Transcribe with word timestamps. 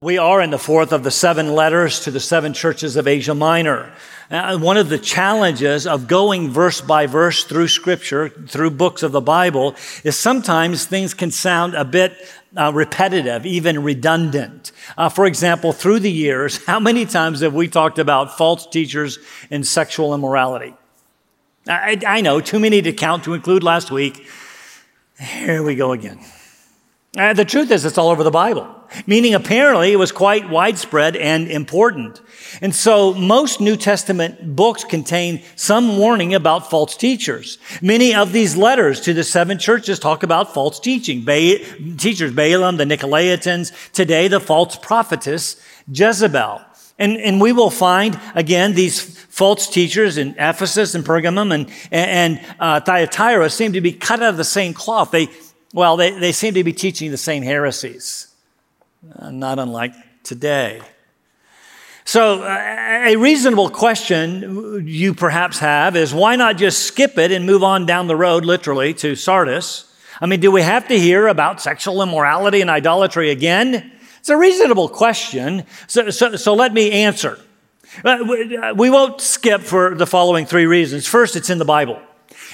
We 0.00 0.16
are 0.16 0.40
in 0.40 0.50
the 0.50 0.60
fourth 0.60 0.92
of 0.92 1.02
the 1.02 1.10
seven 1.10 1.56
letters 1.56 1.98
to 2.04 2.12
the 2.12 2.20
seven 2.20 2.52
churches 2.52 2.94
of 2.94 3.08
Asia 3.08 3.34
Minor. 3.34 3.92
Uh, 4.30 4.56
one 4.56 4.76
of 4.76 4.90
the 4.90 4.98
challenges 4.98 5.88
of 5.88 6.06
going 6.06 6.50
verse 6.50 6.80
by 6.80 7.06
verse 7.06 7.42
through 7.42 7.66
scripture, 7.66 8.28
through 8.28 8.70
books 8.70 9.02
of 9.02 9.10
the 9.10 9.20
Bible, 9.20 9.74
is 10.04 10.16
sometimes 10.16 10.84
things 10.84 11.14
can 11.14 11.32
sound 11.32 11.74
a 11.74 11.84
bit 11.84 12.16
uh, 12.56 12.70
repetitive, 12.72 13.44
even 13.44 13.82
redundant. 13.82 14.70
Uh, 14.96 15.08
for 15.08 15.26
example, 15.26 15.72
through 15.72 15.98
the 15.98 16.12
years, 16.12 16.64
how 16.66 16.78
many 16.78 17.04
times 17.04 17.40
have 17.40 17.54
we 17.54 17.66
talked 17.66 17.98
about 17.98 18.38
false 18.38 18.68
teachers 18.68 19.18
and 19.50 19.66
sexual 19.66 20.14
immorality? 20.14 20.74
I, 21.66 22.00
I 22.06 22.20
know, 22.20 22.40
too 22.40 22.60
many 22.60 22.82
to 22.82 22.92
count 22.92 23.24
to 23.24 23.34
include 23.34 23.64
last 23.64 23.90
week. 23.90 24.28
Here 25.18 25.64
we 25.64 25.74
go 25.74 25.90
again. 25.90 26.20
Uh, 27.18 27.32
the 27.34 27.44
truth 27.44 27.70
is, 27.70 27.84
it's 27.84 27.98
all 27.98 28.08
over 28.08 28.22
the 28.22 28.30
Bible 28.30 28.78
meaning 29.06 29.34
apparently 29.34 29.92
it 29.92 29.96
was 29.96 30.12
quite 30.12 30.48
widespread 30.48 31.16
and 31.16 31.48
important. 31.48 32.20
And 32.60 32.74
so 32.74 33.14
most 33.14 33.60
New 33.60 33.76
Testament 33.76 34.56
books 34.56 34.84
contain 34.84 35.42
some 35.56 35.98
warning 35.98 36.34
about 36.34 36.70
false 36.70 36.96
teachers. 36.96 37.58
Many 37.82 38.14
of 38.14 38.32
these 38.32 38.56
letters 38.56 39.00
to 39.02 39.14
the 39.14 39.24
seven 39.24 39.58
churches 39.58 39.98
talk 39.98 40.22
about 40.22 40.54
false 40.54 40.80
teaching. 40.80 41.24
Ba- 41.24 41.58
teachers, 41.96 42.32
Balaam, 42.32 42.76
the 42.76 42.84
Nicolaitans, 42.84 43.72
today 43.92 44.28
the 44.28 44.40
false 44.40 44.76
prophetess, 44.76 45.60
Jezebel. 45.90 46.62
And, 47.00 47.16
and 47.18 47.40
we 47.40 47.52
will 47.52 47.70
find, 47.70 48.18
again, 48.34 48.74
these 48.74 49.00
false 49.00 49.68
teachers 49.68 50.18
in 50.18 50.34
Ephesus 50.36 50.96
and 50.96 51.04
Pergamum 51.04 51.54
and, 51.54 51.70
and 51.92 52.40
uh, 52.58 52.80
Thyatira 52.80 53.50
seem 53.50 53.72
to 53.74 53.80
be 53.80 53.92
cut 53.92 54.20
out 54.20 54.30
of 54.30 54.36
the 54.36 54.42
same 54.42 54.74
cloth. 54.74 55.12
They, 55.12 55.28
well, 55.72 55.96
they, 55.96 56.10
they 56.10 56.32
seem 56.32 56.54
to 56.54 56.64
be 56.64 56.72
teaching 56.72 57.10
the 57.10 57.18
same 57.18 57.42
heresies. 57.42 58.28
Uh, 59.16 59.30
not 59.30 59.58
unlike 59.58 59.94
today. 60.22 60.80
So, 62.04 62.42
uh, 62.42 63.04
a 63.06 63.16
reasonable 63.16 63.68
question 63.68 64.86
you 64.86 65.12
perhaps 65.12 65.58
have 65.58 65.94
is 65.94 66.14
why 66.14 66.36
not 66.36 66.56
just 66.56 66.84
skip 66.84 67.18
it 67.18 67.30
and 67.30 67.44
move 67.44 67.62
on 67.62 67.84
down 67.84 68.06
the 68.06 68.16
road, 68.16 68.46
literally, 68.46 68.94
to 68.94 69.14
Sardis? 69.14 69.84
I 70.20 70.26
mean, 70.26 70.40
do 70.40 70.50
we 70.50 70.62
have 70.62 70.88
to 70.88 70.98
hear 70.98 71.28
about 71.28 71.60
sexual 71.60 72.02
immorality 72.02 72.60
and 72.62 72.70
idolatry 72.70 73.30
again? 73.30 73.92
It's 74.20 74.30
a 74.30 74.36
reasonable 74.36 74.88
question, 74.88 75.64
so, 75.86 76.10
so, 76.10 76.36
so 76.36 76.54
let 76.54 76.72
me 76.72 76.90
answer. 76.90 77.38
Uh, 78.04 78.72
we 78.74 78.90
won't 78.90 79.20
skip 79.20 79.60
for 79.60 79.94
the 79.94 80.06
following 80.06 80.46
three 80.46 80.66
reasons. 80.66 81.06
First, 81.06 81.36
it's 81.36 81.50
in 81.50 81.58
the 81.58 81.64
Bible. 81.64 82.00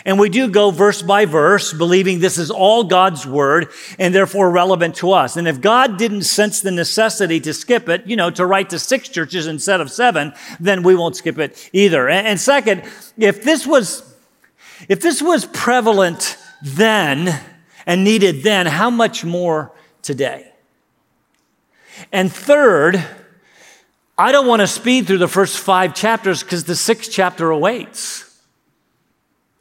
And 0.05 0.19
we 0.19 0.29
do 0.29 0.49
go 0.49 0.71
verse 0.71 1.03
by 1.03 1.25
verse, 1.25 1.73
believing 1.73 2.19
this 2.19 2.39
is 2.39 2.51
all 2.51 2.85
God's 2.85 3.27
word 3.27 3.71
and 3.99 4.15
therefore 4.15 4.51
relevant 4.51 4.97
to 4.97 5.13
us. 5.13 5.37
And 5.37 5.47
if 5.47 5.61
God 5.61 5.99
didn't 5.99 6.23
sense 6.23 6.61
the 6.61 6.71
necessity 6.71 7.41
to 7.41 7.55
skip 7.55 7.89
it, 7.89 8.07
you 8.07 8.17
know, 8.17 8.31
to 8.31 8.45
write 8.45 8.71
to 8.71 8.79
six 8.79 9.09
churches 9.09 9.47
instead 9.47 9.81
of 9.81 9.91
seven, 9.91 10.33
then 10.61 10.83
we 10.83 10.95
won't 10.95 11.17
skip 11.17 11.39
it 11.39 11.71
either. 11.73 12.09
And 12.09 12.41
second, 12.41 12.85
if 13.17 13.45
this 13.45 13.67
was, 13.67 14.15
if 14.89 15.01
this 15.01 15.23
was 15.23 15.47
prevalent 15.47 16.37
then 16.63 17.41
and 17.87 18.05
needed 18.05 18.43
then, 18.43 18.67
how 18.67 18.91
much 18.91 19.25
more 19.25 19.73
today? 20.03 20.51
And 22.13 22.33
third, 22.33 23.05
I 24.19 24.33
don't 24.33 24.47
want 24.47 24.61
to 24.61 24.67
speed 24.67 25.07
through 25.07 25.19
the 25.19 25.29
first 25.29 25.59
five 25.59 25.95
chapters 25.95 26.43
because 26.43 26.65
the 26.65 26.77
sixth 26.77 27.11
chapter 27.13 27.51
awaits. 27.51 28.34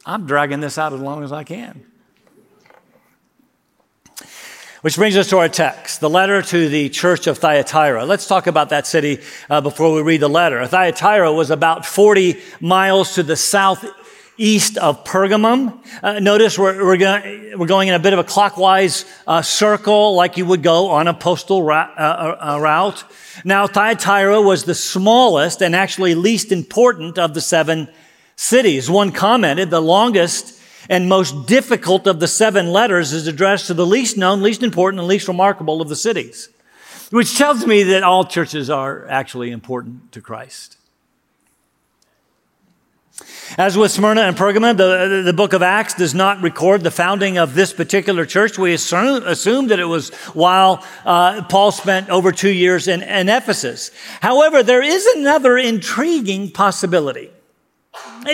I'm 0.05 0.25
dragging 0.25 0.59
this 0.59 0.77
out 0.77 0.93
as 0.93 0.99
long 0.99 1.23
as 1.23 1.31
I 1.31 1.43
can. 1.43 1.85
Which 4.81 4.97
brings 4.97 5.15
us 5.15 5.29
to 5.29 5.37
our 5.37 5.47
text, 5.47 6.01
the 6.01 6.09
letter 6.09 6.41
to 6.41 6.67
the 6.67 6.89
church 6.89 7.25
of 7.27 7.37
Thyatira. 7.37 8.03
Let's 8.03 8.27
talk 8.27 8.47
about 8.47 8.67
that 8.69 8.85
city 8.85 9.21
uh, 9.49 9.61
before 9.61 9.93
we 9.93 10.01
read 10.01 10.19
the 10.19 10.27
letter. 10.27 10.65
Thyatira 10.67 11.31
was 11.31 11.51
about 11.51 11.85
40 11.85 12.37
miles 12.59 13.15
to 13.15 13.23
the 13.23 13.37
southeast 13.37 14.77
of 14.77 15.05
Pergamum. 15.05 15.81
Uh, 16.03 16.19
notice 16.19 16.59
we're, 16.59 16.85
we're, 16.85 16.97
going, 16.97 17.57
we're, 17.57 17.65
going 17.65 17.87
in 17.87 17.93
a 17.93 17.99
bit 17.99 18.11
of 18.11 18.19
a 18.19 18.25
clockwise 18.25 19.05
uh, 19.25 19.41
circle 19.41 20.15
like 20.15 20.35
you 20.35 20.45
would 20.45 20.63
go 20.63 20.89
on 20.89 21.07
a 21.07 21.13
postal 21.13 21.63
ra- 21.63 21.93
uh, 21.97 22.55
uh, 22.55 22.59
route. 22.59 23.05
Now, 23.45 23.67
Thyatira 23.67 24.41
was 24.41 24.65
the 24.65 24.75
smallest 24.75 25.61
and 25.61 25.77
actually 25.77 26.13
least 26.13 26.51
important 26.51 27.17
of 27.17 27.33
the 27.33 27.41
seven 27.41 27.87
cities. 28.35 28.89
One 28.89 29.11
commented 29.11 29.69
the 29.69 29.81
longest 29.81 30.59
and 30.89 31.07
most 31.07 31.47
difficult 31.47 32.07
of 32.07 32.19
the 32.19 32.27
seven 32.27 32.67
letters 32.67 33.13
is 33.13 33.27
addressed 33.27 33.67
to 33.67 33.73
the 33.73 33.85
least 33.85 34.17
known, 34.17 34.41
least 34.41 34.63
important, 34.63 34.99
and 34.99 35.07
least 35.07 35.27
remarkable 35.27 35.81
of 35.81 35.89
the 35.89 35.95
cities, 35.95 36.49
which 37.09 37.37
tells 37.37 37.65
me 37.65 37.83
that 37.83 38.03
all 38.03 38.25
churches 38.25 38.69
are 38.69 39.07
actually 39.07 39.51
important 39.51 40.11
to 40.11 40.21
Christ. 40.21 40.77
As 43.57 43.77
with 43.77 43.91
Smyrna 43.91 44.21
and 44.21 44.35
Pergamum, 44.35 44.77
the, 44.77 45.21
the 45.23 45.33
book 45.33 45.53
of 45.53 45.61
Acts 45.61 45.93
does 45.93 46.15
not 46.15 46.41
record 46.41 46.81
the 46.81 46.89
founding 46.89 47.37
of 47.37 47.53
this 47.53 47.71
particular 47.71 48.25
church. 48.25 48.57
We 48.57 48.73
assume, 48.73 49.23
assume 49.27 49.67
that 49.67 49.79
it 49.79 49.85
was 49.85 50.09
while 50.33 50.83
uh, 51.05 51.43
Paul 51.43 51.71
spent 51.71 52.09
over 52.09 52.31
two 52.31 52.49
years 52.49 52.87
in, 52.87 53.03
in 53.03 53.29
Ephesus. 53.29 53.91
However, 54.21 54.63
there 54.63 54.81
is 54.81 55.05
another 55.05 55.57
intriguing 55.59 56.49
possibility. 56.49 57.29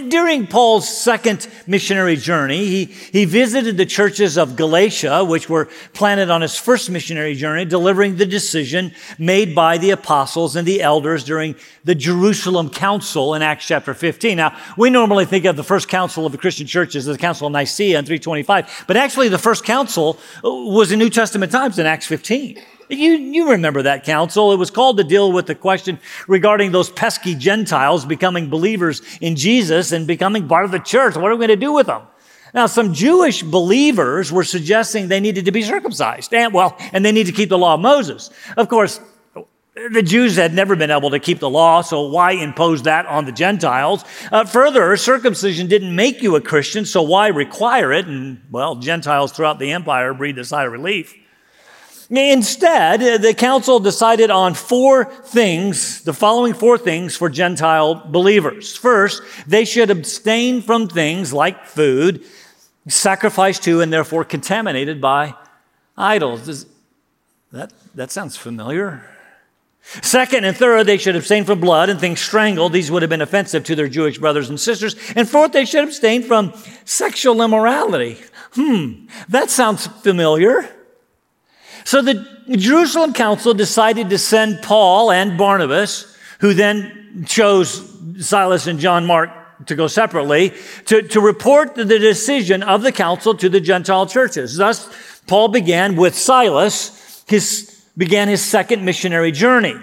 During 0.07 0.47
Paul's 0.47 0.87
second 0.87 1.47
missionary 1.67 2.15
journey, 2.15 2.65
he, 2.65 2.85
he 2.85 3.25
visited 3.25 3.75
the 3.75 3.85
churches 3.85 4.37
of 4.37 4.55
Galatia, 4.55 5.25
which 5.25 5.49
were 5.49 5.67
planted 5.93 6.29
on 6.29 6.41
his 6.41 6.55
first 6.55 6.89
missionary 6.89 7.35
journey, 7.35 7.65
delivering 7.65 8.15
the 8.15 8.25
decision 8.25 8.93
made 9.17 9.53
by 9.55 9.77
the 9.77 9.89
apostles 9.89 10.55
and 10.55 10.67
the 10.67 10.81
elders 10.81 11.23
during 11.23 11.55
the 11.83 11.95
Jerusalem 11.95 12.69
Council 12.69 13.33
in 13.33 13.41
Acts 13.41 13.65
chapter 13.65 13.93
15. 13.93 14.37
Now, 14.37 14.57
we 14.77 14.89
normally 14.89 15.25
think 15.25 15.45
of 15.45 15.55
the 15.55 15.63
first 15.63 15.89
council 15.89 16.25
of 16.25 16.31
the 16.31 16.37
Christian 16.37 16.67
churches 16.67 17.07
as 17.07 17.15
the 17.15 17.21
Council 17.21 17.47
of 17.47 17.53
Nicaea 17.53 17.99
in 17.99 18.05
325, 18.05 18.85
but 18.87 18.95
actually 18.95 19.27
the 19.27 19.37
first 19.37 19.65
council 19.65 20.19
uh, 20.43 20.49
was 20.49 20.91
in 20.91 20.99
New 20.99 21.09
Testament 21.09 21.51
times 21.51 21.79
in 21.79 21.85
Acts 21.85 22.05
15. 22.05 22.61
You, 22.89 23.11
you 23.11 23.51
remember 23.51 23.83
that 23.83 24.03
council. 24.03 24.51
It 24.51 24.57
was 24.57 24.71
called 24.71 24.97
to 24.97 25.03
deal 25.03 25.31
with 25.31 25.45
the 25.45 25.53
question 25.53 25.99
regarding 26.27 26.71
those 26.71 26.89
pesky 26.89 27.35
Gentiles 27.35 28.03
becoming 28.03 28.49
believers 28.49 29.01
in 29.21 29.35
Jesus 29.35 29.91
and 29.91 30.07
becoming 30.07 30.47
part 30.47 30.65
of 30.65 30.71
the 30.71 30.79
church. 30.79 31.15
What 31.15 31.31
are 31.31 31.35
we 31.35 31.47
going 31.47 31.49
to 31.49 31.55
do 31.55 31.71
with 31.71 31.85
them? 31.85 32.01
Now, 32.51 32.65
some 32.65 32.95
Jewish 32.95 33.43
believers 33.43 34.31
were 34.31 34.43
suggesting 34.43 35.07
they 35.07 35.19
needed 35.19 35.45
to 35.45 35.51
be 35.51 35.61
circumcised. 35.61 36.33
And, 36.33 36.51
well, 36.51 36.75
and 36.91 37.05
they 37.05 37.11
need 37.11 37.27
to 37.27 37.31
keep 37.31 37.49
the 37.49 37.59
law 37.59 37.75
of 37.75 37.79
Moses. 37.79 38.31
Of 38.57 38.69
course, 38.69 38.99
the 39.75 40.01
Jews 40.01 40.35
had 40.35 40.55
never 40.55 40.75
been 40.75 40.89
able 40.89 41.11
to 41.11 41.19
keep 41.19 41.39
the 41.39 41.49
law, 41.49 41.81
so 41.81 42.07
why 42.07 42.31
impose 42.31 42.83
that 42.83 43.05
on 43.05 43.25
the 43.25 43.31
Gentiles? 43.31 44.03
Uh, 44.31 44.45
further, 44.45 44.97
circumcision 44.97 45.67
didn't 45.67 45.95
make 45.95 46.23
you 46.23 46.35
a 46.35 46.41
Christian, 46.41 46.85
so 46.85 47.03
why 47.03 47.27
require 47.27 47.93
it? 47.93 48.07
And, 48.07 48.41
well, 48.49 48.75
Gentiles 48.75 49.31
throughout 49.31 49.59
the 49.59 49.71
empire 49.71 50.13
breathed 50.15 50.39
a 50.39 50.43
sigh 50.43 50.65
of 50.65 50.71
relief. 50.71 51.15
Instead, 52.09 53.03
uh, 53.03 53.17
the 53.19 53.35
council 53.35 53.79
decided 53.79 54.31
on 54.31 54.55
four 54.55 55.05
things, 55.05 56.01
the 56.03 56.13
following 56.13 56.55
four 56.55 56.77
things 56.77 57.15
for 57.15 57.29
Gentile 57.29 57.95
believers. 57.95 58.75
First, 58.75 59.21
they 59.45 59.63
should 59.63 59.91
abstain 59.91 60.61
from 60.61 60.87
things 60.87 61.31
like 61.31 61.65
food 61.65 62.25
sacrificed 62.87 63.63
to 63.63 63.81
and 63.81 63.93
therefore 63.93 64.23
contaminated 64.23 64.99
by 64.99 65.35
idols. 65.95 66.45
Does 66.45 66.65
that, 67.51 67.71
that 67.93 68.09
sounds 68.09 68.35
familiar. 68.35 69.03
Second 70.01 70.45
and 70.45 70.55
third, 70.57 70.85
they 70.85 70.97
should 70.97 71.15
abstain 71.15 71.45
from 71.45 71.59
blood 71.59 71.89
and 71.89 71.99
things 71.99 72.19
strangled. 72.19 72.73
These 72.73 72.91
would 72.91 73.01
have 73.01 73.09
been 73.09 73.21
offensive 73.21 73.63
to 73.65 73.75
their 73.75 73.87
Jewish 73.87 74.17
brothers 74.17 74.49
and 74.49 74.59
sisters. 74.59 74.95
And 75.15 75.27
fourth, 75.27 75.51
they 75.51 75.65
should 75.65 75.83
abstain 75.83 76.23
from 76.23 76.53
sexual 76.85 77.41
immorality. 77.41 78.17
Hmm, 78.53 79.07
that 79.29 79.49
sounds 79.49 79.87
familiar. 79.87 80.69
So 81.83 82.01
the 82.01 82.25
Jerusalem 82.49 83.13
council 83.13 83.53
decided 83.53 84.09
to 84.09 84.17
send 84.17 84.61
Paul 84.61 85.11
and 85.11 85.37
Barnabas, 85.37 86.15
who 86.39 86.53
then 86.53 87.25
chose 87.27 87.85
Silas 88.19 88.67
and 88.67 88.79
John 88.79 89.05
Mark 89.05 89.29
to 89.65 89.75
go 89.75 89.87
separately, 89.87 90.53
to, 90.85 91.01
to 91.01 91.19
report 91.19 91.75
the 91.75 91.85
decision 91.85 92.63
of 92.63 92.81
the 92.81 92.91
council 92.91 93.35
to 93.35 93.49
the 93.49 93.59
Gentile 93.59 94.05
churches. 94.05 94.55
Thus, 94.55 94.89
Paul 95.27 95.49
began 95.49 95.95
with 95.95 96.15
Silas, 96.17 97.23
his, 97.27 97.83
began 97.97 98.29
his 98.29 98.43
second 98.43 98.85
missionary 98.85 99.31
journey. 99.31 99.75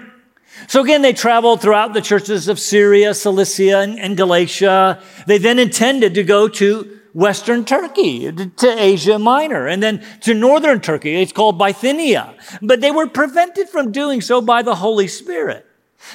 So 0.67 0.81
again, 0.81 1.03
they 1.03 1.13
traveled 1.13 1.61
throughout 1.61 1.93
the 1.93 2.01
churches 2.01 2.47
of 2.47 2.59
Syria, 2.59 3.13
Cilicia, 3.13 3.79
and, 3.79 3.99
and 3.99 4.17
Galatia. 4.17 5.01
They 5.27 5.37
then 5.37 5.59
intended 5.59 6.15
to 6.15 6.23
go 6.23 6.47
to 6.47 6.96
Western 7.17 7.65
Turkey, 7.65 8.31
to 8.31 8.67
Asia 8.77 9.17
Minor, 9.17 9.65
and 9.65 9.81
then 9.81 10.05
to 10.21 10.35
northern 10.35 10.79
Turkey. 10.79 11.15
It's 11.15 11.31
called 11.31 11.57
Bithynia. 11.57 12.35
But 12.61 12.79
they 12.79 12.91
were 12.91 13.07
prevented 13.07 13.69
from 13.69 13.91
doing 13.91 14.21
so 14.21 14.39
by 14.39 14.61
the 14.61 14.75
Holy 14.75 15.07
Spirit. 15.07 15.65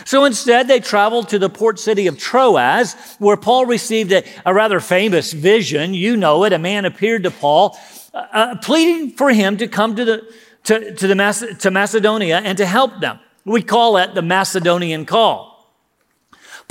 So 0.05 0.25
instead, 0.25 0.69
they 0.69 0.79
traveled 0.79 1.29
to 1.31 1.41
the 1.41 1.51
port 1.51 1.81
city 1.81 2.07
of 2.07 2.19
Troas, 2.19 2.95
where 3.19 3.37
Paul 3.37 3.67
received 3.67 4.13
a, 4.13 4.23
a 4.47 4.55
rather 4.55 4.79
famous 4.79 5.33
vision. 5.33 5.93
You 5.93 6.17
know 6.17 6.45
it. 6.45 6.53
A 6.53 6.59
man 6.61 6.85
appeared 6.85 7.25
to 7.25 7.33
Paul, 7.33 7.77
uh, 8.15 8.27
uh 8.33 8.57
pleading 8.59 9.17
for 9.17 9.31
him 9.31 9.57
to 9.57 9.67
come 9.67 9.97
to, 9.97 10.05
the, 10.05 10.35
to, 10.65 10.95
to, 10.95 11.07
the 11.09 11.17
Mac- 11.17 11.59
to 11.59 11.71
Macedonia 11.73 12.41
and 12.45 12.57
to 12.59 12.65
help 12.65 13.01
them. 13.01 13.19
We 13.45 13.63
call 13.63 13.97
it 13.97 14.15
the 14.15 14.23
Macedonian 14.23 15.05
call. 15.05 15.52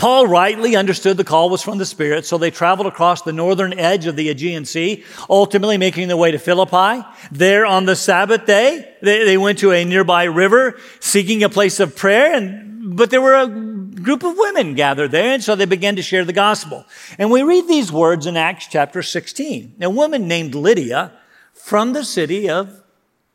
Paul 0.01 0.25
rightly 0.25 0.75
understood 0.75 1.15
the 1.17 1.23
call 1.23 1.51
was 1.51 1.61
from 1.61 1.77
the 1.77 1.85
Spirit, 1.85 2.25
so 2.25 2.39
they 2.39 2.49
traveled 2.49 2.87
across 2.87 3.21
the 3.21 3.31
northern 3.31 3.77
edge 3.77 4.07
of 4.07 4.15
the 4.15 4.29
Aegean 4.29 4.65
Sea, 4.65 5.03
ultimately 5.29 5.77
making 5.77 6.07
their 6.07 6.17
way 6.17 6.31
to 6.31 6.39
Philippi. 6.39 7.07
There 7.31 7.67
on 7.67 7.85
the 7.85 7.95
Sabbath 7.95 8.47
day, 8.47 8.95
they, 9.03 9.25
they 9.25 9.37
went 9.37 9.59
to 9.59 9.71
a 9.71 9.85
nearby 9.85 10.23
river 10.23 10.79
seeking 10.99 11.43
a 11.43 11.49
place 11.49 11.79
of 11.79 11.95
prayer, 11.95 12.33
and, 12.33 12.97
but 12.97 13.11
there 13.11 13.21
were 13.21 13.35
a 13.35 13.47
group 13.47 14.23
of 14.23 14.35
women 14.39 14.73
gathered 14.73 15.11
there, 15.11 15.35
and 15.35 15.43
so 15.43 15.55
they 15.55 15.65
began 15.65 15.95
to 15.97 16.01
share 16.01 16.25
the 16.25 16.33
gospel. 16.33 16.83
And 17.19 17.29
we 17.29 17.43
read 17.43 17.67
these 17.67 17.91
words 17.91 18.25
in 18.25 18.35
Acts 18.35 18.65
chapter 18.65 19.03
16. 19.03 19.75
A 19.81 19.89
woman 19.91 20.27
named 20.27 20.55
Lydia 20.55 21.11
from 21.53 21.93
the 21.93 22.03
city 22.03 22.49
of 22.49 22.81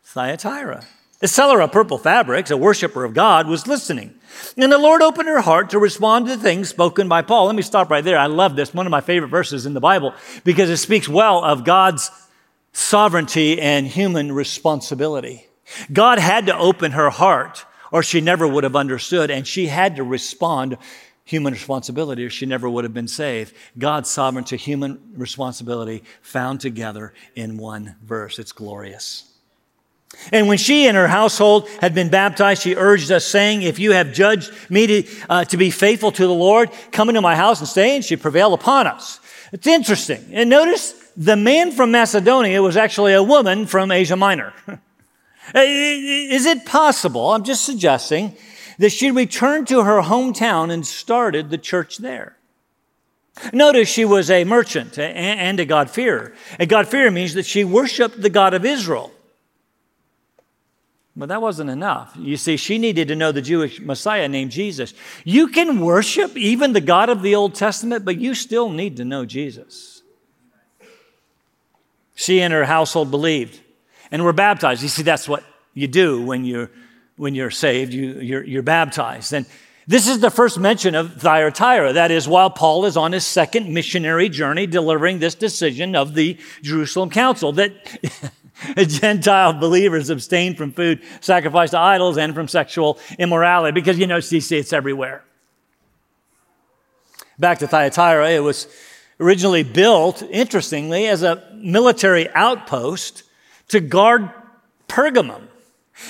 Thyatira. 0.02 0.84
A 1.22 1.28
seller 1.28 1.62
of 1.62 1.72
purple 1.72 1.96
fabrics, 1.96 2.50
a 2.50 2.56
worshiper 2.56 3.02
of 3.04 3.14
God, 3.14 3.48
was 3.48 3.66
listening. 3.66 4.14
And 4.56 4.70
the 4.70 4.76
Lord 4.76 5.00
opened 5.00 5.28
her 5.28 5.40
heart 5.40 5.70
to 5.70 5.78
respond 5.78 6.26
to 6.26 6.36
the 6.36 6.42
things 6.42 6.68
spoken 6.68 7.08
by 7.08 7.22
Paul. 7.22 7.46
Let 7.46 7.54
me 7.54 7.62
stop 7.62 7.90
right 7.90 8.04
there. 8.04 8.18
I 8.18 8.26
love 8.26 8.54
this, 8.54 8.74
one 8.74 8.86
of 8.86 8.90
my 8.90 9.00
favorite 9.00 9.30
verses 9.30 9.64
in 9.64 9.72
the 9.72 9.80
Bible, 9.80 10.12
because 10.44 10.68
it 10.68 10.76
speaks 10.76 11.08
well 11.08 11.42
of 11.42 11.64
God's 11.64 12.10
sovereignty 12.74 13.58
and 13.58 13.86
human 13.86 14.30
responsibility. 14.32 15.46
God 15.90 16.18
had 16.18 16.46
to 16.46 16.58
open 16.58 16.92
her 16.92 17.08
heart, 17.08 17.64
or 17.90 18.02
she 18.02 18.20
never 18.20 18.46
would 18.46 18.64
have 18.64 18.76
understood, 18.76 19.30
and 19.30 19.46
she 19.46 19.68
had 19.68 19.96
to 19.96 20.04
respond 20.04 20.76
human 21.24 21.54
responsibility, 21.54 22.26
or 22.26 22.30
she 22.30 22.44
never 22.44 22.68
would 22.68 22.84
have 22.84 22.94
been 22.94 23.08
saved. 23.08 23.54
God's 23.78 24.10
sovereignty, 24.10 24.58
human 24.58 25.00
responsibility 25.14 26.04
found 26.20 26.60
together 26.60 27.14
in 27.34 27.56
one 27.56 27.96
verse. 28.02 28.38
It's 28.38 28.52
glorious. 28.52 29.32
And 30.32 30.48
when 30.48 30.58
she 30.58 30.86
and 30.86 30.96
her 30.96 31.08
household 31.08 31.68
had 31.80 31.94
been 31.94 32.08
baptized, 32.08 32.62
she 32.62 32.74
urged 32.74 33.10
us, 33.12 33.24
saying, 33.24 33.62
If 33.62 33.78
you 33.78 33.92
have 33.92 34.12
judged 34.12 34.52
me 34.70 34.86
to, 34.86 35.08
uh, 35.28 35.44
to 35.44 35.56
be 35.56 35.70
faithful 35.70 36.12
to 36.12 36.26
the 36.26 36.32
Lord, 36.32 36.70
come 36.90 37.08
into 37.08 37.20
my 37.20 37.36
house 37.36 37.60
and 37.60 37.68
stay. 37.68 37.96
And 37.96 38.04
she 38.04 38.16
prevailed 38.16 38.54
upon 38.54 38.86
us. 38.86 39.20
It's 39.52 39.66
interesting. 39.66 40.24
And 40.32 40.50
notice 40.50 40.92
the 41.16 41.36
man 41.36 41.72
from 41.72 41.92
Macedonia 41.92 42.62
was 42.62 42.76
actually 42.76 43.14
a 43.14 43.22
woman 43.22 43.66
from 43.66 43.90
Asia 43.90 44.16
Minor. 44.16 44.52
Is 45.54 46.44
it 46.46 46.66
possible, 46.66 47.30
I'm 47.30 47.44
just 47.44 47.64
suggesting, 47.64 48.36
that 48.78 48.90
she 48.90 49.10
returned 49.10 49.68
to 49.68 49.84
her 49.84 50.02
hometown 50.02 50.72
and 50.72 50.86
started 50.86 51.50
the 51.50 51.58
church 51.58 51.98
there? 51.98 52.36
Notice 53.52 53.88
she 53.88 54.04
was 54.04 54.30
a 54.30 54.44
merchant 54.44 54.98
and 54.98 55.60
a 55.60 55.64
God-fearer. 55.64 56.34
A 56.58 56.66
God-fearer 56.66 57.10
means 57.10 57.34
that 57.34 57.46
she 57.46 57.64
worshiped 57.64 58.20
the 58.20 58.30
God 58.30 58.54
of 58.54 58.64
Israel. 58.64 59.12
But 61.16 61.30
that 61.30 61.40
wasn't 61.40 61.70
enough. 61.70 62.14
You 62.18 62.36
see, 62.36 62.58
she 62.58 62.76
needed 62.76 63.08
to 63.08 63.16
know 63.16 63.32
the 63.32 63.40
Jewish 63.40 63.80
Messiah 63.80 64.28
named 64.28 64.50
Jesus. 64.50 64.92
You 65.24 65.48
can 65.48 65.80
worship 65.80 66.36
even 66.36 66.74
the 66.74 66.80
God 66.82 67.08
of 67.08 67.22
the 67.22 67.34
Old 67.34 67.54
Testament, 67.54 68.04
but 68.04 68.20
you 68.20 68.34
still 68.34 68.68
need 68.68 68.98
to 68.98 69.04
know 69.04 69.24
Jesus. 69.24 70.02
She 72.14 72.42
and 72.42 72.52
her 72.52 72.66
household 72.66 73.10
believed 73.10 73.58
and 74.10 74.24
were 74.24 74.34
baptized. 74.34 74.82
You 74.82 74.88
see, 74.88 75.02
that's 75.02 75.26
what 75.26 75.42
you 75.72 75.86
do 75.86 76.22
when 76.22 76.44
you're, 76.44 76.70
when 77.16 77.34
you're 77.34 77.50
saved, 77.50 77.94
you, 77.94 78.20
you're, 78.20 78.44
you're 78.44 78.62
baptized. 78.62 79.32
And 79.32 79.46
this 79.86 80.08
is 80.08 80.20
the 80.20 80.30
first 80.30 80.58
mention 80.58 80.94
of 80.94 81.14
Thyatira. 81.14 81.94
That 81.94 82.10
is, 82.10 82.28
while 82.28 82.50
Paul 82.50 82.84
is 82.84 82.96
on 82.96 83.12
his 83.12 83.24
second 83.24 83.72
missionary 83.72 84.28
journey 84.28 84.66
delivering 84.66 85.18
this 85.18 85.34
decision 85.34 85.96
of 85.96 86.14
the 86.14 86.38
Jerusalem 86.62 87.08
Council, 87.08 87.52
that 87.52 87.72
Gentile 88.76 89.52
believers 89.52 90.10
abstain 90.10 90.54
from 90.54 90.72
food 90.72 91.02
sacrificed 91.20 91.72
to 91.72 91.78
idols 91.78 92.16
and 92.16 92.34
from 92.34 92.48
sexual 92.48 92.98
immorality 93.18 93.72
because, 93.72 93.98
you 93.98 94.06
know, 94.06 94.18
CC, 94.18 94.58
it's 94.58 94.72
everywhere. 94.72 95.24
Back 97.38 97.58
to 97.58 97.66
Thyatira, 97.66 98.30
it 98.30 98.42
was 98.42 98.66
originally 99.20 99.62
built, 99.62 100.22
interestingly, 100.22 101.06
as 101.06 101.22
a 101.22 101.50
military 101.54 102.30
outpost 102.30 103.24
to 103.68 103.80
guard 103.80 104.30
Pergamum. 104.88 105.48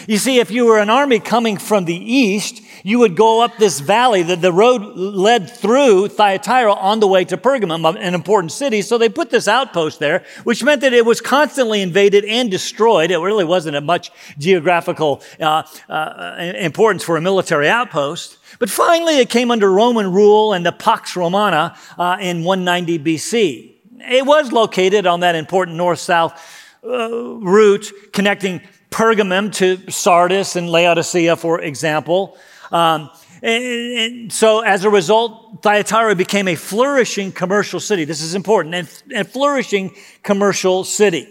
You 0.06 0.18
see, 0.18 0.38
if 0.38 0.50
you 0.50 0.66
were 0.66 0.78
an 0.78 0.90
army 0.90 1.20
coming 1.20 1.56
from 1.56 1.84
the 1.84 1.94
east, 1.94 2.62
you 2.82 2.98
would 3.00 3.16
go 3.16 3.42
up 3.42 3.56
this 3.56 3.80
valley 3.80 4.22
that 4.22 4.40
the 4.40 4.52
road 4.52 4.82
led 4.96 5.50
through 5.50 6.08
Thyatira 6.08 6.72
on 6.72 7.00
the 7.00 7.06
way 7.06 7.24
to 7.24 7.36
Pergamum, 7.36 7.96
an 7.98 8.14
important 8.14 8.52
city. 8.52 8.82
So 8.82 8.98
they 8.98 9.08
put 9.08 9.30
this 9.30 9.48
outpost 9.48 9.98
there, 9.98 10.24
which 10.44 10.62
meant 10.62 10.80
that 10.82 10.92
it 10.92 11.04
was 11.04 11.20
constantly 11.20 11.82
invaded 11.82 12.24
and 12.24 12.50
destroyed. 12.50 13.10
It 13.10 13.18
really 13.18 13.44
wasn't 13.44 13.76
a 13.76 13.80
much 13.80 14.10
geographical 14.38 15.22
uh, 15.40 15.62
uh, 15.88 16.36
importance 16.58 17.02
for 17.02 17.16
a 17.16 17.20
military 17.20 17.68
outpost. 17.68 18.38
But 18.58 18.70
finally, 18.70 19.18
it 19.18 19.30
came 19.30 19.50
under 19.50 19.70
Roman 19.70 20.12
rule 20.12 20.52
and 20.52 20.64
the 20.64 20.72
Pax 20.72 21.16
Romana 21.16 21.76
uh, 21.98 22.18
in 22.20 22.44
190 22.44 22.98
BC. 22.98 23.72
It 23.98 24.26
was 24.26 24.52
located 24.52 25.06
on 25.06 25.20
that 25.20 25.34
important 25.34 25.76
north-south 25.76 26.40
uh, 26.84 27.08
route 27.10 27.90
connecting 28.12 28.60
Pergamum 28.96 29.52
to 29.52 29.90
Sardis 29.90 30.56
and 30.56 30.70
Laodicea, 30.70 31.36
for 31.36 31.60
example. 31.60 32.38
Um, 32.72 33.10
and, 33.42 33.64
and, 33.64 34.32
so 34.32 34.60
as 34.60 34.84
a 34.84 34.90
result, 34.90 35.62
Thyatira 35.62 36.14
became 36.14 36.48
a 36.48 36.54
flourishing 36.54 37.30
commercial 37.30 37.78
city. 37.78 38.06
This 38.06 38.22
is 38.22 38.34
important, 38.34 38.74
and, 38.74 39.28
flourishing 39.28 39.94
commercial 40.22 40.82
city. 40.82 41.28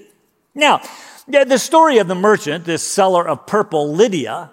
Now, 0.54 0.80
the 1.28 1.58
story 1.58 1.98
of 1.98 2.08
the 2.08 2.14
merchant, 2.14 2.66
this 2.66 2.84
seller 2.84 3.28
of 3.28 3.48
purple, 3.48 3.92
Lydia, 3.92 4.52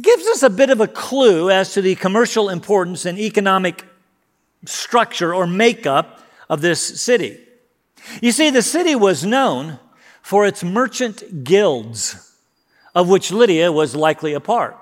gives 0.00 0.24
us 0.28 0.44
a 0.44 0.50
bit 0.50 0.70
of 0.70 0.80
a 0.80 0.86
clue 0.86 1.50
as 1.50 1.72
to 1.72 1.82
the 1.82 1.96
commercial 1.96 2.48
importance 2.48 3.06
and 3.06 3.18
economic 3.18 3.84
structure 4.66 5.34
or 5.34 5.48
makeup 5.48 6.24
of 6.48 6.60
this 6.60 7.02
city. 7.02 7.40
You 8.22 8.30
see, 8.30 8.50
the 8.50 8.62
city 8.62 8.94
was 8.94 9.24
known 9.26 9.80
for 10.30 10.46
its 10.46 10.62
merchant 10.62 11.42
guilds, 11.42 12.36
of 12.94 13.08
which 13.08 13.32
Lydia 13.32 13.72
was 13.72 13.96
likely 13.96 14.32
a 14.32 14.38
part. 14.38 14.76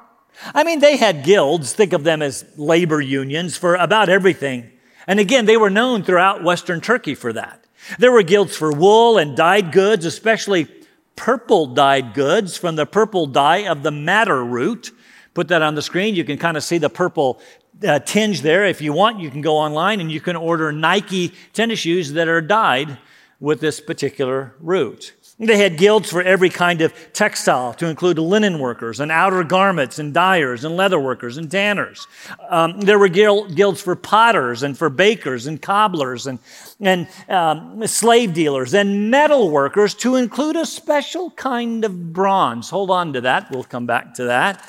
I 0.55 0.63
mean, 0.63 0.81
they 0.81 0.99
had 0.99 1.25
guilds, 1.25 1.73
think 1.73 1.95
of 1.95 2.05
them 2.05 2.21
as 2.21 2.45
labor 2.59 3.01
unions 3.01 3.57
for 3.57 3.75
about 3.75 4.11
everything. 4.11 4.71
And 5.07 5.19
again, 5.19 5.47
they 5.47 5.57
were 5.57 5.71
known 5.71 6.03
throughout 6.03 6.45
Western 6.45 6.83
Turkey 6.83 7.15
for 7.15 7.33
that. 7.33 7.65
There 7.99 8.13
were 8.13 8.23
guilds 8.23 8.59
for 8.59 8.71
wool 8.71 9.17
and 9.17 9.35
dyed 9.35 9.73
goods, 9.73 10.05
especially 10.05 10.69
purple 11.17 11.65
dyed 11.69 12.13
goods 12.13 12.59
from 12.59 12.77
the 12.77 12.85
purple 12.85 13.27
dye 13.27 13.69
of 13.69 13.83
the 13.83 13.91
madder 13.91 14.45
root. 14.45 14.91
Put 15.33 15.49
that 15.49 15.63
on 15.63 15.75
the 15.75 15.81
screen. 15.81 16.15
You 16.15 16.25
can 16.25 16.37
kind 16.37 16.59
of 16.59 16.63
see 16.63 16.77
the 16.77 16.91
purple 16.91 17.41
uh, 17.83 18.01
tinge 18.01 18.43
there. 18.43 18.67
If 18.67 18.83
you 18.83 18.93
want, 18.93 19.21
you 19.21 19.31
can 19.31 19.41
go 19.41 19.57
online 19.57 20.03
and 20.03 20.13
you 20.13 20.21
can 20.21 20.37
order 20.37 20.73
Nike 20.73 21.33
tennis 21.55 21.79
shoes 21.79 22.13
that 22.13 22.29
are 22.29 22.43
dyed 22.43 22.99
with 23.41 23.61
this 23.61 23.81
particular 23.81 24.55
root. 24.61 25.15
They 25.41 25.57
had 25.57 25.77
guilds 25.77 26.11
for 26.11 26.21
every 26.21 26.51
kind 26.51 26.81
of 26.81 26.93
textile, 27.13 27.73
to 27.75 27.87
include 27.87 28.19
linen 28.19 28.59
workers 28.59 28.99
and 28.99 29.13
outer 29.13 29.45
garments 29.45 30.01
and 30.01 30.13
dyers 30.13 30.65
and 30.65 30.77
leather 30.77 30.99
workers 30.99 31.37
and 31.37 31.49
tanners. 31.49 32.09
Um, 32.49 32.81
there 32.81 32.99
were 32.99 33.09
guilds 33.09 33.81
for 33.81 33.95
potters 33.95 34.65
and 34.65 34.77
for 34.77 34.91
bakers 34.91 35.47
and 35.47 35.63
cobblers 35.63 36.27
and, 36.27 36.41
and 36.81 37.07
um, 37.29 37.87
slave 37.87 38.35
dealers 38.35 38.75
and 38.75 39.13
metal 39.13 39.49
workers, 39.49 39.95
to 39.95 40.17
include 40.17 40.57
a 40.57 40.67
special 40.67 41.31
kind 41.31 41.85
of 41.85 42.13
bronze. 42.13 42.69
Hold 42.71 42.91
on 42.91 43.13
to 43.13 43.21
that. 43.21 43.49
We'll 43.53 43.63
come 43.63 43.87
back 43.87 44.15
to 44.15 44.25
that. 44.25 44.69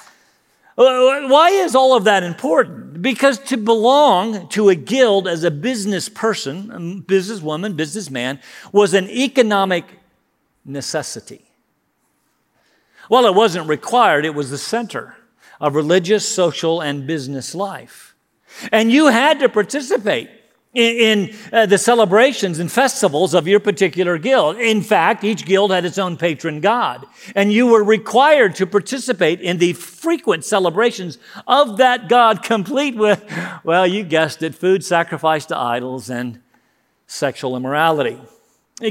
Uh, 0.77 1.27
why 1.27 1.49
is 1.49 1.75
all 1.75 1.97
of 1.97 2.03
that 2.03 2.23
important? 2.23 3.01
Because 3.01 3.39
to 3.39 3.57
belong 3.57 4.47
to 4.49 4.69
a 4.69 4.75
guild 4.75 5.27
as 5.27 5.43
a 5.43 5.51
business 5.51 6.07
person, 6.07 7.03
businesswoman, 7.07 7.75
businessman, 7.75 8.39
was 8.71 8.93
an 8.93 9.09
economic 9.09 9.83
necessity. 10.69 11.45
Well, 13.09 13.25
it 13.25 13.33
wasn't 13.33 13.67
required, 13.67 14.23
it 14.23 14.35
was 14.35 14.51
the 14.51 14.57
center 14.57 15.15
of 15.59 15.75
religious, 15.75 16.27
social, 16.27 16.79
and 16.79 17.07
business 17.07 17.53
life. 17.55 18.15
And 18.71 18.91
you 18.91 19.07
had 19.07 19.39
to 19.39 19.49
participate 19.49 20.29
in, 20.73 20.95
in 20.95 21.35
uh, 21.51 21.65
the 21.65 21.77
celebrations 21.77 22.59
and 22.59 22.71
festivals 22.71 23.33
of 23.33 23.47
your 23.47 23.59
particular 23.59 24.17
guild. 24.17 24.57
In 24.57 24.81
fact, 24.81 25.23
each 25.23 25.45
guild 25.45 25.71
had 25.71 25.85
its 25.85 25.97
own 25.97 26.17
patron 26.17 26.61
god, 26.61 27.05
and 27.35 27.51
you 27.51 27.67
were 27.67 27.83
required 27.83 28.55
to 28.55 28.67
participate 28.67 29.41
in 29.41 29.57
the 29.57 29.73
frequent 29.73 30.45
celebrations 30.45 31.17
of 31.47 31.77
that 31.77 32.07
god, 32.07 32.43
complete 32.43 32.95
with, 32.95 33.23
well, 33.63 33.87
you 33.87 34.03
guessed 34.03 34.43
it, 34.43 34.55
food 34.55 34.85
sacrificed 34.85 35.49
to 35.49 35.57
idols 35.57 36.09
and 36.09 36.39
sexual 37.07 37.57
immorality. 37.57 38.19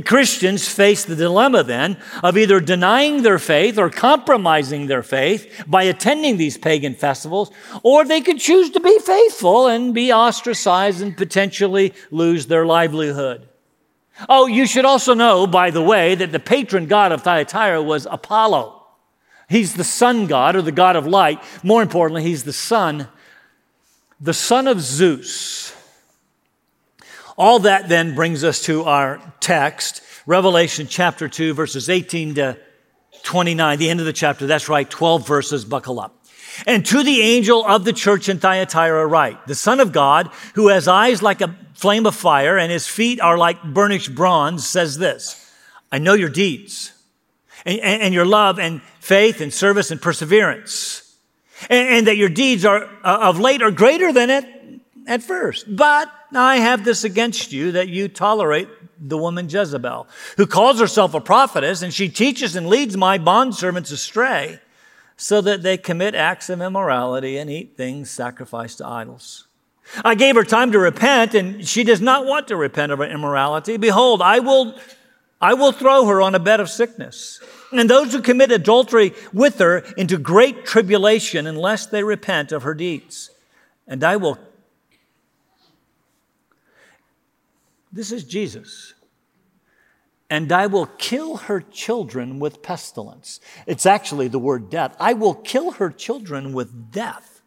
Christians 0.04 0.68
face 0.68 1.04
the 1.04 1.16
dilemma 1.16 1.62
then 1.62 1.97
of 2.23 2.37
either 2.37 2.61
denying 2.61 3.23
their 3.23 3.38
faith 3.38 3.78
or 3.78 3.88
compromising 3.88 4.87
their 4.87 5.02
faith 5.02 5.64
by 5.66 5.85
attending 5.85 6.37
these 6.37 6.59
pagan 6.59 6.95
festivals, 6.95 7.50
or 7.83 8.04
they 8.04 8.21
could 8.21 8.38
choose 8.38 8.71
to 8.71 8.80
be 8.80 8.99
faithful 8.99 9.66
and 9.66 9.95
be 9.95 10.12
ostracized 10.12 11.00
and 11.00 11.16
potentially 11.16 11.95
lose 12.11 12.47
their 12.47 12.66
livelihood. 12.66 13.49
Oh, 14.28 14.47
you 14.47 14.66
should 14.66 14.85
also 14.85 15.14
know, 15.14 15.47
by 15.47 15.71
the 15.71 15.83
way, 15.83 16.14
that 16.14 16.33
the 16.33 16.40
patron 16.40 16.87
god 16.87 17.12
of 17.12 17.23
Thyatira 17.23 17.83
was 17.83 18.07
Apollo. 18.11 18.75
He's 19.49 19.75
the 19.75 19.85
sun 19.85 20.26
god 20.26 20.57
or 20.57 20.62
the 20.62 20.73
god 20.73 20.97
of 20.97 21.07
light. 21.07 21.42
More 21.62 21.80
importantly, 21.80 22.23
he's 22.23 22.45
the 22.45 22.52
son, 22.52 23.09
the 24.21 24.35
son 24.35 24.66
of 24.66 24.80
Zeus. 24.80 25.73
All 27.38 27.61
that 27.61 27.88
then 27.88 28.16
brings 28.16 28.42
us 28.42 28.62
to 28.62 28.83
our 28.83 29.21
text, 29.38 30.02
Revelation 30.26 30.88
chapter 30.88 31.28
2, 31.28 31.54
verses 31.54 31.88
18 31.88 32.35
to 32.35 32.59
29, 33.23 33.78
the 33.78 33.88
end 33.88 34.00
of 34.00 34.07
the 34.07 34.12
chapter. 34.12 34.49
That's 34.49 34.68
right, 34.68 34.90
12 34.90 35.25
verses, 35.25 35.64
buckle 35.64 36.00
up. 36.00 36.16
And 36.66 36.85
to 36.87 37.04
the 37.04 37.23
angel 37.23 37.64
of 37.64 37.85
the 37.85 37.92
church 37.92 38.28
in 38.28 38.40
Thyatira 38.40 39.07
write, 39.07 39.47
the 39.47 39.54
Son 39.54 39.78
of 39.78 39.92
God, 39.92 40.33
who 40.54 40.66
has 40.66 40.88
eyes 40.88 41.23
like 41.23 41.40
a 41.40 41.57
flame 41.75 42.07
of 42.07 42.16
fire 42.16 42.59
and 42.59 42.73
his 42.73 42.88
feet 42.88 43.21
are 43.21 43.38
like 43.38 43.62
burnished 43.62 44.16
bronze, 44.16 44.68
says 44.68 44.99
this 44.99 45.49
I 45.92 45.99
know 45.99 46.14
your 46.14 46.30
deeds 46.30 46.92
and, 47.64 47.78
and 47.78 48.12
your 48.12 48.26
love 48.26 48.59
and 48.59 48.83
faith 48.99 49.40
and 49.40 49.54
service 49.54 49.92
and 49.92 50.02
perseverance, 50.02 51.16
and, 51.71 51.88
and 51.88 52.07
that 52.09 52.16
your 52.16 52.30
deeds 52.30 52.64
are 52.64 52.83
uh, 53.04 53.28
of 53.28 53.38
late 53.38 53.62
are 53.62 53.71
greater 53.71 54.12
than 54.12 54.28
it 54.28 54.57
at 55.08 55.22
first. 55.22 55.74
But 55.74 56.12
I 56.32 56.58
have 56.58 56.84
this 56.84 57.02
against 57.02 57.50
you 57.50 57.72
that 57.72 57.88
you 57.88 58.08
tolerate 58.08 58.68
the 59.00 59.16
woman 59.16 59.48
Jezebel, 59.48 60.06
who 60.36 60.46
calls 60.46 60.78
herself 60.78 61.14
a 61.14 61.20
prophetess, 61.20 61.82
and 61.82 61.92
she 61.92 62.08
teaches 62.08 62.54
and 62.54 62.68
leads 62.68 62.96
my 62.96 63.18
bondservants 63.18 63.90
astray 63.90 64.60
so 65.16 65.40
that 65.40 65.62
they 65.62 65.76
commit 65.76 66.14
acts 66.14 66.50
of 66.50 66.60
immorality 66.60 67.38
and 67.38 67.50
eat 67.50 67.76
things 67.76 68.10
sacrificed 68.10 68.78
to 68.78 68.86
idols. 68.86 69.48
I 70.04 70.14
gave 70.14 70.36
her 70.36 70.44
time 70.44 70.70
to 70.72 70.78
repent, 70.78 71.34
and 71.34 71.66
she 71.66 71.82
does 71.82 72.00
not 72.00 72.26
want 72.26 72.48
to 72.48 72.56
repent 72.56 72.92
of 72.92 72.98
her 72.98 73.06
immorality. 73.06 73.78
Behold, 73.78 74.20
I 74.20 74.40
will, 74.40 74.78
I 75.40 75.54
will 75.54 75.72
throw 75.72 76.04
her 76.06 76.20
on 76.20 76.34
a 76.34 76.38
bed 76.38 76.60
of 76.60 76.68
sickness, 76.68 77.40
and 77.72 77.88
those 77.88 78.12
who 78.12 78.20
commit 78.20 78.52
adultery 78.52 79.14
with 79.32 79.58
her 79.58 79.78
into 79.96 80.18
great 80.18 80.66
tribulation 80.66 81.46
unless 81.46 81.86
they 81.86 82.04
repent 82.04 82.52
of 82.52 82.64
her 82.64 82.74
deeds. 82.74 83.30
And 83.86 84.04
I 84.04 84.16
will. 84.16 84.38
This 87.92 88.12
is 88.12 88.25
Jesus 88.25 88.95
and 90.30 90.52
I 90.52 90.66
will 90.66 90.87
kill 90.87 91.37
her 91.37 91.61
children 91.61 92.38
with 92.38 92.62
pestilence. 92.62 93.40
It's 93.66 93.87
actually 93.87 94.28
the 94.28 94.38
word 94.38 94.68
death. 94.68 94.95
I 95.00 95.14
will 95.14 95.35
kill 95.35 95.73
her 95.73 95.90
children 95.90 96.52
with 96.52 96.92
death. 96.92 97.40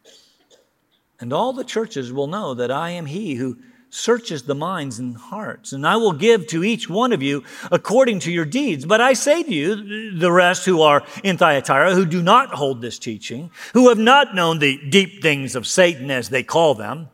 And 1.20 1.32
all 1.32 1.52
the 1.52 1.64
churches 1.64 2.12
will 2.12 2.26
know 2.26 2.54
that 2.54 2.72
I 2.72 2.90
am 2.90 3.06
he 3.06 3.34
who 3.34 3.58
searches 3.90 4.42
the 4.42 4.54
minds 4.54 4.98
and 4.98 5.16
hearts. 5.16 5.72
And 5.72 5.86
I 5.86 5.96
will 5.96 6.12
give 6.12 6.48
to 6.48 6.64
each 6.64 6.88
one 6.88 7.12
of 7.12 7.22
you 7.22 7.44
according 7.70 8.20
to 8.20 8.32
your 8.32 8.46
deeds. 8.46 8.84
But 8.84 9.00
I 9.00 9.12
say 9.12 9.44
to 9.44 9.54
you, 9.54 10.18
the 10.18 10.32
rest 10.32 10.64
who 10.64 10.82
are 10.82 11.04
in 11.22 11.36
Thyatira, 11.36 11.94
who 11.94 12.06
do 12.06 12.22
not 12.22 12.54
hold 12.54 12.80
this 12.80 12.98
teaching, 12.98 13.52
who 13.74 13.90
have 13.90 13.98
not 13.98 14.34
known 14.34 14.58
the 14.58 14.80
deep 14.88 15.22
things 15.22 15.54
of 15.54 15.66
Satan, 15.66 16.10
as 16.10 16.30
they 16.30 16.42
call 16.42 16.74
them, 16.74 17.10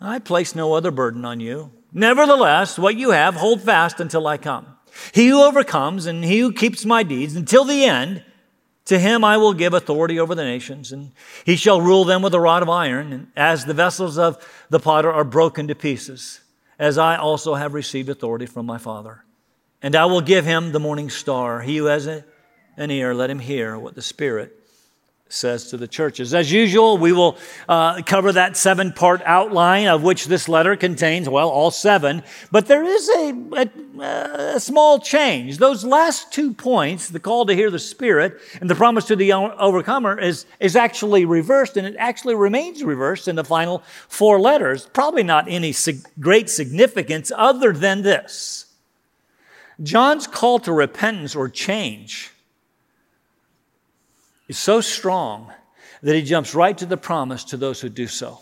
I 0.00 0.20
place 0.20 0.54
no 0.54 0.72
other 0.72 0.90
burden 0.90 1.24
on 1.26 1.40
you 1.40 1.70
Nevertheless, 1.94 2.76
what 2.76 2.96
you 2.96 3.10
have, 3.10 3.36
hold 3.36 3.62
fast 3.62 4.00
until 4.00 4.26
I 4.26 4.36
come. 4.36 4.66
He 5.12 5.28
who 5.28 5.42
overcomes 5.42 6.06
and 6.06 6.24
he 6.24 6.40
who 6.40 6.52
keeps 6.52 6.84
my 6.84 7.04
deeds 7.04 7.36
until 7.36 7.64
the 7.64 7.84
end, 7.84 8.24
to 8.86 8.98
him 8.98 9.24
I 9.24 9.36
will 9.36 9.54
give 9.54 9.72
authority 9.72 10.18
over 10.18 10.34
the 10.34 10.44
nations, 10.44 10.92
and 10.92 11.12
he 11.44 11.56
shall 11.56 11.80
rule 11.80 12.04
them 12.04 12.20
with 12.20 12.34
a 12.34 12.40
rod 12.40 12.62
of 12.62 12.68
iron, 12.68 13.12
and 13.12 13.26
as 13.36 13.64
the 13.64 13.74
vessels 13.74 14.18
of 14.18 14.44
the 14.68 14.80
potter 14.80 15.10
are 15.10 15.24
broken 15.24 15.68
to 15.68 15.74
pieces, 15.74 16.40
as 16.78 16.98
I 16.98 17.16
also 17.16 17.54
have 17.54 17.72
received 17.72 18.08
authority 18.08 18.46
from 18.46 18.66
my 18.66 18.76
Father. 18.76 19.24
And 19.80 19.94
I 19.94 20.06
will 20.06 20.20
give 20.20 20.44
him 20.44 20.72
the 20.72 20.80
morning 20.80 21.10
star. 21.10 21.60
He 21.60 21.76
who 21.76 21.86
has 21.86 22.06
an 22.06 22.90
ear, 22.90 23.14
let 23.14 23.30
him 23.30 23.38
hear 23.38 23.78
what 23.78 23.94
the 23.94 24.02
Spirit 24.02 24.63
says 25.28 25.70
to 25.70 25.76
the 25.76 25.88
churches. 25.88 26.32
As 26.34 26.52
usual, 26.52 26.98
we 26.98 27.12
will 27.12 27.38
uh, 27.68 28.02
cover 28.02 28.30
that 28.32 28.56
seven 28.56 28.92
part 28.92 29.22
outline 29.24 29.86
of 29.88 30.02
which 30.02 30.26
this 30.26 30.48
letter 30.48 30.76
contains, 30.76 31.28
well, 31.28 31.48
all 31.48 31.70
seven, 31.70 32.22
but 32.52 32.66
there 32.66 32.84
is 32.84 33.08
a, 33.08 33.34
a, 33.56 34.54
a, 34.56 34.60
small 34.60 35.00
change. 35.00 35.58
Those 35.58 35.82
last 35.82 36.32
two 36.32 36.52
points, 36.52 37.08
the 37.08 37.20
call 37.20 37.46
to 37.46 37.54
hear 37.54 37.70
the 37.70 37.78
Spirit 37.78 38.38
and 38.60 38.68
the 38.68 38.74
promise 38.74 39.06
to 39.06 39.16
the 39.16 39.32
overcomer, 39.32 40.18
is, 40.18 40.46
is 40.60 40.76
actually 40.76 41.24
reversed, 41.24 41.76
and 41.76 41.86
it 41.86 41.96
actually 41.98 42.34
remains 42.34 42.84
reversed 42.84 43.26
in 43.26 43.36
the 43.36 43.44
final 43.44 43.82
four 44.08 44.38
letters. 44.38 44.86
Probably 44.92 45.22
not 45.22 45.48
any 45.48 45.72
sig- 45.72 46.06
great 46.20 46.48
significance 46.50 47.32
other 47.34 47.72
than 47.72 48.02
this 48.02 48.66
John's 49.82 50.28
call 50.28 50.60
to 50.60 50.72
repentance 50.72 51.34
or 51.34 51.48
change 51.48 52.33
is 54.48 54.58
so 54.58 54.80
strong 54.80 55.52
that 56.02 56.14
he 56.14 56.22
jumps 56.22 56.54
right 56.54 56.76
to 56.78 56.86
the 56.86 56.96
promise 56.96 57.44
to 57.44 57.56
those 57.56 57.80
who 57.80 57.88
do 57.88 58.06
so. 58.06 58.38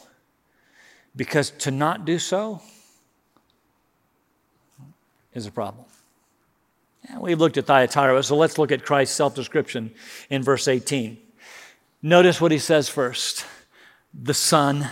Because 1.15 1.51
to 1.51 1.71
not 1.71 2.05
do 2.05 2.19
so 2.19 2.61
is 5.35 5.47
a 5.47 5.53
problem. 5.53 5.85
We've 7.19 7.39
looked 7.39 7.57
at 7.57 7.67
Thyatira, 7.67 8.23
so 8.23 8.37
let's 8.37 8.59
look 8.59 8.73
at 8.73 8.85
Christ's 8.85 9.17
self 9.17 9.35
description 9.35 9.93
in 10.31 10.43
verse 10.43 10.69
18. 10.69 11.19
Notice 12.01 12.41
what 12.41 12.53
he 12.53 12.59
says 12.59 12.89
first 12.89 13.45
the 14.15 14.35
Son 14.35 14.89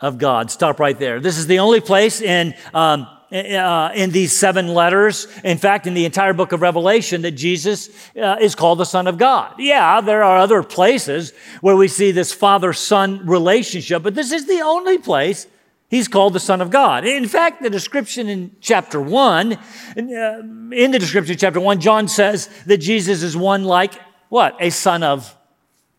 of 0.00 0.18
God. 0.18 0.50
Stop 0.50 0.78
right 0.78 0.98
there. 0.98 1.20
This 1.20 1.38
is 1.38 1.46
the 1.46 1.58
only 1.58 1.80
place 1.80 2.20
in 2.20 2.54
um, 2.74 3.06
uh, 3.32 3.90
in 3.94 4.10
these 4.10 4.32
seven 4.32 4.68
letters, 4.68 5.26
in 5.42 5.58
fact, 5.58 5.86
in 5.86 5.94
the 5.94 6.04
entire 6.04 6.32
book 6.32 6.52
of 6.52 6.62
Revelation, 6.62 7.22
that 7.22 7.32
Jesus 7.32 7.90
uh, 8.16 8.36
is 8.40 8.54
called 8.54 8.78
the 8.78 8.84
Son 8.84 9.06
of 9.06 9.18
God. 9.18 9.54
Yeah, 9.58 10.00
there 10.00 10.22
are 10.22 10.38
other 10.38 10.62
places 10.62 11.32
where 11.60 11.76
we 11.76 11.88
see 11.88 12.12
this 12.12 12.32
father 12.32 12.72
son 12.72 13.26
relationship, 13.26 14.02
but 14.02 14.14
this 14.14 14.32
is 14.32 14.46
the 14.46 14.60
only 14.60 14.98
place 14.98 15.46
he's 15.88 16.08
called 16.08 16.32
the 16.32 16.40
Son 16.40 16.60
of 16.60 16.70
God. 16.70 17.04
In 17.04 17.26
fact, 17.26 17.62
the 17.62 17.70
description 17.70 18.28
in 18.28 18.54
chapter 18.60 19.00
1, 19.00 19.52
uh, 19.52 19.58
in 19.96 20.90
the 20.90 20.98
description 20.98 21.34
of 21.34 21.40
chapter 21.40 21.60
1, 21.60 21.80
John 21.80 22.08
says 22.08 22.48
that 22.66 22.78
Jesus 22.78 23.22
is 23.22 23.36
one 23.36 23.64
like 23.64 23.94
what? 24.28 24.56
A 24.60 24.70
son 24.70 25.02
of 25.02 25.34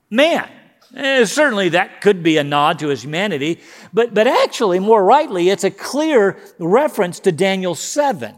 man. 0.10 0.50
Eh, 0.96 1.26
certainly, 1.26 1.70
that 1.70 2.02
could 2.02 2.24
be 2.24 2.38
a 2.38 2.44
nod 2.44 2.80
to 2.80 2.88
his 2.88 3.04
humanity, 3.04 3.60
but, 3.94 4.14
but 4.14 4.26
actually, 4.26 4.80
more 4.80 5.04
rightly, 5.04 5.50
it's 5.50 5.66
a 5.66 5.72
clear 5.72 6.38
reference 6.60 7.20
to 7.20 7.32
Daniel 7.32 7.76
7. 7.76 8.34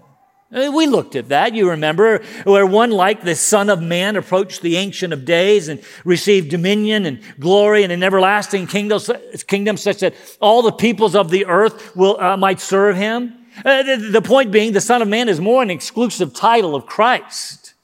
Eh, 0.51 0.69
we 0.69 0.87
looked 0.87 1.15
at 1.15 1.29
that, 1.29 1.53
you 1.53 1.69
remember, 1.69 2.23
where 2.45 2.65
one 2.65 2.89
like 2.89 3.21
the 3.21 3.35
Son 3.35 3.69
of 3.69 3.83
Man 3.83 4.15
approached 4.15 4.63
the 4.63 4.77
Ancient 4.77 5.13
of 5.13 5.25
Days 5.25 5.67
and 5.67 5.79
received 6.03 6.49
dominion 6.49 7.05
and 7.05 7.21
glory 7.39 7.83
and 7.83 7.91
an 7.91 8.01
everlasting 8.01 8.65
kingdom, 8.65 8.99
kingdom 9.45 9.77
such 9.77 9.99
that 9.99 10.15
all 10.41 10.63
the 10.63 10.71
peoples 10.71 11.15
of 11.15 11.29
the 11.29 11.45
earth 11.45 11.95
will, 11.95 12.19
uh, 12.19 12.35
might 12.35 12.59
serve 12.59 12.95
him. 12.95 13.35
Uh, 13.63 13.83
the, 13.83 13.97
the 14.11 14.21
point 14.23 14.51
being, 14.51 14.73
the 14.73 14.81
Son 14.81 15.03
of 15.03 15.07
Man 15.07 15.29
is 15.29 15.39
more 15.39 15.61
an 15.61 15.69
exclusive 15.69 16.33
title 16.33 16.73
of 16.73 16.87
Christ. 16.87 17.75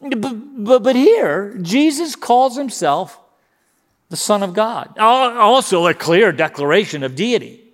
But, 0.00 0.20
but, 0.64 0.82
but 0.82 0.96
here, 0.96 1.56
Jesus 1.62 2.16
calls 2.16 2.56
himself 2.56 3.20
the 4.10 4.16
Son 4.16 4.42
of 4.42 4.52
God. 4.52 4.98
Also, 4.98 5.86
a 5.86 5.94
clear 5.94 6.32
declaration 6.32 7.02
of 7.02 7.14
deity. 7.14 7.64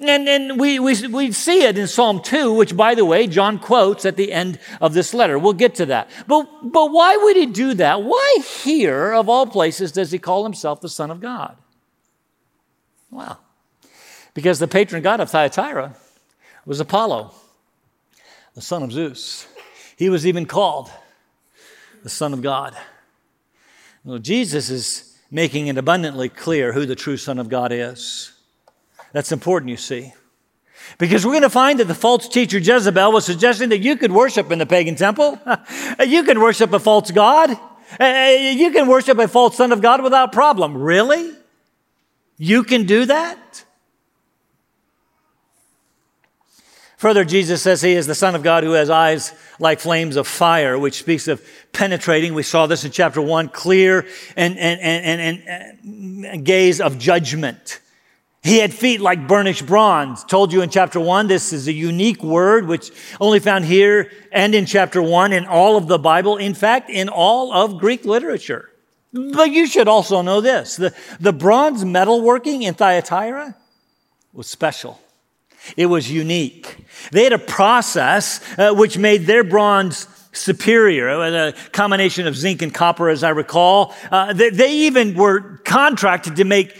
And, 0.00 0.28
and 0.28 0.58
we, 0.58 0.78
we, 0.78 1.06
we 1.08 1.32
see 1.32 1.62
it 1.62 1.76
in 1.76 1.86
Psalm 1.86 2.22
2, 2.22 2.54
which, 2.54 2.76
by 2.76 2.94
the 2.94 3.04
way, 3.04 3.26
John 3.26 3.58
quotes 3.58 4.04
at 4.04 4.16
the 4.16 4.32
end 4.32 4.58
of 4.80 4.94
this 4.94 5.12
letter. 5.12 5.38
We'll 5.38 5.52
get 5.52 5.74
to 5.76 5.86
that. 5.86 6.08
But, 6.26 6.48
but 6.62 6.90
why 6.90 7.16
would 7.16 7.36
he 7.36 7.46
do 7.46 7.74
that? 7.74 8.02
Why 8.02 8.38
here, 8.62 9.12
of 9.12 9.28
all 9.28 9.46
places, 9.46 9.92
does 9.92 10.10
he 10.10 10.18
call 10.18 10.44
himself 10.44 10.80
the 10.80 10.88
Son 10.88 11.10
of 11.10 11.20
God? 11.20 11.56
Well, 13.10 13.40
because 14.32 14.58
the 14.58 14.66
patron 14.66 15.02
god 15.02 15.20
of 15.20 15.30
Thyatira 15.30 15.94
was 16.66 16.80
Apollo, 16.80 17.32
the 18.54 18.60
son 18.60 18.82
of 18.82 18.90
Zeus. 18.90 19.46
He 19.96 20.08
was 20.08 20.26
even 20.26 20.46
called 20.46 20.90
the 22.02 22.08
Son 22.08 22.32
of 22.32 22.42
God. 22.42 22.76
Well, 24.02 24.18
Jesus 24.18 24.70
is 24.70 25.13
making 25.34 25.66
it 25.66 25.76
abundantly 25.76 26.28
clear 26.28 26.72
who 26.72 26.86
the 26.86 26.94
true 26.94 27.16
Son 27.16 27.40
of 27.40 27.48
God 27.48 27.72
is. 27.72 28.32
That's 29.12 29.32
important, 29.32 29.68
you 29.68 29.76
see. 29.76 30.14
Because 30.96 31.26
we're 31.26 31.32
going 31.32 31.42
to 31.42 31.50
find 31.50 31.80
that 31.80 31.88
the 31.88 31.94
false 31.94 32.28
teacher 32.28 32.58
Jezebel 32.58 33.10
was 33.10 33.24
suggesting 33.24 33.70
that 33.70 33.80
you 33.80 33.96
could 33.96 34.12
worship 34.12 34.52
in 34.52 34.60
the 34.60 34.66
pagan 34.66 34.94
temple. 34.94 35.40
you 36.06 36.22
can 36.22 36.40
worship 36.40 36.72
a 36.72 36.78
false 36.78 37.10
God. 37.10 37.50
Eh, 37.50 37.56
eh, 37.98 38.50
you 38.52 38.70
can 38.70 38.86
worship 38.86 39.18
a 39.18 39.26
false 39.26 39.56
son 39.56 39.72
of 39.72 39.82
God 39.82 40.04
without 40.04 40.30
problem. 40.30 40.76
Really? 40.76 41.32
You 42.38 42.62
can 42.62 42.86
do 42.86 43.04
that? 43.06 43.64
Further, 47.04 47.26
Jesus 47.26 47.60
says 47.60 47.82
he 47.82 47.92
is 47.92 48.06
the 48.06 48.14
Son 48.14 48.34
of 48.34 48.42
God 48.42 48.64
who 48.64 48.72
has 48.72 48.88
eyes 48.88 49.34
like 49.58 49.78
flames 49.78 50.16
of 50.16 50.26
fire, 50.26 50.78
which 50.78 51.00
speaks 51.00 51.28
of 51.28 51.46
penetrating. 51.70 52.32
We 52.32 52.42
saw 52.42 52.66
this 52.66 52.86
in 52.86 52.92
chapter 52.92 53.20
one, 53.20 53.50
clear 53.50 54.06
and, 54.38 54.56
and, 54.58 54.80
and, 54.80 55.20
and, 55.20 56.24
and 56.24 56.44
gaze 56.46 56.80
of 56.80 56.98
judgment. 56.98 57.82
He 58.42 58.56
had 58.56 58.72
feet 58.72 59.02
like 59.02 59.28
burnished 59.28 59.66
bronze. 59.66 60.24
Told 60.24 60.50
you 60.50 60.62
in 60.62 60.70
chapter 60.70 60.98
one, 60.98 61.26
this 61.26 61.52
is 61.52 61.68
a 61.68 61.74
unique 61.74 62.22
word 62.22 62.66
which 62.66 62.90
only 63.20 63.38
found 63.38 63.66
here 63.66 64.10
and 64.32 64.54
in 64.54 64.64
chapter 64.64 65.02
one 65.02 65.34
in 65.34 65.44
all 65.44 65.76
of 65.76 65.88
the 65.88 65.98
Bible. 65.98 66.38
In 66.38 66.54
fact, 66.54 66.88
in 66.88 67.10
all 67.10 67.52
of 67.52 67.76
Greek 67.76 68.06
literature. 68.06 68.70
But 69.12 69.50
you 69.50 69.66
should 69.66 69.88
also 69.88 70.22
know 70.22 70.40
this 70.40 70.76
the, 70.76 70.94
the 71.20 71.34
bronze 71.34 71.84
metalworking 71.84 72.62
in 72.62 72.72
Thyatira 72.72 73.54
was 74.32 74.46
special. 74.46 75.02
It 75.76 75.86
was 75.86 76.10
unique. 76.10 76.63
They 77.12 77.24
had 77.24 77.32
a 77.32 77.38
process 77.38 78.40
uh, 78.58 78.74
which 78.74 78.98
made 78.98 79.26
their 79.26 79.44
bronze 79.44 80.08
superior, 80.32 81.08
a 81.08 81.52
combination 81.72 82.26
of 82.26 82.36
zinc 82.36 82.62
and 82.62 82.74
copper, 82.74 83.08
as 83.08 83.22
I 83.22 83.30
recall. 83.30 83.94
Uh, 84.10 84.32
they, 84.32 84.50
they 84.50 84.72
even 84.72 85.14
were 85.14 85.58
contracted 85.64 86.36
to 86.36 86.44
make 86.44 86.76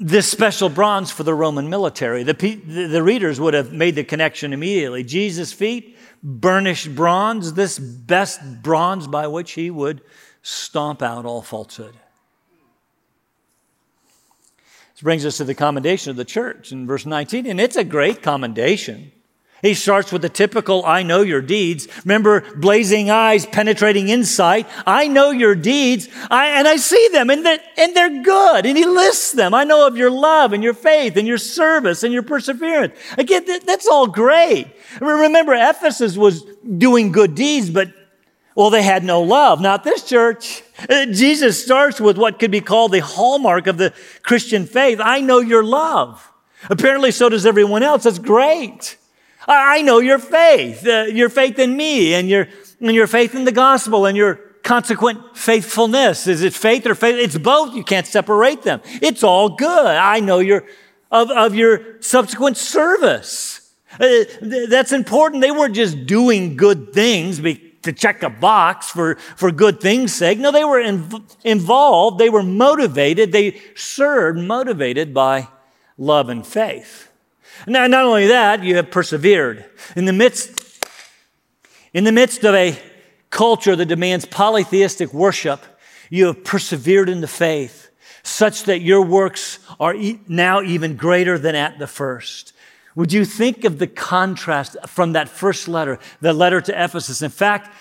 this 0.00 0.30
special 0.30 0.68
bronze 0.68 1.10
for 1.10 1.24
the 1.24 1.34
Roman 1.34 1.68
military. 1.68 2.22
The, 2.22 2.32
the 2.32 3.02
readers 3.02 3.40
would 3.40 3.54
have 3.54 3.72
made 3.72 3.94
the 3.94 4.04
connection 4.04 4.52
immediately. 4.52 5.02
Jesus' 5.02 5.52
feet, 5.52 5.96
burnished 6.22 6.94
bronze, 6.94 7.54
this 7.54 7.78
best 7.78 8.62
bronze 8.62 9.06
by 9.06 9.26
which 9.26 9.52
he 9.52 9.70
would 9.70 10.00
stomp 10.42 11.02
out 11.02 11.24
all 11.24 11.42
falsehood. 11.42 11.94
This 14.98 15.04
brings 15.04 15.24
us 15.24 15.36
to 15.36 15.44
the 15.44 15.54
commendation 15.54 16.10
of 16.10 16.16
the 16.16 16.24
church 16.24 16.72
in 16.72 16.84
verse 16.84 17.06
19, 17.06 17.46
and 17.46 17.60
it's 17.60 17.76
a 17.76 17.84
great 17.84 18.20
commendation. 18.20 19.12
He 19.62 19.74
starts 19.74 20.10
with 20.10 20.22
the 20.22 20.28
typical, 20.28 20.84
I 20.84 21.04
know 21.04 21.20
your 21.20 21.40
deeds. 21.40 21.86
Remember, 22.04 22.40
blazing 22.56 23.08
eyes, 23.08 23.46
penetrating 23.46 24.08
insight. 24.08 24.66
I 24.88 25.06
know 25.06 25.30
your 25.30 25.54
deeds, 25.54 26.08
I, 26.32 26.48
and 26.58 26.66
I 26.66 26.78
see 26.78 27.10
them, 27.12 27.30
and 27.30 27.46
they're, 27.46 27.60
and 27.76 27.94
they're 27.94 28.24
good. 28.24 28.66
And 28.66 28.76
he 28.76 28.86
lists 28.86 29.30
them. 29.30 29.54
I 29.54 29.62
know 29.62 29.86
of 29.86 29.96
your 29.96 30.10
love 30.10 30.52
and 30.52 30.64
your 30.64 30.74
faith 30.74 31.16
and 31.16 31.28
your 31.28 31.38
service 31.38 32.02
and 32.02 32.12
your 32.12 32.24
perseverance. 32.24 32.98
Again, 33.16 33.44
that, 33.46 33.64
that's 33.64 33.86
all 33.86 34.08
great. 34.08 34.66
Remember, 35.00 35.54
Ephesus 35.54 36.16
was 36.16 36.42
doing 36.42 37.12
good 37.12 37.36
deeds, 37.36 37.70
but, 37.70 37.92
well, 38.58 38.70
they 38.70 38.82
had 38.82 39.04
no 39.04 39.22
love. 39.22 39.60
Not 39.60 39.84
this 39.84 40.02
church. 40.02 40.64
Uh, 40.90 41.06
Jesus 41.06 41.62
starts 41.62 42.00
with 42.00 42.18
what 42.18 42.40
could 42.40 42.50
be 42.50 42.60
called 42.60 42.90
the 42.90 42.98
hallmark 42.98 43.68
of 43.68 43.78
the 43.78 43.94
Christian 44.24 44.66
faith. 44.66 44.98
I 45.00 45.20
know 45.20 45.38
your 45.38 45.62
love. 45.62 46.28
Apparently, 46.68 47.12
so 47.12 47.28
does 47.28 47.46
everyone 47.46 47.84
else. 47.84 48.02
That's 48.02 48.18
great. 48.18 48.96
I 49.46 49.82
know 49.82 50.00
your 50.00 50.18
faith, 50.18 50.84
uh, 50.84 51.04
your 51.04 51.28
faith 51.28 51.60
in 51.60 51.76
me 51.76 52.14
and 52.14 52.28
your, 52.28 52.48
and 52.80 52.96
your 52.96 53.06
faith 53.06 53.36
in 53.36 53.44
the 53.44 53.52
gospel 53.52 54.06
and 54.06 54.16
your 54.16 54.34
consequent 54.64 55.36
faithfulness. 55.36 56.26
Is 56.26 56.42
it 56.42 56.52
faith 56.52 56.84
or 56.84 56.96
faith? 56.96 57.14
It's 57.14 57.38
both. 57.38 57.76
You 57.76 57.84
can't 57.84 58.08
separate 58.08 58.62
them. 58.62 58.80
It's 58.84 59.22
all 59.22 59.50
good. 59.50 59.86
I 59.86 60.18
know 60.18 60.40
your, 60.40 60.64
of, 61.12 61.30
of 61.30 61.54
your 61.54 62.02
subsequent 62.02 62.56
service. 62.56 63.72
Uh, 64.00 64.24
that's 64.40 64.90
important. 64.90 65.42
They 65.42 65.52
weren't 65.52 65.76
just 65.76 66.06
doing 66.06 66.56
good 66.56 66.92
things 66.92 67.40
to 67.88 67.92
check 67.92 68.22
a 68.22 68.30
box 68.30 68.88
for, 68.90 69.16
for 69.36 69.50
good 69.50 69.80
things' 69.80 70.14
sake. 70.14 70.38
No, 70.38 70.52
they 70.52 70.64
were 70.64 70.80
involved. 71.44 72.18
They 72.18 72.30
were 72.30 72.42
motivated. 72.42 73.32
They 73.32 73.60
served 73.74 74.38
motivated 74.38 75.12
by 75.12 75.48
love 75.96 76.28
and 76.28 76.46
faith. 76.46 77.10
Now, 77.66 77.86
not 77.86 78.04
only 78.04 78.28
that, 78.28 78.62
you 78.62 78.76
have 78.76 78.90
persevered. 78.90 79.64
In 79.96 80.04
the 80.04 80.12
midst, 80.12 80.84
in 81.92 82.04
the 82.04 82.12
midst 82.12 82.44
of 82.44 82.54
a 82.54 82.78
culture 83.30 83.74
that 83.74 83.86
demands 83.86 84.24
polytheistic 84.24 85.12
worship, 85.12 85.64
you 86.10 86.26
have 86.26 86.44
persevered 86.44 87.08
in 87.08 87.20
the 87.20 87.28
faith, 87.28 87.90
such 88.22 88.64
that 88.64 88.80
your 88.80 89.02
works 89.04 89.58
are 89.80 89.94
now 90.28 90.62
even 90.62 90.96
greater 90.96 91.38
than 91.38 91.54
at 91.54 91.78
the 91.78 91.86
first. 91.86 92.52
Would 92.98 93.12
you 93.12 93.24
think 93.24 93.62
of 93.64 93.78
the 93.78 93.86
contrast 93.86 94.76
from 94.88 95.12
that 95.12 95.28
first 95.28 95.68
letter, 95.68 96.00
the 96.20 96.32
letter 96.32 96.60
to 96.60 96.72
Ephesus? 96.84 97.22
In 97.22 97.30
fact, 97.30 97.72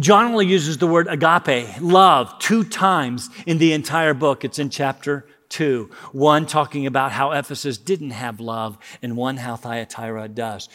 John 0.00 0.32
only 0.32 0.44
uses 0.44 0.76
the 0.78 0.88
word 0.88 1.06
agape, 1.06 1.80
love, 1.80 2.36
two 2.40 2.64
times 2.64 3.30
in 3.46 3.58
the 3.58 3.72
entire 3.72 4.14
book. 4.14 4.44
It's 4.44 4.58
in 4.58 4.70
chapter 4.70 5.24
2. 5.50 5.88
One 6.10 6.46
talking 6.46 6.84
about 6.84 7.12
how 7.12 7.30
Ephesus 7.30 7.78
didn't 7.78 8.10
have 8.10 8.40
love, 8.40 8.76
and 9.02 9.16
one 9.16 9.36
how 9.36 9.54
Thyatira 9.54 10.26
does. 10.26 10.68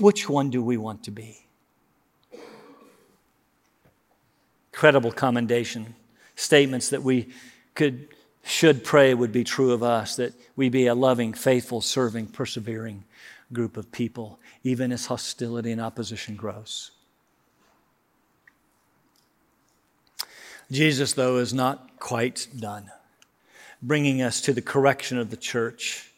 Which 0.00 0.28
one 0.28 0.50
do 0.50 0.60
we 0.60 0.76
want 0.76 1.04
to 1.04 1.12
be? 1.12 1.46
Credible 4.72 5.12
commendation, 5.12 5.94
statements 6.34 6.88
that 6.88 7.04
we 7.04 7.28
could, 7.76 8.08
should 8.44 8.84
pray 8.84 9.14
would 9.14 9.32
be 9.32 9.44
true 9.44 9.72
of 9.72 9.82
us, 9.82 10.16
that 10.16 10.32
we 10.56 10.68
be 10.68 10.86
a 10.86 10.94
loving, 10.94 11.32
faithful, 11.32 11.80
serving, 11.80 12.26
persevering 12.26 13.04
group 13.52 13.76
of 13.76 13.92
people, 13.92 14.38
even 14.64 14.92
as 14.92 15.06
hostility 15.06 15.72
and 15.72 15.80
opposition 15.80 16.36
grows. 16.36 16.90
Jesus, 20.70 21.14
though, 21.14 21.38
is 21.38 21.54
not 21.54 21.98
quite 21.98 22.46
done 22.58 22.90
bringing 23.82 24.22
us 24.22 24.40
to 24.42 24.52
the 24.52 24.62
correction 24.62 25.18
of 25.18 25.30
the 25.30 25.36
church. 25.36 26.10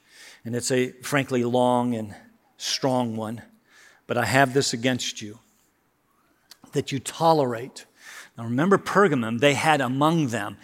And 0.44 0.56
it's 0.56 0.70
a 0.70 0.92
frankly 1.02 1.44
long 1.44 1.94
and 1.94 2.14
strong 2.56 3.16
one. 3.16 3.42
But 4.06 4.16
I 4.16 4.24
have 4.24 4.54
this 4.54 4.72
against 4.72 5.20
you 5.22 5.38
that 6.72 6.92
you 6.92 6.98
tolerate. 6.98 7.84
Now 8.36 8.44
remember 8.44 8.78
Pergamum, 8.78 9.40
they 9.40 9.54
had 9.54 9.80
among 9.80 10.28
them, 10.28 10.56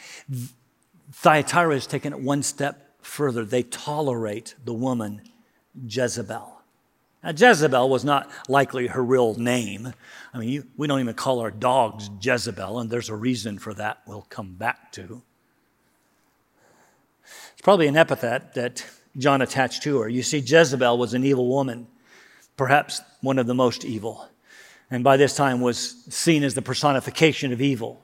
Thyatira 1.17 1.73
has 1.73 1.87
taken 1.87 2.13
it 2.13 2.21
one 2.21 2.43
step 2.43 2.91
further. 3.01 3.43
They 3.43 3.63
tolerate 3.63 4.55
the 4.67 4.75
woman 4.75 5.23
Jezebel. 5.89 6.61
Now, 7.25 7.31
Jezebel 7.31 7.89
was 7.89 8.05
not 8.05 8.31
likely 8.51 8.89
her 8.89 9.03
real 9.03 9.35
name. 9.35 9.95
I 10.35 10.39
mean, 10.39 10.51
you, 10.51 10.67
we 10.77 10.87
don't 10.87 11.01
even 11.01 11.15
call 11.15 11.41
our 11.41 11.51
dogs 11.51 12.11
Jezebel, 12.21 12.79
and 12.79 12.91
there's 12.91 13.09
a 13.09 13.17
reason 13.17 13.59
for 13.59 13.73
that 13.75 14.03
we'll 14.07 14.27
come 14.29 14.57
back 14.57 14.93
to. 14.93 15.23
It's 17.53 17.63
probably 17.63 17.87
an 17.87 17.97
epithet 17.97 18.53
that 18.53 18.85
John 19.17 19.41
attached 19.41 19.83
to 19.85 20.01
her. 20.01 20.11
You 20.11 20.23
see, 20.23 20.39
Jezebel 20.39 20.99
was 20.99 21.15
an 21.15 21.25
evil 21.25 21.49
woman, 21.49 21.87
perhaps 22.59 23.01
one 23.23 23.39
of 23.39 23.47
the 23.47 23.55
most 23.55 23.87
evil, 23.87 24.29
and 24.91 25.03
by 25.03 25.17
this 25.17 25.35
time 25.35 25.63
was 25.63 26.05
seen 26.11 26.45
as 26.45 26.55
the 26.55 26.63
personification 26.63 27.55
of 27.55 27.63
evil. 27.63 28.03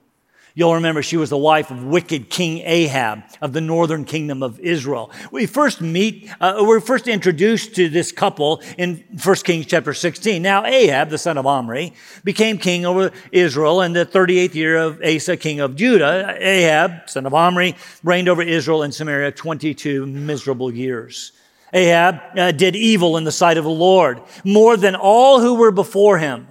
You'll 0.55 0.75
remember 0.75 1.01
she 1.01 1.17
was 1.17 1.31
the 1.31 1.37
wife 1.37 1.71
of 1.71 1.83
wicked 1.83 2.29
King 2.29 2.59
Ahab 2.59 3.23
of 3.41 3.53
the 3.53 3.61
northern 3.61 4.05
kingdom 4.05 4.43
of 4.43 4.59
Israel. 4.59 5.09
We 5.31 5.47
first 5.47 5.81
meet, 5.81 6.29
uh, 6.39 6.57
we're 6.59 6.79
first 6.79 7.07
introduced 7.07 7.75
to 7.75 7.89
this 7.89 8.11
couple 8.11 8.61
in 8.77 9.03
1 9.23 9.35
Kings 9.37 9.65
chapter 9.65 9.95
16. 9.95 10.43
Now, 10.43 10.63
Ahab, 10.63 11.09
the 11.09 11.17
son 11.17 11.39
of 11.39 11.47
Omri, 11.47 11.93
became 12.23 12.59
king 12.59 12.85
over 12.85 13.11
Israel 13.31 13.81
in 13.81 13.93
the 13.93 14.05
38th 14.05 14.53
year 14.53 14.77
of 14.77 15.01
Asa, 15.03 15.37
king 15.37 15.59
of 15.59 15.75
Judah. 15.75 16.37
Ahab, 16.39 17.09
son 17.09 17.25
of 17.25 17.33
Omri, 17.33 17.75
reigned 18.03 18.29
over 18.29 18.43
Israel 18.43 18.83
and 18.83 18.93
Samaria 18.93 19.31
22 19.31 20.05
miserable 20.05 20.71
years. 20.71 21.31
Ahab 21.73 22.21
uh, 22.37 22.51
did 22.51 22.75
evil 22.75 23.17
in 23.17 23.23
the 23.23 23.31
sight 23.31 23.57
of 23.57 23.63
the 23.63 23.71
Lord 23.71 24.21
more 24.43 24.77
than 24.77 24.95
all 24.95 25.39
who 25.39 25.55
were 25.55 25.71
before 25.71 26.19
him 26.19 26.47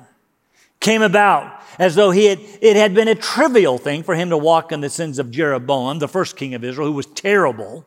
came 0.81 1.03
about 1.03 1.62
as 1.79 1.95
though 1.95 2.11
he 2.11 2.27
had, 2.27 2.39
it 2.61 2.77
had 2.77 2.95
been 2.95 3.09
a 3.09 3.15
trivial 3.15 3.79
thing 3.79 4.03
for 4.03 4.15
him 4.15 4.31
to 4.31 4.37
walk 4.37 4.73
in 4.73 4.81
the 4.81 4.91
sins 4.91 5.19
of 5.19 5.31
Jeroboam, 5.31 5.99
the 5.99 6.09
first 6.09 6.37
king 6.37 6.55
of 6.55 6.65
Israel, 6.65 6.89
who 6.89 6.95
was 6.95 7.07
terrible. 7.07 7.87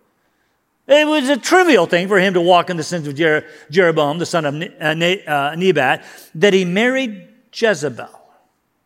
It 0.87 1.07
was 1.07 1.29
a 1.29 1.37
trivial 1.37 1.87
thing 1.87 2.07
for 2.07 2.19
him 2.19 2.35
to 2.35 2.41
walk 2.41 2.69
in 2.69 2.77
the 2.77 2.83
sins 2.83 3.07
of 3.07 3.15
Jer- 3.15 3.45
Jeroboam, 3.71 4.19
the 4.19 4.25
son 4.25 4.45
of 4.45 4.53
ne- 4.53 4.77
uh, 4.79 4.93
ne- 4.93 5.25
uh, 5.25 5.55
Nebat, 5.55 6.05
that 6.35 6.53
he 6.53 6.63
married 6.65 7.27
Jezebel, 7.53 8.09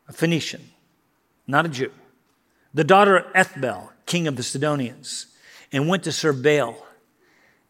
a 0.07 0.13
Phoenician, 0.13 0.69
not 1.47 1.65
a 1.65 1.69
Jew, 1.69 1.91
the 2.73 2.83
daughter 2.83 3.17
of 3.17 3.33
Ethbaal, 3.33 3.89
king 4.05 4.27
of 4.27 4.35
the 4.35 4.43
Sidonians, 4.43 5.27
and 5.71 5.87
went 5.87 6.03
to 6.03 6.11
serve 6.11 6.41
Baal 6.41 6.85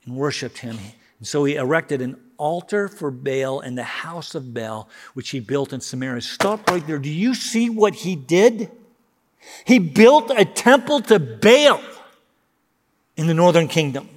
and 0.05 0.15
worshiped 0.15 0.59
him. 0.59 0.77
So 1.21 1.43
he 1.43 1.55
erected 1.55 2.01
an 2.01 2.17
altar 2.37 2.87
for 2.87 3.11
Baal 3.11 3.59
in 3.59 3.75
the 3.75 3.83
house 3.83 4.35
of 4.35 4.53
Baal, 4.53 4.87
which 5.13 5.29
he 5.31 5.39
built 5.39 5.73
in 5.73 5.81
Samaria. 5.81 6.21
Stop 6.21 6.69
right 6.69 6.85
there. 6.87 6.99
Do 6.99 7.09
you 7.09 7.35
see 7.35 7.69
what 7.69 7.93
he 7.93 8.15
did? 8.15 8.71
He 9.65 9.79
built 9.79 10.31
a 10.35 10.45
temple 10.45 11.01
to 11.01 11.19
Baal 11.19 11.81
in 13.17 13.27
the 13.27 13.33
northern 13.33 13.67
kingdom. 13.67 14.07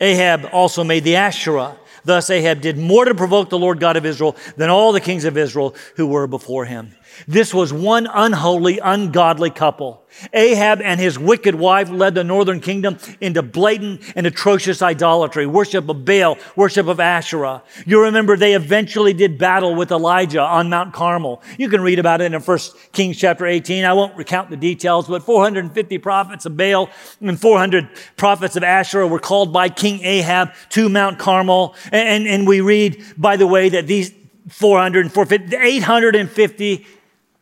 Ahab 0.00 0.48
also 0.52 0.84
made 0.84 1.04
the 1.04 1.16
Asherah. 1.16 1.76
Thus, 2.04 2.30
Ahab 2.30 2.60
did 2.60 2.78
more 2.78 3.04
to 3.04 3.14
provoke 3.14 3.50
the 3.50 3.58
Lord 3.58 3.80
God 3.80 3.96
of 3.96 4.06
Israel 4.06 4.36
than 4.56 4.70
all 4.70 4.92
the 4.92 5.00
kings 5.00 5.24
of 5.24 5.36
Israel 5.36 5.74
who 5.96 6.06
were 6.06 6.26
before 6.26 6.64
him. 6.64 6.94
This 7.26 7.52
was 7.52 7.72
one 7.72 8.06
unholy, 8.06 8.78
ungodly 8.78 9.50
couple. 9.50 10.02
Ahab 10.32 10.80
and 10.80 10.98
his 10.98 11.18
wicked 11.18 11.54
wife 11.54 11.90
led 11.90 12.14
the 12.14 12.24
northern 12.24 12.60
kingdom 12.60 12.98
into 13.20 13.42
blatant 13.42 14.00
and 14.14 14.26
atrocious 14.26 14.80
idolatry, 14.80 15.46
worship 15.46 15.88
of 15.88 16.04
Baal, 16.04 16.38
worship 16.54 16.86
of 16.86 17.00
Asherah. 17.00 17.62
You 17.84 18.02
remember 18.02 18.36
they 18.36 18.54
eventually 18.54 19.12
did 19.12 19.38
battle 19.38 19.74
with 19.74 19.90
Elijah 19.90 20.40
on 20.40 20.70
Mount 20.70 20.94
Carmel. 20.94 21.42
You 21.58 21.68
can 21.68 21.80
read 21.80 21.98
about 21.98 22.20
it 22.20 22.32
in 22.32 22.40
1 22.40 22.58
Kings 22.92 23.18
chapter 23.18 23.46
18. 23.46 23.84
I 23.84 23.92
won't 23.92 24.16
recount 24.16 24.50
the 24.50 24.56
details, 24.56 25.06
but 25.06 25.22
450 25.22 25.98
prophets 25.98 26.46
of 26.46 26.56
Baal 26.56 26.88
and 27.20 27.38
400 27.38 27.88
prophets 28.16 28.56
of 28.56 28.64
Asherah 28.64 29.06
were 29.06 29.18
called 29.18 29.52
by 29.52 29.68
King 29.68 30.02
Ahab 30.02 30.52
to 30.70 30.88
Mount 30.88 31.18
Carmel. 31.18 31.74
And, 31.92 32.26
and 32.26 32.46
we 32.46 32.60
read, 32.60 33.02
by 33.18 33.36
the 33.36 33.46
way, 33.46 33.68
that 33.68 33.86
these 33.86 34.12
400 34.48 35.06
and 35.06 35.12
450, 35.12 35.56
850 35.56 36.86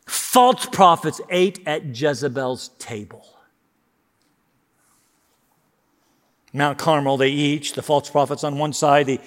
false 0.07 0.67
prophets 0.67 1.21
ate 1.31 1.61
at 1.67 1.99
Jezebel's 1.99 2.69
table. 2.79 3.27
Mount 6.53 6.79
Carmel, 6.79 7.17
they 7.17 7.31
each, 7.31 7.73
the 7.73 7.83
false 7.83 8.09
prophets 8.09 8.45
on 8.45 8.59
one 8.59 8.73
side, 8.73 9.07
the, 9.07 9.21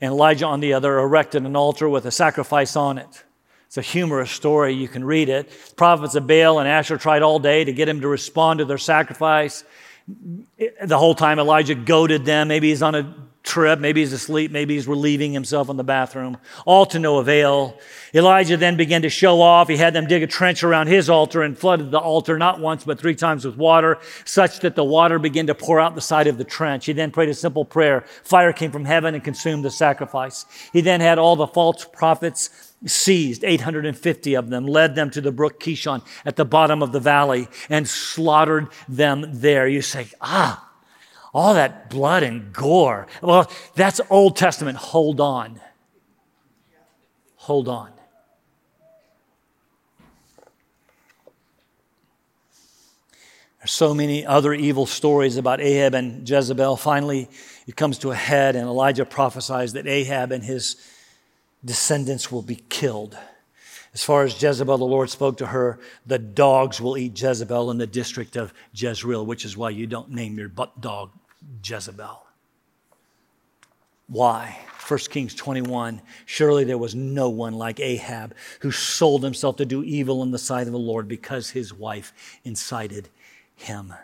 and 0.00 0.12
Elijah 0.12 0.46
on 0.46 0.60
the 0.60 0.72
other, 0.72 0.98
erected 0.98 1.44
an 1.44 1.54
altar 1.54 1.88
with 1.88 2.06
a 2.06 2.10
sacrifice 2.10 2.76
on 2.76 2.98
it. 2.98 3.24
It's 3.66 3.76
a 3.76 3.82
humorous 3.82 4.30
story. 4.30 4.72
You 4.74 4.88
can 4.88 5.04
read 5.04 5.28
it. 5.28 5.50
Prophets 5.76 6.14
of 6.14 6.26
Baal 6.26 6.58
and 6.58 6.68
Asher 6.68 6.98
tried 6.98 7.22
all 7.22 7.38
day 7.38 7.64
to 7.64 7.72
get 7.72 7.88
him 7.88 8.02
to 8.02 8.08
respond 8.08 8.58
to 8.58 8.64
their 8.64 8.78
sacrifice. 8.78 9.64
The 10.82 10.98
whole 10.98 11.14
time 11.14 11.38
Elijah 11.38 11.74
goaded 11.74 12.24
them. 12.24 12.48
Maybe 12.48 12.68
he's 12.68 12.82
on 12.82 12.94
a 12.94 13.14
trip. 13.42 13.80
Maybe 13.80 14.00
he's 14.00 14.12
asleep. 14.12 14.50
Maybe 14.50 14.74
he's 14.74 14.86
relieving 14.86 15.32
himself 15.32 15.68
in 15.68 15.76
the 15.76 15.84
bathroom. 15.84 16.36
All 16.64 16.86
to 16.86 16.98
no 16.98 17.18
avail. 17.18 17.78
Elijah 18.14 18.56
then 18.56 18.76
began 18.76 19.02
to 19.02 19.08
show 19.08 19.40
off. 19.40 19.68
He 19.68 19.76
had 19.76 19.94
them 19.94 20.06
dig 20.06 20.22
a 20.22 20.26
trench 20.26 20.62
around 20.62 20.86
his 20.86 21.10
altar 21.10 21.42
and 21.42 21.58
flooded 21.58 21.90
the 21.90 21.98
altar 21.98 22.38
not 22.38 22.60
once, 22.60 22.84
but 22.84 22.98
three 22.98 23.14
times 23.14 23.44
with 23.44 23.56
water, 23.56 23.98
such 24.24 24.60
that 24.60 24.76
the 24.76 24.84
water 24.84 25.18
began 25.18 25.46
to 25.48 25.54
pour 25.54 25.80
out 25.80 25.94
the 25.94 26.00
side 26.00 26.26
of 26.26 26.38
the 26.38 26.44
trench. 26.44 26.86
He 26.86 26.92
then 26.92 27.10
prayed 27.10 27.28
a 27.28 27.34
simple 27.34 27.64
prayer. 27.64 28.04
Fire 28.22 28.52
came 28.52 28.70
from 28.70 28.84
heaven 28.84 29.14
and 29.14 29.24
consumed 29.24 29.64
the 29.64 29.70
sacrifice. 29.70 30.46
He 30.72 30.80
then 30.80 31.00
had 31.00 31.18
all 31.18 31.36
the 31.36 31.46
false 31.46 31.84
prophets 31.84 32.72
seized 32.86 33.44
850 33.44 34.34
of 34.34 34.50
them, 34.50 34.66
led 34.66 34.94
them 34.94 35.10
to 35.10 35.20
the 35.20 35.32
brook 35.32 35.60
Kishon 35.60 36.02
at 36.24 36.36
the 36.36 36.44
bottom 36.44 36.82
of 36.82 36.92
the 36.92 37.00
valley, 37.00 37.48
and 37.68 37.88
slaughtered 37.88 38.68
them 38.88 39.24
there. 39.28 39.68
You 39.68 39.82
say, 39.82 40.08
ah, 40.20 40.71
all 41.34 41.54
that 41.54 41.88
blood 41.88 42.22
and 42.22 42.52
gore. 42.52 43.06
Well, 43.22 43.50
that's 43.74 44.00
Old 44.10 44.36
Testament. 44.36 44.78
Hold 44.78 45.20
on. 45.20 45.60
Hold 47.36 47.68
on. 47.68 47.90
There's 53.58 53.72
so 53.72 53.94
many 53.94 54.26
other 54.26 54.52
evil 54.52 54.86
stories 54.86 55.36
about 55.36 55.60
Ahab 55.60 55.94
and 55.94 56.28
Jezebel. 56.28 56.76
Finally, 56.76 57.28
it 57.66 57.76
comes 57.76 57.98
to 57.98 58.10
a 58.10 58.14
head, 58.14 58.56
and 58.56 58.66
Elijah 58.66 59.04
prophesies 59.04 59.72
that 59.74 59.86
Ahab 59.86 60.32
and 60.32 60.42
his 60.42 60.76
descendants 61.64 62.30
will 62.30 62.42
be 62.42 62.56
killed. 62.56 63.16
As 63.94 64.02
far 64.02 64.24
as 64.24 64.40
Jezebel, 64.42 64.78
the 64.78 64.84
Lord 64.84 65.10
spoke 65.10 65.36
to 65.38 65.46
her, 65.46 65.78
the 66.04 66.18
dogs 66.18 66.80
will 66.80 66.98
eat 66.98 67.20
Jezebel 67.20 67.70
in 67.70 67.78
the 67.78 67.86
district 67.86 68.36
of 68.36 68.52
Jezreel, 68.74 69.24
which 69.24 69.44
is 69.44 69.56
why 69.56 69.70
you 69.70 69.86
don't 69.86 70.10
name 70.10 70.38
your 70.38 70.48
butt 70.48 70.80
dog 70.80 71.10
Jezebel. 71.64 72.26
Why? 74.08 74.58
1 74.86 74.98
Kings 75.10 75.34
21 75.34 76.02
Surely 76.26 76.64
there 76.64 76.78
was 76.78 76.94
no 76.94 77.30
one 77.30 77.54
like 77.54 77.80
Ahab 77.80 78.34
who 78.60 78.70
sold 78.70 79.22
himself 79.22 79.56
to 79.56 79.64
do 79.64 79.82
evil 79.82 80.22
in 80.22 80.32
the 80.32 80.38
sight 80.38 80.66
of 80.66 80.72
the 80.72 80.78
Lord 80.78 81.08
because 81.08 81.50
his 81.50 81.72
wife 81.72 82.12
incited 82.44 83.08
him. 83.54 83.94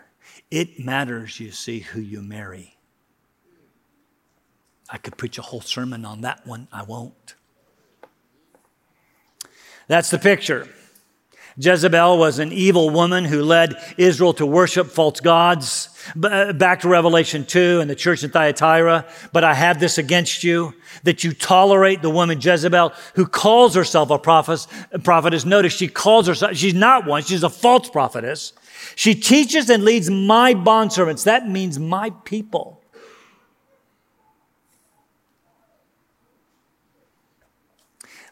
It 0.49 0.79
matters, 0.79 1.39
you 1.39 1.51
see, 1.51 1.79
who 1.79 2.01
you 2.01 2.21
marry. 2.21 2.77
I 4.89 4.97
could 4.97 5.17
preach 5.17 5.37
a 5.37 5.43
whole 5.43 5.61
sermon 5.61 6.05
on 6.05 6.21
that 6.21 6.47
one. 6.47 6.67
I 6.71 6.83
won't. 6.83 7.35
That's 9.87 10.09
the 10.09 10.17
picture. 10.17 10.67
Jezebel 11.61 12.17
was 12.17 12.39
an 12.39 12.53
evil 12.53 12.89
woman 12.89 13.25
who 13.25 13.43
led 13.43 13.75
Israel 13.97 14.31
to 14.33 14.45
worship 14.45 14.87
false 14.87 15.19
gods. 15.19 15.89
Uh, 16.23 16.53
back 16.53 16.79
to 16.79 16.87
Revelation 16.87 17.45
2 17.45 17.81
and 17.81 17.89
the 17.89 17.95
church 17.95 18.23
in 18.23 18.29
Thyatira. 18.29 19.05
But 19.33 19.43
I 19.43 19.53
have 19.53 19.77
this 19.77 19.97
against 19.97 20.41
you, 20.41 20.73
that 21.03 21.25
you 21.25 21.33
tolerate 21.33 22.01
the 22.01 22.09
woman 22.09 22.39
Jezebel, 22.39 22.93
who 23.15 23.25
calls 23.25 23.75
herself 23.75 24.09
a 24.09 24.17
prophet, 24.17 24.65
prophetess. 25.03 25.43
Notice 25.43 25.73
she 25.73 25.89
calls 25.89 26.27
herself, 26.27 26.55
she's 26.55 26.73
not 26.73 27.05
one, 27.05 27.23
she's 27.23 27.43
a 27.43 27.49
false 27.49 27.89
prophetess. 27.89 28.53
She 28.95 29.13
teaches 29.13 29.69
and 29.69 29.83
leads 29.83 30.09
my 30.09 30.53
bondservants. 30.53 31.25
That 31.25 31.49
means 31.49 31.77
my 31.77 32.11
people 32.23 32.78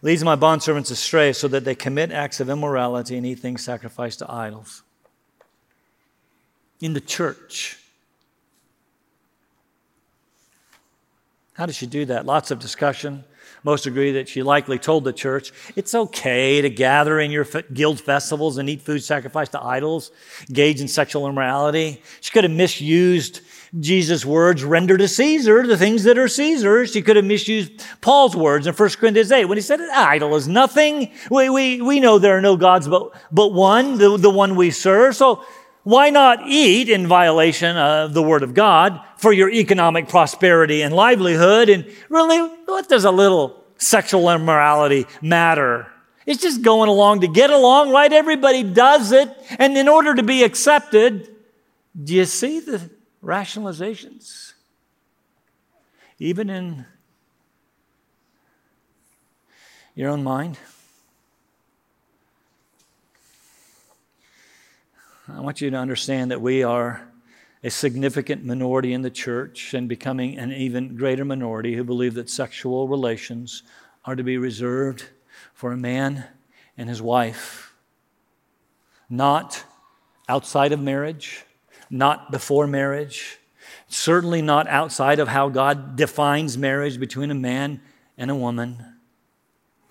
leads 0.01 0.23
my 0.23 0.35
bondservants 0.35 0.91
astray 0.91 1.33
so 1.33 1.47
that 1.47 1.63
they 1.63 1.75
commit 1.75 2.11
acts 2.11 2.39
of 2.39 2.49
immorality 2.49 3.17
and 3.17 3.25
eat 3.25 3.39
things 3.39 3.63
sacrificed 3.63 4.19
to 4.19 4.31
idols. 4.31 4.83
In 6.79 6.93
the 6.93 7.01
church. 7.01 7.77
How 11.53 11.65
does 11.65 11.75
she 11.75 11.87
do 11.87 12.05
that? 12.05 12.25
Lots 12.25 12.51
of 12.51 12.59
discussion. 12.59 13.23
Most 13.63 13.85
agree 13.85 14.13
that 14.13 14.29
she 14.29 14.43
likely 14.43 14.79
told 14.79 15.03
the 15.03 15.13
church, 15.13 15.51
it's 15.75 15.93
okay 15.93 16.61
to 16.61 16.69
gather 16.69 17.19
in 17.19 17.31
your 17.31 17.45
guild 17.73 17.99
festivals 17.99 18.57
and 18.57 18.69
eat 18.69 18.81
food 18.81 19.03
sacrificed 19.03 19.51
to 19.53 19.63
idols, 19.63 20.11
engage 20.47 20.79
in 20.81 20.87
sexual 20.87 21.27
immorality. 21.27 22.01
She 22.21 22.31
could 22.31 22.43
have 22.43 22.53
misused 22.53 23.41
Jesus' 23.79 24.25
words, 24.25 24.63
render 24.63 24.97
to 24.97 25.07
Caesar 25.07 25.67
the 25.67 25.77
things 25.77 26.03
that 26.03 26.17
are 26.17 26.27
Caesar's. 26.27 26.91
She 26.91 27.01
could 27.01 27.15
have 27.15 27.25
misused 27.25 27.83
Paul's 28.01 28.35
words 28.35 28.67
in 28.67 28.73
1 28.73 28.89
Corinthians 28.91 29.31
8 29.31 29.45
when 29.45 29.57
he 29.57 29.61
said, 29.61 29.79
an 29.79 29.89
idol 29.93 30.35
is 30.35 30.47
nothing. 30.47 31.11
We, 31.29 31.49
we, 31.49 31.81
we 31.81 31.99
know 31.99 32.19
there 32.19 32.37
are 32.37 32.41
no 32.41 32.57
gods 32.57 32.87
but, 32.87 33.13
but 33.31 33.53
one, 33.53 33.97
the, 33.97 34.17
the 34.17 34.29
one 34.29 34.55
we 34.55 34.71
serve. 34.71 35.15
So 35.15 35.43
why 35.87 36.09
not 36.09 36.45
eat 36.45 36.89
in 36.89 37.07
violation 37.07 37.77
of 37.77 38.13
the 38.13 38.21
word 38.21 38.43
of 38.43 38.53
God 38.53 38.99
for 39.15 39.31
your 39.31 39.49
economic 39.49 40.09
prosperity 40.09 40.81
and 40.81 40.93
livelihood? 40.93 41.69
And 41.69 41.85
really, 42.09 42.39
what 42.65 42.89
does 42.89 43.05
a 43.05 43.11
little 43.11 43.63
sexual 43.77 44.29
immorality 44.29 45.05
matter? 45.21 45.87
It's 46.25 46.41
just 46.41 46.61
going 46.61 46.89
along 46.89 47.21
to 47.21 47.27
get 47.29 47.51
along, 47.51 47.91
right? 47.91 48.11
Everybody 48.11 48.63
does 48.63 49.13
it. 49.13 49.29
And 49.59 49.77
in 49.77 49.87
order 49.87 50.13
to 50.13 50.23
be 50.23 50.43
accepted, 50.43 51.33
do 52.03 52.13
you 52.13 52.25
see 52.25 52.59
the 52.59 52.89
rationalizations. 53.23 54.53
Even 56.19 56.49
in 56.49 56.85
your 59.95 60.09
own 60.09 60.23
mind. 60.23 60.57
I 65.29 65.41
want 65.41 65.59
you 65.59 65.69
to 65.69 65.75
understand 65.75 66.31
that 66.31 66.41
we 66.41 66.63
are 66.63 67.05
a 67.61 67.69
significant 67.69 68.45
minority 68.45 68.93
in 68.93 69.01
the 69.01 69.09
church 69.09 69.73
and 69.73 69.89
becoming 69.89 70.37
an 70.37 70.53
even 70.53 70.95
greater 70.95 71.25
minority 71.25 71.75
who 71.75 71.83
believe 71.83 72.13
that 72.13 72.29
sexual 72.29 72.87
relations 72.87 73.63
are 74.05 74.15
to 74.15 74.23
be 74.23 74.37
reserved 74.37 75.03
for 75.53 75.73
a 75.73 75.77
man 75.77 76.23
and 76.77 76.87
his 76.87 77.01
wife, 77.01 77.73
not 79.09 79.65
outside 80.29 80.71
of 80.71 80.79
marriage, 80.79 81.43
not 81.89 82.31
before 82.31 82.65
marriage, 82.65 83.37
certainly 83.89 84.41
not 84.41 84.65
outside 84.67 85.19
of 85.19 85.27
how 85.27 85.49
God 85.49 85.97
defines 85.97 86.57
marriage 86.57 87.01
between 87.01 87.31
a 87.31 87.35
man 87.35 87.81
and 88.17 88.31
a 88.31 88.35
woman. 88.35 88.81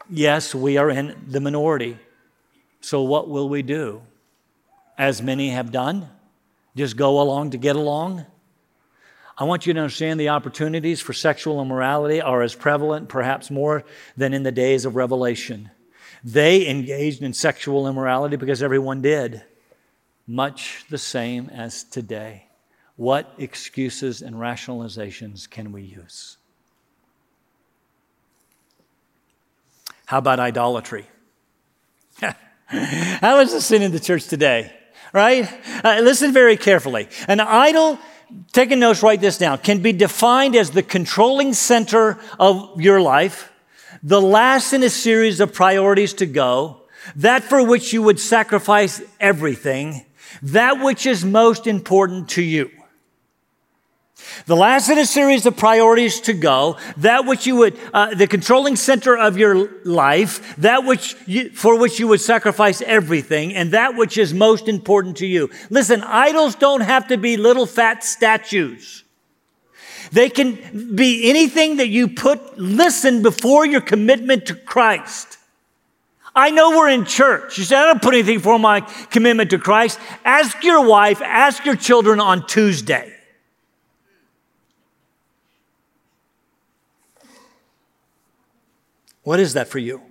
Yes, 0.09 0.55
we 0.55 0.79
are 0.79 0.89
in 0.89 1.27
the 1.29 1.41
minority. 1.43 1.99
So, 2.81 3.03
what 3.03 3.29
will 3.29 3.51
we 3.51 3.61
do? 3.61 4.01
As 4.99 5.23
many 5.23 5.51
have 5.51 5.71
done? 5.71 6.09
Just 6.75 6.97
go 6.97 7.21
along 7.21 7.51
to 7.51 7.59
get 7.59 7.77
along? 7.77 8.27
I 9.39 9.45
want 9.45 9.67
you 9.67 9.75
to 9.75 9.81
understand 9.81 10.19
the 10.19 10.31
opportunities 10.31 11.01
for 11.01 11.13
sexual 11.13 11.61
immorality 11.61 12.23
are 12.23 12.43
as 12.43 12.55
prevalent, 12.55 13.09
perhaps 13.09 13.51
more, 13.51 13.85
than 14.17 14.33
in 14.33 14.43
the 14.43 14.53
days 14.53 14.87
of 14.87 14.97
Revelation. 14.97 15.71
They 16.25 16.69
engaged 16.69 17.23
in 17.23 17.35
sexual 17.35 17.87
immorality 17.87 18.37
because 18.37 18.63
everyone 18.63 19.03
did 19.03 19.45
much 20.27 20.85
the 20.89 20.99
same 20.99 21.51
as 21.51 21.85
today. 21.85 22.47
What 22.97 23.33
excuses 23.37 24.23
and 24.23 24.37
rationalizations 24.37 25.49
can 25.49 25.71
we 25.71 25.83
use? 25.83 26.39
How 30.07 30.19
about 30.19 30.41
idolatry? 30.41 31.07
How 32.67 33.41
is 33.41 33.53
the 33.53 33.61
sin 33.61 33.83
in 33.83 33.93
the 33.93 34.01
church 34.01 34.27
today? 34.27 34.76
Right? 35.13 35.49
Uh, 35.85 36.01
listen 36.03 36.33
very 36.33 36.57
carefully. 36.57 37.09
An 37.29 37.41
idol, 37.41 37.99
take 38.53 38.71
a 38.71 38.77
note, 38.77 39.03
write 39.03 39.21
this 39.21 39.39
down, 39.39 39.59
can 39.59 39.81
be 39.81 39.93
defined 39.93 40.57
as 40.57 40.71
the 40.71 40.83
controlling 40.83 41.55
center 41.55 42.19
of 42.39 42.81
your 42.81 43.01
life, 43.01 43.53
the 44.03 44.21
last 44.21 44.73
in 44.73 44.83
a 44.83 44.91
series 44.91 45.41
of 45.41 45.53
priorities 45.53 46.15
to 46.15 46.27
go, 46.27 46.83
that 47.15 47.45
for 47.45 47.65
which 47.65 47.93
you 47.93 48.03
would 48.03 48.19
sacrifice 48.19 49.01
everything, 49.21 50.05
that 50.43 50.83
which 50.83 51.07
is 51.07 51.25
most 51.25 51.67
important 51.67 52.29
to 52.31 52.43
you. 52.43 52.71
The 54.47 54.57
last 54.57 54.89
in 54.89 54.99
a 54.99 55.07
series 55.07 55.45
of 55.45 55.57
priorities 55.57 56.21
to 56.21 56.33
go, 56.33 56.77
that 56.99 57.27
which 57.27 57.47
you 57.47 57.57
would, 57.57 57.79
uh, 57.93 58.15
the 58.15 58.27
controlling 58.27 58.77
center 58.77 59.17
of 59.17 59.37
your 59.37 59.83
life, 59.85 60.57
that 60.57 60.85
which 60.85 61.17
you, 61.27 61.51
for 61.51 61.79
which 61.79 61.99
you 61.99 62.09
would 62.09 62.21
sacrifice 62.21 62.81
everything, 62.83 63.55
and 63.55 63.73
that 63.73 63.97
which 63.97 64.17
is 64.17 64.33
most 64.33 64.69
important 64.69 65.17
to 65.19 65.27
you. 65.27 65.51
Listen, 65.69 66.03
idols 66.03 66.55
don't 66.55 66.83
have 66.83 67.09
to 67.09 67.17
be 67.17 67.37
little 67.37 67.67
fat 67.67 68.05
statues. 68.05 69.05
They 70.13 70.31
can 70.31 70.95
be 70.95 71.29
anything 71.29 71.79
that 71.79 71.89
you 71.89 72.09
put, 72.09 72.59
listen, 72.59 73.23
before 73.23 73.67
your 73.67 73.81
commitment 73.81 74.47
to 74.47 74.55
Christ. 74.55 75.39
I 76.35 76.51
know 76.51 76.71
we're 76.71 76.91
in 76.91 77.05
church. 77.05 77.59
You 77.59 77.65
say, 77.65 77.77
I 77.77 77.87
don't 77.87 78.03
put 78.03 78.15
anything 78.15 78.39
for 78.41 78.59
my 78.59 78.81
commitment 79.11 79.51
to 79.51 79.59
Christ. 79.59 79.99
Ask 80.25 80.63
your 80.63 80.87
wife, 80.87 81.21
ask 81.23 81.65
your 81.65 81.77
children 81.77 82.21
on 82.21 82.47
Tuesday. 82.47 83.16
What 89.27 89.41
is 89.41 89.55
that 89.55 89.67
for 89.67 89.81
you? 89.81 90.03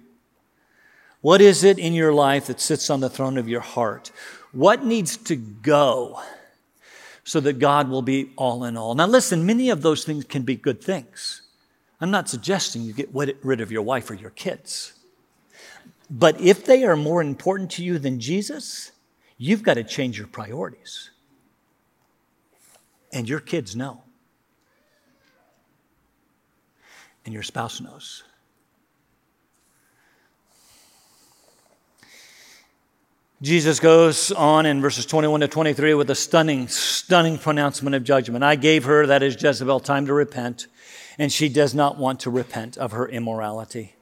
What 1.21 1.39
is 1.39 1.63
it 1.63 1.79
in 1.79 1.93
your 1.93 2.11
life 2.11 2.47
that 2.47 2.59
sits 2.59 2.89
on 2.89 2.99
the 2.99 3.09
throne 3.09 3.37
of 3.37 3.47
your 3.47 3.61
heart? 3.61 4.11
What 4.51 4.83
needs 4.83 5.15
to 5.15 5.37
go 5.37 6.19
so 7.23 7.39
that 7.39 7.57
God 7.57 7.87
will 7.87 8.01
be 8.01 8.31
all 8.35 8.65
in 8.65 8.75
all? 8.75 8.93
Now, 8.93 9.07
listen, 9.07 9.45
many 9.45 9.69
of 9.69 9.81
those 9.81 10.03
things 10.03 10.25
can 10.25 10.41
be 10.41 10.57
good 10.57 10.83
things. 10.83 11.43
I'm 12.01 12.11
not 12.11 12.27
suggesting 12.27 12.81
you 12.81 12.91
get 12.91 13.07
rid 13.13 13.61
of 13.61 13.71
your 13.71 13.83
wife 13.83 14.09
or 14.09 14.15
your 14.15 14.31
kids. 14.31 14.91
But 16.09 16.41
if 16.41 16.65
they 16.65 16.83
are 16.83 16.97
more 16.97 17.21
important 17.21 17.71
to 17.71 17.85
you 17.85 17.99
than 17.99 18.19
Jesus, 18.19 18.91
you've 19.37 19.63
got 19.63 19.75
to 19.75 19.85
change 19.85 20.17
your 20.17 20.27
priorities. 20.27 21.09
And 23.13 23.29
your 23.29 23.39
kids 23.39 23.77
know. 23.77 24.03
And 27.23 27.33
your 27.33 27.43
spouse 27.43 27.79
knows. 27.79 28.25
Jesus 33.45 33.79
goes 33.79 34.31
on 34.31 34.65
in 34.65 34.81
verses 34.81 35.05
21 35.05 35.41
to 35.41 35.47
23 35.47 35.93
with 35.93 36.09
a 36.09 36.15
stunning, 36.15 36.67
stunning 36.67 37.37
pronouncement 37.37 37.95
of 37.95 38.03
judgment. 38.03 38.43
I 38.43 38.55
gave 38.55 38.85
her, 38.85 39.05
that 39.05 39.21
is 39.21 39.39
Jezebel, 39.39 39.81
time 39.81 40.07
to 40.07 40.15
repent, 40.15 40.65
and 41.19 41.31
she 41.31 41.47
does 41.47 41.75
not 41.75 41.95
want 41.99 42.21
to 42.21 42.31
repent 42.31 42.75
of 42.75 42.93
her 42.93 43.07
immorality. 43.07 43.93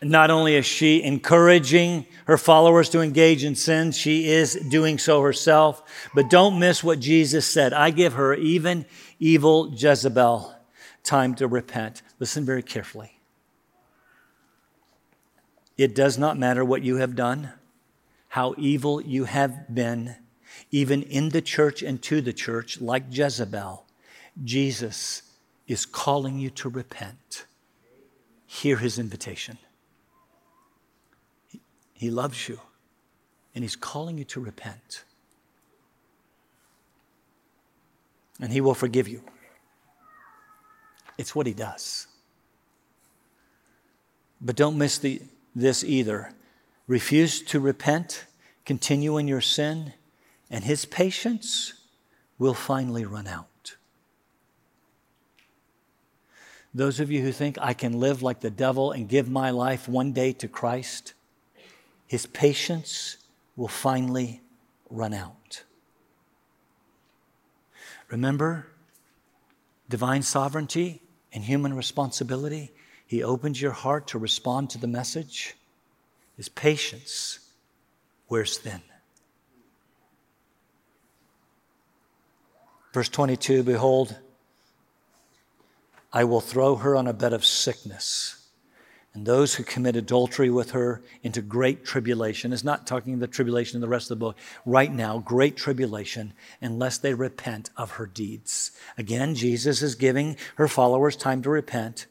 Not 0.00 0.30
only 0.30 0.54
is 0.54 0.66
she 0.66 1.02
encouraging 1.02 2.06
her 2.26 2.38
followers 2.38 2.88
to 2.90 3.00
engage 3.00 3.42
in 3.42 3.56
sin, 3.56 3.90
she 3.90 4.28
is 4.28 4.54
doing 4.54 4.98
so 4.98 5.20
herself. 5.20 5.82
But 6.14 6.30
don't 6.30 6.60
miss 6.60 6.84
what 6.84 7.00
Jesus 7.00 7.48
said. 7.48 7.72
I 7.72 7.90
give 7.90 8.12
her, 8.12 8.34
even 8.34 8.86
evil 9.18 9.74
Jezebel, 9.74 10.54
time 11.02 11.34
to 11.34 11.48
repent. 11.48 12.02
Listen 12.20 12.44
very 12.44 12.62
carefully. 12.62 13.18
It 15.76 15.92
does 15.92 16.16
not 16.16 16.38
matter 16.38 16.64
what 16.64 16.82
you 16.82 16.98
have 16.98 17.16
done 17.16 17.54
how 18.30 18.54
evil 18.56 19.00
you 19.02 19.24
have 19.24 19.74
been, 19.74 20.14
even 20.70 21.02
in 21.02 21.30
the 21.30 21.42
church 21.42 21.82
and 21.82 22.00
to 22.00 22.20
the 22.20 22.32
church, 22.32 22.80
like 22.80 23.02
Jezebel, 23.10 23.84
Jesus 24.44 25.22
is 25.66 25.84
calling 25.84 26.38
you 26.38 26.48
to 26.50 26.68
repent. 26.68 27.44
Hear 28.46 28.76
his 28.76 29.00
invitation. 29.00 29.58
He 31.92 32.08
loves 32.08 32.48
you, 32.48 32.60
and 33.52 33.64
he's 33.64 33.74
calling 33.74 34.16
you 34.16 34.24
to 34.26 34.40
repent. 34.40 35.02
And 38.40 38.52
he 38.52 38.60
will 38.60 38.74
forgive 38.74 39.08
you. 39.08 39.24
It's 41.18 41.34
what 41.34 41.48
he 41.48 41.52
does. 41.52 42.06
But 44.40 44.54
don't 44.54 44.78
miss 44.78 44.98
the, 44.98 45.20
this 45.56 45.82
either 45.82 46.32
refuse 46.90 47.40
to 47.40 47.60
repent, 47.60 48.24
continue 48.64 49.16
in 49.16 49.28
your 49.28 49.40
sin, 49.40 49.92
and 50.50 50.64
his 50.64 50.84
patience 50.84 51.72
will 52.36 52.52
finally 52.52 53.04
run 53.04 53.28
out. 53.28 53.76
Those 56.74 56.98
of 56.98 57.08
you 57.08 57.22
who 57.22 57.30
think 57.30 57.56
I 57.60 57.74
can 57.74 58.00
live 58.00 58.24
like 58.24 58.40
the 58.40 58.50
devil 58.50 58.90
and 58.90 59.08
give 59.08 59.30
my 59.30 59.50
life 59.50 59.88
one 59.88 60.10
day 60.10 60.32
to 60.32 60.48
Christ, 60.48 61.14
his 62.08 62.26
patience 62.26 63.18
will 63.54 63.68
finally 63.68 64.40
run 64.90 65.14
out. 65.14 65.62
Remember 68.08 68.66
divine 69.88 70.22
sovereignty 70.22 71.02
and 71.32 71.44
human 71.44 71.72
responsibility? 71.72 72.72
He 73.06 73.22
opens 73.22 73.62
your 73.62 73.70
heart 73.70 74.08
to 74.08 74.18
respond 74.18 74.70
to 74.70 74.78
the 74.78 74.88
message. 74.88 75.54
His 76.40 76.48
patience 76.48 77.38
wears 78.30 78.56
thin. 78.56 78.80
Verse 82.94 83.10
22 83.10 83.62
Behold, 83.62 84.18
I 86.14 86.24
will 86.24 86.40
throw 86.40 86.76
her 86.76 86.96
on 86.96 87.06
a 87.06 87.12
bed 87.12 87.34
of 87.34 87.44
sickness, 87.44 88.48
and 89.12 89.26
those 89.26 89.56
who 89.56 89.64
commit 89.64 89.96
adultery 89.96 90.48
with 90.48 90.70
her 90.70 91.02
into 91.22 91.42
great 91.42 91.84
tribulation. 91.84 92.54
Is 92.54 92.64
not 92.64 92.86
talking 92.86 93.18
the 93.18 93.26
tribulation 93.26 93.76
in 93.76 93.82
the 93.82 93.88
rest 93.88 94.10
of 94.10 94.18
the 94.18 94.24
book. 94.24 94.38
Right 94.64 94.90
now, 94.90 95.18
great 95.18 95.58
tribulation, 95.58 96.32
unless 96.62 96.96
they 96.96 97.12
repent 97.12 97.68
of 97.76 97.90
her 97.90 98.06
deeds. 98.06 98.70
Again, 98.96 99.34
Jesus 99.34 99.82
is 99.82 99.94
giving 99.94 100.38
her 100.54 100.68
followers 100.68 101.16
time 101.16 101.42
to 101.42 101.50
repent. 101.50 102.06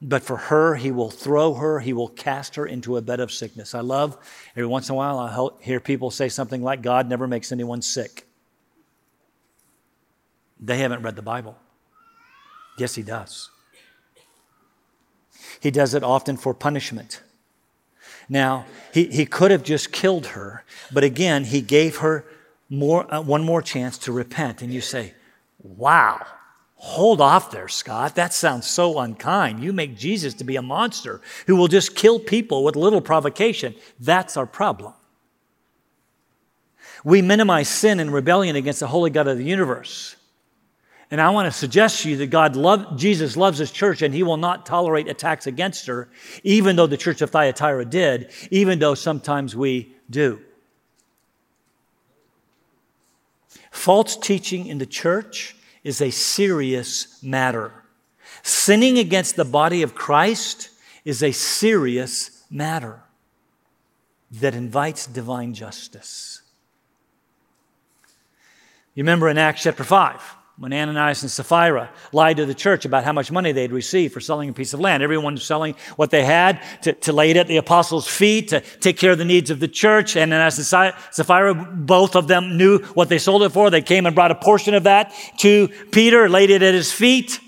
But 0.00 0.22
for 0.22 0.36
her, 0.36 0.76
he 0.76 0.92
will 0.92 1.10
throw 1.10 1.54
her, 1.54 1.80
he 1.80 1.92
will 1.92 2.08
cast 2.08 2.54
her 2.54 2.66
into 2.66 2.96
a 2.96 3.02
bed 3.02 3.18
of 3.18 3.32
sickness. 3.32 3.74
I 3.74 3.80
love 3.80 4.16
every 4.52 4.66
once 4.66 4.88
in 4.88 4.92
a 4.92 4.96
while 4.96 5.18
I 5.18 5.64
hear 5.64 5.80
people 5.80 6.10
say 6.10 6.28
something 6.28 6.62
like, 6.62 6.82
God 6.82 7.08
never 7.08 7.26
makes 7.26 7.50
anyone 7.50 7.82
sick. 7.82 8.26
They 10.60 10.78
haven't 10.78 11.02
read 11.02 11.16
the 11.16 11.22
Bible. 11.22 11.58
Yes, 12.78 12.94
he 12.94 13.02
does. 13.02 13.50
He 15.60 15.70
does 15.72 15.94
it 15.94 16.04
often 16.04 16.36
for 16.36 16.54
punishment. 16.54 17.22
Now, 18.28 18.66
he, 18.92 19.06
he 19.06 19.26
could 19.26 19.50
have 19.50 19.62
just 19.62 19.90
killed 19.90 20.26
her, 20.28 20.64
but 20.92 21.02
again, 21.02 21.44
he 21.44 21.60
gave 21.60 21.98
her 21.98 22.24
more, 22.68 23.12
uh, 23.12 23.20
one 23.20 23.42
more 23.42 23.62
chance 23.62 23.98
to 23.98 24.12
repent. 24.12 24.62
And 24.62 24.72
you 24.72 24.80
say, 24.80 25.14
wow. 25.58 26.24
Hold 26.80 27.20
off 27.20 27.50
there, 27.50 27.66
Scott. 27.66 28.14
That 28.14 28.32
sounds 28.32 28.66
so 28.66 29.00
unkind. 29.00 29.62
You 29.62 29.72
make 29.72 29.96
Jesus 29.96 30.34
to 30.34 30.44
be 30.44 30.54
a 30.54 30.62
monster 30.62 31.20
who 31.48 31.56
will 31.56 31.66
just 31.66 31.96
kill 31.96 32.20
people 32.20 32.62
with 32.62 32.76
little 32.76 33.00
provocation. 33.00 33.74
That's 33.98 34.36
our 34.36 34.46
problem. 34.46 34.92
We 37.02 37.20
minimize 37.20 37.68
sin 37.68 37.98
and 37.98 38.12
rebellion 38.12 38.54
against 38.54 38.78
the 38.80 38.86
holy 38.86 39.10
God 39.10 39.26
of 39.26 39.38
the 39.38 39.44
universe. 39.44 40.14
And 41.10 41.20
I 41.20 41.30
want 41.30 41.52
to 41.52 41.58
suggest 41.58 42.02
to 42.02 42.10
you 42.10 42.16
that 42.18 42.26
God 42.28 42.54
love, 42.54 42.96
Jesus 42.96 43.36
loves 43.36 43.58
his 43.58 43.72
church 43.72 44.02
and 44.02 44.14
he 44.14 44.22
will 44.22 44.36
not 44.36 44.64
tolerate 44.64 45.08
attacks 45.08 45.48
against 45.48 45.86
her, 45.86 46.08
even 46.44 46.76
though 46.76 46.86
the 46.86 46.96
church 46.96 47.22
of 47.22 47.30
Thyatira 47.30 47.86
did, 47.86 48.30
even 48.52 48.78
though 48.78 48.94
sometimes 48.94 49.56
we 49.56 49.96
do. 50.10 50.40
False 53.72 54.16
teaching 54.16 54.66
in 54.66 54.78
the 54.78 54.86
church 54.86 55.56
is 55.84 56.00
a 56.00 56.10
serious 56.10 57.22
matter. 57.22 57.72
Sinning 58.42 58.98
against 58.98 59.36
the 59.36 59.44
body 59.44 59.82
of 59.82 59.94
Christ 59.94 60.70
is 61.04 61.22
a 61.22 61.32
serious 61.32 62.44
matter 62.50 63.02
that 64.30 64.54
invites 64.54 65.06
divine 65.06 65.54
justice. 65.54 66.42
You 68.94 69.02
remember 69.04 69.28
in 69.28 69.38
Acts 69.38 69.62
chapter 69.62 69.84
5, 69.84 70.20
when 70.58 70.72
Ananias 70.72 71.22
and 71.22 71.30
Sapphira 71.30 71.88
lied 72.12 72.38
to 72.38 72.46
the 72.46 72.54
church 72.54 72.84
about 72.84 73.04
how 73.04 73.12
much 73.12 73.30
money 73.30 73.52
they'd 73.52 73.70
received 73.70 74.12
for 74.12 74.18
selling 74.18 74.48
a 74.48 74.52
piece 74.52 74.74
of 74.74 74.80
land. 74.80 75.04
Everyone 75.04 75.34
was 75.34 75.44
selling 75.44 75.76
what 75.94 76.10
they 76.10 76.24
had 76.24 76.60
to, 76.82 76.92
to 76.94 77.12
lay 77.12 77.30
it 77.30 77.36
at 77.36 77.46
the 77.46 77.58
apostles' 77.58 78.08
feet 78.08 78.48
to 78.48 78.60
take 78.60 78.98
care 78.98 79.12
of 79.12 79.18
the 79.18 79.24
needs 79.24 79.50
of 79.50 79.60
the 79.60 79.68
church. 79.68 80.16
Ananias 80.16 80.58
and 80.58 80.94
Sapphira, 81.12 81.54
both 81.54 82.16
of 82.16 82.26
them 82.26 82.56
knew 82.56 82.80
what 82.94 83.08
they 83.08 83.18
sold 83.18 83.44
it 83.44 83.50
for. 83.50 83.70
They 83.70 83.82
came 83.82 84.04
and 84.04 84.16
brought 84.16 84.32
a 84.32 84.34
portion 84.34 84.74
of 84.74 84.82
that 84.82 85.14
to 85.38 85.68
Peter, 85.92 86.28
laid 86.28 86.50
it 86.50 86.62
at 86.62 86.74
his 86.74 86.90
feet. 86.90 87.38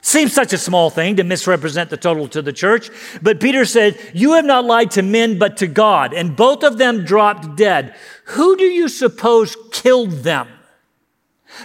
Seems 0.00 0.32
such 0.32 0.54
a 0.54 0.58
small 0.58 0.88
thing 0.88 1.16
to 1.16 1.24
misrepresent 1.24 1.90
the 1.90 1.96
total 1.98 2.28
to 2.28 2.40
the 2.40 2.52
church. 2.52 2.90
But 3.20 3.40
Peter 3.40 3.66
said, 3.66 3.98
You 4.14 4.32
have 4.34 4.44
not 4.44 4.64
lied 4.64 4.90
to 4.92 5.02
men, 5.02 5.38
but 5.38 5.58
to 5.58 5.66
God. 5.66 6.14
And 6.14 6.36
both 6.36 6.62
of 6.62 6.78
them 6.78 7.04
dropped 7.04 7.56
dead. 7.56 7.94
Who 8.26 8.56
do 8.56 8.64
you 8.64 8.88
suppose 8.88 9.56
killed 9.70 10.10
them? 10.10 10.48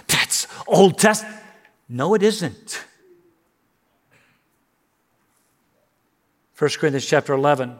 That's 0.06 0.46
Old 0.66 0.98
Testament. 0.98 1.36
No, 1.88 2.14
it 2.14 2.22
isn't. 2.22 2.84
1 6.60 6.70
Corinthians 6.78 7.06
chapter 7.06 7.32
11, 7.32 7.78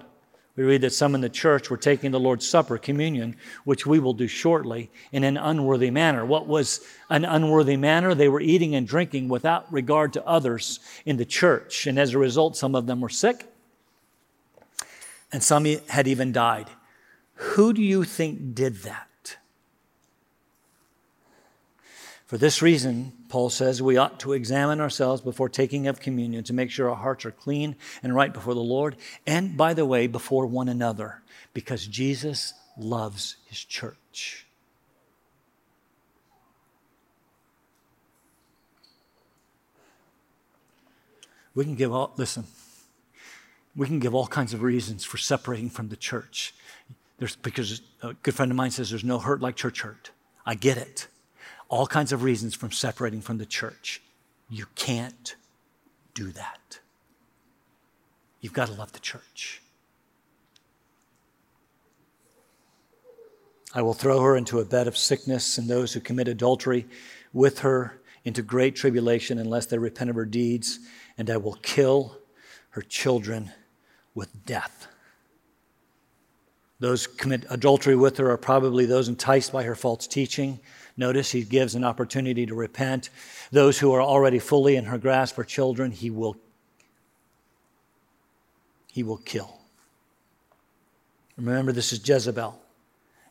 We 0.56 0.64
read 0.64 0.80
that 0.80 0.92
some 0.92 1.14
in 1.14 1.20
the 1.20 1.28
church 1.28 1.70
were 1.70 1.76
taking 1.76 2.10
the 2.10 2.18
Lord's 2.18 2.48
Supper, 2.48 2.78
communion, 2.78 3.36
which 3.64 3.86
we 3.86 3.98
will 3.98 4.14
do 4.14 4.26
shortly, 4.26 4.90
in 5.12 5.22
an 5.22 5.36
unworthy 5.36 5.90
manner. 5.90 6.24
What 6.24 6.46
was 6.46 6.80
an 7.08 7.24
unworthy 7.24 7.76
manner? 7.76 8.14
They 8.14 8.28
were 8.28 8.40
eating 8.40 8.74
and 8.74 8.88
drinking 8.88 9.28
without 9.28 9.70
regard 9.70 10.14
to 10.14 10.26
others 10.26 10.80
in 11.04 11.18
the 11.18 11.26
church. 11.26 11.86
And 11.86 11.98
as 11.98 12.14
a 12.14 12.18
result, 12.18 12.56
some 12.56 12.74
of 12.74 12.86
them 12.86 13.00
were 13.00 13.10
sick, 13.10 13.46
and 15.30 15.42
some 15.42 15.66
had 15.88 16.08
even 16.08 16.32
died. 16.32 16.70
Who 17.34 17.74
do 17.74 17.82
you 17.82 18.04
think 18.04 18.54
did 18.54 18.76
that? 18.82 19.09
For 22.30 22.38
this 22.38 22.62
reason, 22.62 23.12
Paul 23.28 23.50
says, 23.50 23.82
we 23.82 23.96
ought 23.96 24.20
to 24.20 24.34
examine 24.34 24.80
ourselves 24.80 25.20
before 25.20 25.48
taking 25.48 25.88
of 25.88 25.98
communion 25.98 26.44
to 26.44 26.52
make 26.52 26.70
sure 26.70 26.88
our 26.88 26.94
hearts 26.94 27.24
are 27.24 27.32
clean 27.32 27.74
and 28.04 28.14
right 28.14 28.32
before 28.32 28.54
the 28.54 28.60
Lord, 28.60 28.94
and 29.26 29.56
by 29.56 29.74
the 29.74 29.84
way, 29.84 30.06
before 30.06 30.46
one 30.46 30.68
another, 30.68 31.22
because 31.54 31.88
Jesus 31.88 32.54
loves 32.78 33.34
his 33.46 33.58
church. 33.64 34.46
We 41.56 41.64
can 41.64 41.74
give 41.74 41.92
all, 41.92 42.12
listen, 42.16 42.44
we 43.74 43.88
can 43.88 43.98
give 43.98 44.14
all 44.14 44.28
kinds 44.28 44.54
of 44.54 44.62
reasons 44.62 45.04
for 45.04 45.18
separating 45.18 45.68
from 45.68 45.88
the 45.88 45.96
church. 45.96 46.54
There's, 47.18 47.34
because 47.34 47.82
a 48.04 48.14
good 48.14 48.36
friend 48.36 48.52
of 48.52 48.56
mine 48.56 48.70
says 48.70 48.88
there's 48.88 49.02
no 49.02 49.18
hurt 49.18 49.40
like 49.40 49.56
church 49.56 49.80
hurt. 49.80 50.12
I 50.46 50.54
get 50.54 50.78
it 50.78 51.08
all 51.68 51.86
kinds 51.86 52.12
of 52.12 52.22
reasons 52.22 52.54
from 52.54 52.72
separating 52.72 53.20
from 53.20 53.38
the 53.38 53.46
church. 53.46 54.02
You 54.48 54.66
can't 54.74 55.36
do 56.14 56.32
that. 56.32 56.80
You've 58.40 58.52
got 58.52 58.68
to 58.68 58.74
love 58.74 58.92
the 58.92 59.00
church. 59.00 59.62
I 63.72 63.82
will 63.82 63.94
throw 63.94 64.20
her 64.20 64.36
into 64.36 64.58
a 64.58 64.64
bed 64.64 64.88
of 64.88 64.96
sickness, 64.96 65.56
and 65.56 65.68
those 65.68 65.92
who 65.92 66.00
commit 66.00 66.26
adultery 66.26 66.86
with 67.32 67.60
her 67.60 68.00
into 68.24 68.42
great 68.42 68.74
tribulation 68.74 69.38
unless 69.38 69.66
they 69.66 69.78
repent 69.78 70.10
of 70.10 70.16
her 70.16 70.24
deeds, 70.24 70.80
and 71.16 71.30
I 71.30 71.36
will 71.36 71.58
kill 71.62 72.18
her 72.70 72.82
children 72.82 73.52
with 74.14 74.44
death. 74.44 74.88
Those 76.80 77.04
who 77.04 77.12
commit 77.12 77.44
adultery 77.48 77.94
with 77.94 78.16
her 78.16 78.30
are 78.30 78.38
probably 78.38 78.86
those 78.86 79.08
enticed 79.08 79.52
by 79.52 79.62
her 79.64 79.74
false 79.74 80.06
teaching 80.06 80.58
Notice 81.00 81.32
he 81.32 81.44
gives 81.44 81.74
an 81.74 81.82
opportunity 81.82 82.44
to 82.44 82.54
repent. 82.54 83.08
Those 83.50 83.78
who 83.78 83.90
are 83.94 84.02
already 84.02 84.38
fully 84.38 84.76
in 84.76 84.84
her 84.84 84.98
grasp 84.98 85.38
are 85.38 85.44
children, 85.44 85.92
he 85.92 86.10
will, 86.10 86.36
he 88.92 89.02
will 89.02 89.16
kill. 89.16 89.62
Remember, 91.38 91.72
this 91.72 91.94
is 91.94 92.06
Jezebel. 92.06 92.60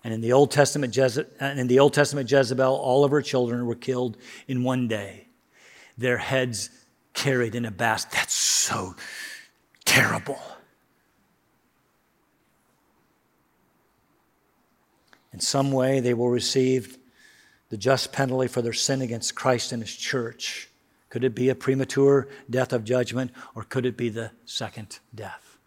And 0.03 0.11
in 0.11 0.21
the 0.21 0.33
Old 0.33 0.49
Testament, 0.49 0.95
Jeze- 0.95 1.27
in 1.59 1.67
the 1.67 1.77
Old 1.77 1.93
Testament 1.93 2.31
Jezebel, 2.31 2.73
all 2.73 3.05
of 3.05 3.11
her 3.11 3.21
children 3.21 3.63
were 3.67 3.75
killed 3.75 4.17
in 4.47 4.63
one 4.63 4.87
day. 4.87 5.27
Their 5.95 6.17
heads 6.17 6.71
carried 7.13 7.53
in 7.53 7.65
a 7.65 7.71
basket. 7.71 8.13
That's 8.13 8.33
so 8.33 8.95
terrible. 9.85 10.41
In 15.31 15.39
some 15.39 15.71
way, 15.71 15.99
they 15.99 16.15
will 16.15 16.29
receive 16.29 16.98
the 17.69 17.77
just 17.77 18.11
penalty 18.11 18.47
for 18.47 18.61
their 18.61 18.73
sin 18.73 19.01
against 19.01 19.35
Christ 19.35 19.71
and 19.71 19.81
his 19.81 19.95
church? 19.95 20.69
Could 21.09 21.23
it 21.23 21.33
be 21.33 21.49
a 21.49 21.55
premature 21.55 22.27
death 22.49 22.73
of 22.73 22.83
judgment, 22.83 23.31
or 23.55 23.63
could 23.63 23.85
it 23.85 23.97
be 23.97 24.09
the 24.09 24.31
second 24.45 24.99
death? 25.13 25.57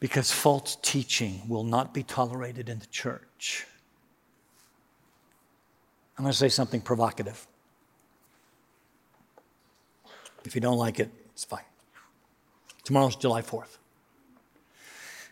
Because 0.00 0.30
false 0.30 0.76
teaching 0.80 1.42
will 1.48 1.64
not 1.64 1.92
be 1.92 2.04
tolerated 2.04 2.68
in 2.68 2.78
the 2.78 2.86
church. 2.86 3.66
I'm 6.16 6.24
going 6.24 6.32
to 6.32 6.38
say 6.38 6.48
something 6.48 6.80
provocative. 6.80 7.46
If 10.44 10.54
you 10.54 10.60
don't 10.60 10.78
like 10.78 11.00
it, 11.00 11.10
it's 11.32 11.44
fine. 11.44 11.64
Tomorrow's 12.84 13.16
July 13.16 13.42
4th. 13.42 13.78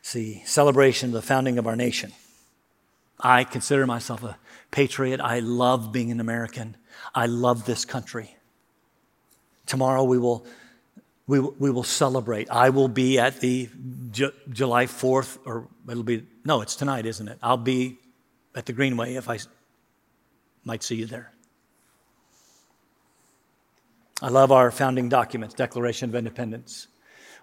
It's 0.01 0.13
the 0.13 0.43
celebration 0.45 1.11
of 1.11 1.15
the 1.15 1.23
founding 1.23 1.59
of 1.59 1.67
our 1.67 1.77
nation. 1.77 2.13
I 3.21 3.45
consider 3.45 3.87
myself 3.87 4.23
a 4.23 4.37
patriot. 4.71 5.21
I 5.21 5.41
love 5.41 5.93
being 5.93 6.11
an 6.11 6.21
American. 6.21 6.77
I 7.15 7.27
love 7.27 7.65
this 7.65 7.85
country. 7.85 8.37
Tomorrow 9.67 10.05
we 10.05 10.19
will, 10.19 10.47
we, 11.27 11.41
we 11.41 11.71
will 11.71 11.83
celebrate. 11.83 12.51
I 12.51 12.71
will 12.71 12.89
be 12.89 13.19
at 13.19 13.41
the 13.41 13.69
July 14.13 14.87
4th, 14.87 15.39
or 15.45 15.69
it'll 15.89 16.03
be, 16.03 16.25
no, 16.45 16.61
it's 16.61 16.77
tonight, 16.77 17.07
isn't 17.07 17.27
it? 17.27 17.39
I'll 17.43 17.57
be 17.57 17.99
at 18.55 18.67
the 18.67 18.73
Greenway 18.73 19.15
if 19.15 19.29
I 19.29 19.39
might 20.65 20.83
see 20.83 20.97
you 20.97 21.07
there. 21.07 21.33
I 24.23 24.29
love 24.29 24.51
our 24.51 24.71
founding 24.71 25.09
documents, 25.09 25.55
Declaration 25.55 26.09
of 26.09 26.15
Independence. 26.15 26.89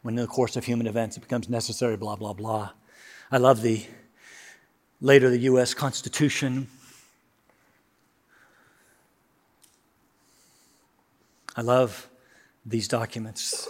When 0.01 0.17
in 0.17 0.21
the 0.21 0.27
course 0.27 0.55
of 0.55 0.65
human 0.65 0.87
events 0.87 1.17
it 1.17 1.21
becomes 1.21 1.47
necessary, 1.47 1.97
blah, 1.97 2.15
blah, 2.15 2.33
blah. 2.33 2.71
I 3.31 3.37
love 3.37 3.61
the 3.61 3.85
later 5.03 5.29
the 5.29 5.39
U.S. 5.39 5.73
Constitution. 5.73 6.67
I 11.55 11.61
love 11.61 12.09
these 12.65 12.87
documents. 12.87 13.69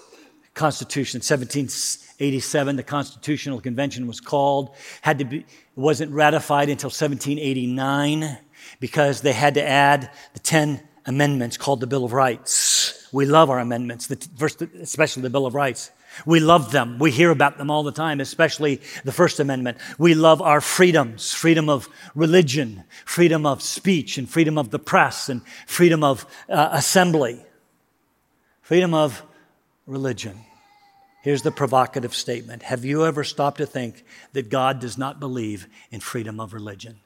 Constitution, 0.54 1.18
1787, 1.18 2.76
the 2.76 2.84
Constitutional 2.84 3.60
Convention 3.60 4.06
was 4.06 4.22
called, 4.22 4.76
had 5.02 5.18
to 5.18 5.26
be, 5.26 5.46
wasn't 5.76 6.12
ratified 6.12 6.70
until 6.70 6.90
1789 6.90 8.38
because 8.80 9.22
they 9.22 9.34
had 9.34 9.56
to 9.56 9.68
add 9.68 10.12
the 10.34 10.40
10 10.40 10.82
amendments 11.08 11.58
called 11.58 11.80
the 11.80 11.88
Bill 11.88 12.06
of 12.06 12.14
Rights. 12.14 13.08
We 13.12 13.26
love 13.26 13.50
our 13.50 13.60
amendments, 13.60 14.06
the, 14.06 14.70
especially 14.80 15.24
the 15.24 15.32
Bill 15.32 15.48
of 15.48 15.56
Rights. 15.56 15.90
We 16.26 16.40
love 16.40 16.72
them. 16.72 17.00
We 17.00 17.12
hear 17.12 17.32
about 17.32 17.58
them 17.58 17.72
all 17.72 17.84
the 17.84 17.92
time, 17.92 18.20
especially 18.20 18.82
the 19.04 19.12
First 19.12 19.40
Amendment. 19.40 19.78
We 19.98 20.14
love 20.14 20.42
our 20.42 20.62
freedoms 20.62 21.32
freedom 21.32 21.70
of 21.70 21.90
religion, 22.16 22.84
freedom 23.06 23.46
of 23.46 23.62
speech, 23.62 24.18
and 24.18 24.30
freedom 24.30 24.58
of 24.58 24.70
the 24.70 24.80
press, 24.80 25.30
and 25.30 25.42
freedom 25.68 26.04
of 26.04 26.26
uh, 26.50 26.70
assembly, 26.72 27.44
freedom 28.62 28.94
of 28.94 29.24
religion. 29.86 30.40
Here's 31.24 31.42
the 31.42 31.52
provocative 31.52 32.14
statement 32.14 32.64
Have 32.64 32.84
you 32.84 33.06
ever 33.06 33.24
stopped 33.24 33.58
to 33.60 33.66
think 33.66 34.04
that 34.34 34.50
God 34.50 34.80
does 34.80 34.98
not 34.98 35.20
believe 35.20 35.68
in 35.90 36.00
freedom 36.00 36.40
of 36.40 36.54
religion? 36.54 37.00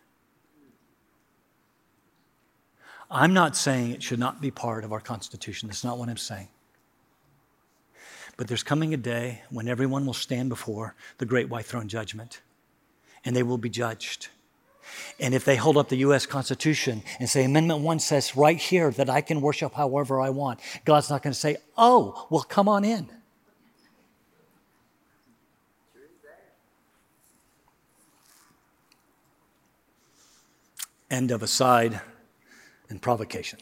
I'm 3.10 3.34
not 3.34 3.56
saying 3.56 3.92
it 3.92 4.04
should 4.04 4.20
not 4.20 4.42
be 4.42 4.52
part 4.52 4.84
of 4.84 4.92
our 4.92 5.00
Constitution. 5.00 5.70
That's 5.70 5.84
not 5.84 5.98
what 5.98 6.10
I'm 6.10 6.18
saying. 6.18 6.50
But 8.38 8.48
there's 8.48 8.64
coming 8.64 8.94
a 8.94 8.98
day 8.98 9.42
when 9.50 9.68
everyone 9.68 10.06
will 10.06 10.14
stand 10.14 10.50
before 10.50 10.96
the 11.18 11.26
great 11.26 11.50
white 11.50 11.66
throne 11.66 11.88
judgment 11.88 12.42
and 13.26 13.36
they 13.36 13.44
will 13.44 13.58
be 13.58 13.70
judged. 13.70 14.28
And 15.20 15.34
if 15.34 15.44
they 15.44 15.56
hold 15.56 15.76
up 15.76 15.90
the 15.90 15.98
U.S. 15.98 16.26
Constitution 16.26 17.02
and 17.20 17.28
say, 17.30 17.44
Amendment 17.44 17.82
1 17.82 18.00
says 18.00 18.38
right 18.38 18.58
here 18.58 18.92
that 18.92 19.10
I 19.10 19.22
can 19.22 19.42
worship 19.42 19.74
however 19.74 20.22
I 20.22 20.30
want, 20.30 20.60
God's 20.86 21.10
not 21.10 21.24
going 21.24 21.34
to 21.34 21.40
say, 21.40 21.58
Oh, 21.78 22.28
well, 22.30 22.44
come 22.44 22.70
on 22.70 22.86
in. 22.86 23.10
End 31.10 31.32
of 31.32 31.42
aside 31.42 32.02
and 32.90 33.02
provocation. 33.02 33.60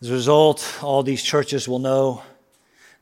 As 0.00 0.10
a 0.10 0.14
result, 0.14 0.78
all 0.82 1.02
these 1.02 1.22
churches 1.22 1.68
will 1.68 1.80
know 1.80 2.22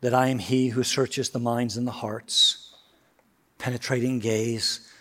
that 0.00 0.14
I 0.14 0.28
am 0.28 0.38
he 0.38 0.68
who 0.68 0.82
searches 0.82 1.30
the 1.30 1.38
minds 1.38 1.76
and 1.76 1.86
the 1.86 1.92
hearts, 1.92 2.74
penetrating 3.58 4.18
gaze, 4.18 4.92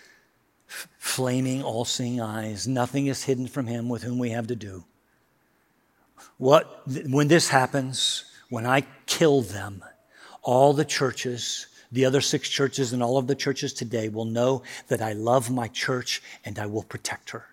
f- 0.68 0.88
flaming, 0.98 1.64
all 1.64 1.86
seeing 1.86 2.20
eyes. 2.20 2.68
Nothing 2.68 3.08
is 3.08 3.24
hidden 3.24 3.48
from 3.48 3.68
him 3.68 3.90
with 3.90 4.04
whom 4.04 4.18
we 4.18 4.32
have 4.32 4.48
to 4.48 4.56
do. 4.56 4.84
What, 6.38 6.82
when 7.08 7.28
this 7.28 7.50
happens, 7.50 8.26
when 8.50 8.66
I 8.66 8.86
kill 9.06 9.42
them, 9.42 9.84
all 10.42 10.74
the 10.74 10.86
churches, 10.86 11.68
the 11.92 12.06
other 12.06 12.22
six 12.22 12.50
churches, 12.50 12.94
and 12.94 13.04
all 13.04 13.18
of 13.18 13.28
the 13.28 13.36
churches 13.36 13.74
today 13.74 14.10
will 14.10 14.26
know 14.26 14.64
that 14.88 15.02
I 15.02 15.14
love 15.14 15.52
my 15.52 15.68
church 15.68 16.22
and 16.46 16.58
I 16.58 16.66
will 16.66 16.84
protect 16.84 17.32
her. 17.32 17.46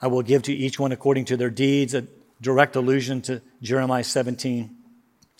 I 0.00 0.08
will 0.08 0.22
give 0.22 0.42
to 0.42 0.52
each 0.52 0.78
one 0.78 0.92
according 0.92 1.24
to 1.26 1.36
their 1.36 1.50
deeds 1.50 1.94
direct 2.40 2.76
allusion 2.76 3.22
to 3.22 3.42
Jeremiah 3.62 4.04
17, 4.04 4.74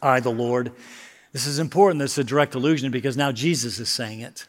I, 0.03 0.20
the 0.20 0.30
Lord. 0.30 0.72
This 1.32 1.47
is 1.47 1.59
important. 1.59 2.01
This 2.01 2.12
is 2.12 2.18
a 2.18 2.24
direct 2.24 2.55
allusion 2.55 2.90
because 2.90 3.16
now 3.16 3.32
Jesus 3.32 3.78
is 3.78 3.88
saying 3.88 4.20
it. 4.20 4.47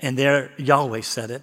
And 0.00 0.18
there, 0.18 0.52
Yahweh 0.58 1.00
said 1.02 1.30
it. 1.30 1.42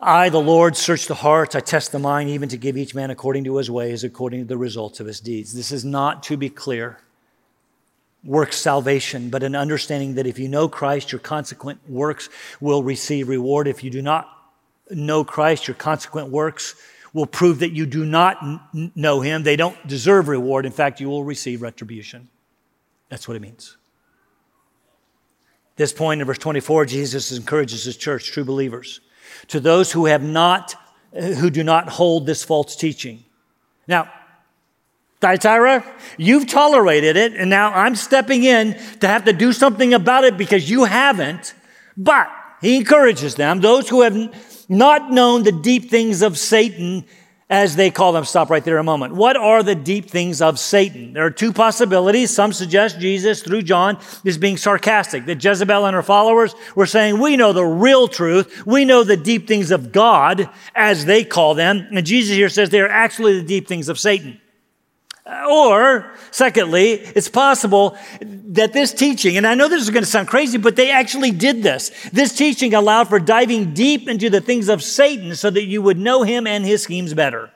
I, 0.00 0.28
the 0.28 0.40
Lord, 0.40 0.76
search 0.76 1.06
the 1.06 1.14
hearts, 1.14 1.54
I 1.54 1.60
test 1.60 1.92
the 1.92 1.98
mind, 1.98 2.28
even 2.28 2.50
to 2.50 2.58
give 2.58 2.76
each 2.76 2.94
man 2.94 3.10
according 3.10 3.44
to 3.44 3.56
his 3.56 3.70
ways, 3.70 4.04
according 4.04 4.40
to 4.40 4.46
the 4.46 4.58
results 4.58 5.00
of 5.00 5.06
his 5.06 5.18
deeds. 5.18 5.54
This 5.54 5.72
is 5.72 5.82
not, 5.82 6.22
to 6.24 6.36
be 6.36 6.50
clear, 6.50 6.98
works 8.22 8.58
salvation, 8.58 9.30
but 9.30 9.42
an 9.42 9.54
understanding 9.54 10.16
that 10.16 10.26
if 10.26 10.38
you 10.38 10.48
know 10.48 10.68
Christ, 10.68 11.10
your 11.10 11.20
consequent 11.20 11.88
works 11.88 12.28
will 12.60 12.82
receive 12.82 13.28
reward. 13.28 13.66
If 13.66 13.82
you 13.82 13.88
do 13.88 14.02
not 14.02 14.28
know 14.90 15.24
Christ, 15.24 15.68
your 15.68 15.74
consequent 15.74 16.28
works 16.28 16.74
will 17.14 17.26
prove 17.26 17.60
that 17.60 17.72
you 17.72 17.86
do 17.86 18.04
not 18.04 18.42
n- 18.42 18.92
know 18.94 19.22
him. 19.22 19.44
They 19.44 19.56
don't 19.56 19.86
deserve 19.86 20.28
reward. 20.28 20.66
In 20.66 20.72
fact, 20.72 21.00
you 21.00 21.08
will 21.08 21.24
receive 21.24 21.62
retribution. 21.62 22.28
That's 23.08 23.26
what 23.26 23.36
it 23.36 23.40
means. 23.40 23.76
This 25.76 25.92
point 25.92 26.20
in 26.20 26.26
verse 26.26 26.38
24, 26.38 26.86
Jesus 26.86 27.32
encourages 27.32 27.84
his 27.84 27.96
church, 27.96 28.30
true 28.30 28.44
believers, 28.44 29.00
to 29.48 29.60
those 29.60 29.92
who 29.92 30.06
have 30.06 30.22
not, 30.22 30.74
who 31.12 31.50
do 31.50 31.64
not 31.64 31.88
hold 31.88 32.26
this 32.26 32.44
false 32.44 32.76
teaching. 32.76 33.24
Now, 33.88 34.10
Thyatira, 35.20 35.84
you've 36.18 36.46
tolerated 36.46 37.16
it, 37.16 37.34
and 37.34 37.48
now 37.48 37.72
I'm 37.72 37.94
stepping 37.96 38.44
in 38.44 38.74
to 39.00 39.08
have 39.08 39.24
to 39.24 39.32
do 39.32 39.52
something 39.52 39.94
about 39.94 40.24
it 40.24 40.36
because 40.36 40.68
you 40.68 40.84
haven't. 40.84 41.54
But 41.96 42.28
he 42.60 42.76
encourages 42.76 43.34
them, 43.34 43.60
those 43.60 43.88
who 43.88 44.02
have 44.02 44.14
not 44.68 45.10
known 45.10 45.42
the 45.42 45.52
deep 45.52 45.90
things 45.90 46.22
of 46.22 46.38
Satan, 46.38 47.04
as 47.50 47.76
they 47.76 47.90
call 47.90 48.12
them. 48.12 48.24
Stop 48.24 48.50
right 48.50 48.64
there 48.64 48.78
a 48.78 48.84
moment. 48.84 49.14
What 49.14 49.36
are 49.36 49.62
the 49.62 49.74
deep 49.74 50.10
things 50.10 50.40
of 50.40 50.58
Satan? 50.58 51.12
There 51.12 51.24
are 51.24 51.30
two 51.30 51.52
possibilities. 51.52 52.30
Some 52.30 52.52
suggest 52.52 52.98
Jesus, 52.98 53.42
through 53.42 53.62
John, 53.62 53.98
is 54.24 54.38
being 54.38 54.56
sarcastic, 54.56 55.26
that 55.26 55.42
Jezebel 55.42 55.84
and 55.86 55.94
her 55.94 56.02
followers 56.02 56.54
were 56.74 56.86
saying, 56.86 57.20
We 57.20 57.36
know 57.36 57.52
the 57.52 57.64
real 57.64 58.08
truth. 58.08 58.66
We 58.66 58.84
know 58.84 59.04
the 59.04 59.16
deep 59.16 59.46
things 59.46 59.70
of 59.70 59.92
God, 59.92 60.48
as 60.74 61.04
they 61.04 61.24
call 61.24 61.54
them. 61.54 61.86
And 61.92 62.04
Jesus 62.06 62.36
here 62.36 62.48
says 62.48 62.70
they 62.70 62.80
are 62.80 62.88
actually 62.88 63.40
the 63.40 63.46
deep 63.46 63.68
things 63.68 63.88
of 63.88 63.98
Satan. 63.98 64.40
Or, 65.26 66.12
secondly, 66.30 66.92
it's 66.92 67.30
possible 67.30 67.96
that 68.20 68.74
this 68.74 68.92
teaching, 68.92 69.38
and 69.38 69.46
I 69.46 69.54
know 69.54 69.68
this 69.68 69.80
is 69.80 69.88
going 69.88 70.04
to 70.04 70.10
sound 70.10 70.28
crazy, 70.28 70.58
but 70.58 70.76
they 70.76 70.90
actually 70.90 71.30
did 71.30 71.62
this. 71.62 71.90
This 72.10 72.36
teaching 72.36 72.74
allowed 72.74 73.08
for 73.08 73.18
diving 73.18 73.72
deep 73.72 74.06
into 74.06 74.28
the 74.28 74.42
things 74.42 74.68
of 74.68 74.82
Satan 74.82 75.34
so 75.34 75.48
that 75.48 75.64
you 75.64 75.80
would 75.80 75.98
know 75.98 76.24
him 76.24 76.46
and 76.46 76.64
his 76.64 76.82
schemes 76.82 77.14
better. 77.14 77.50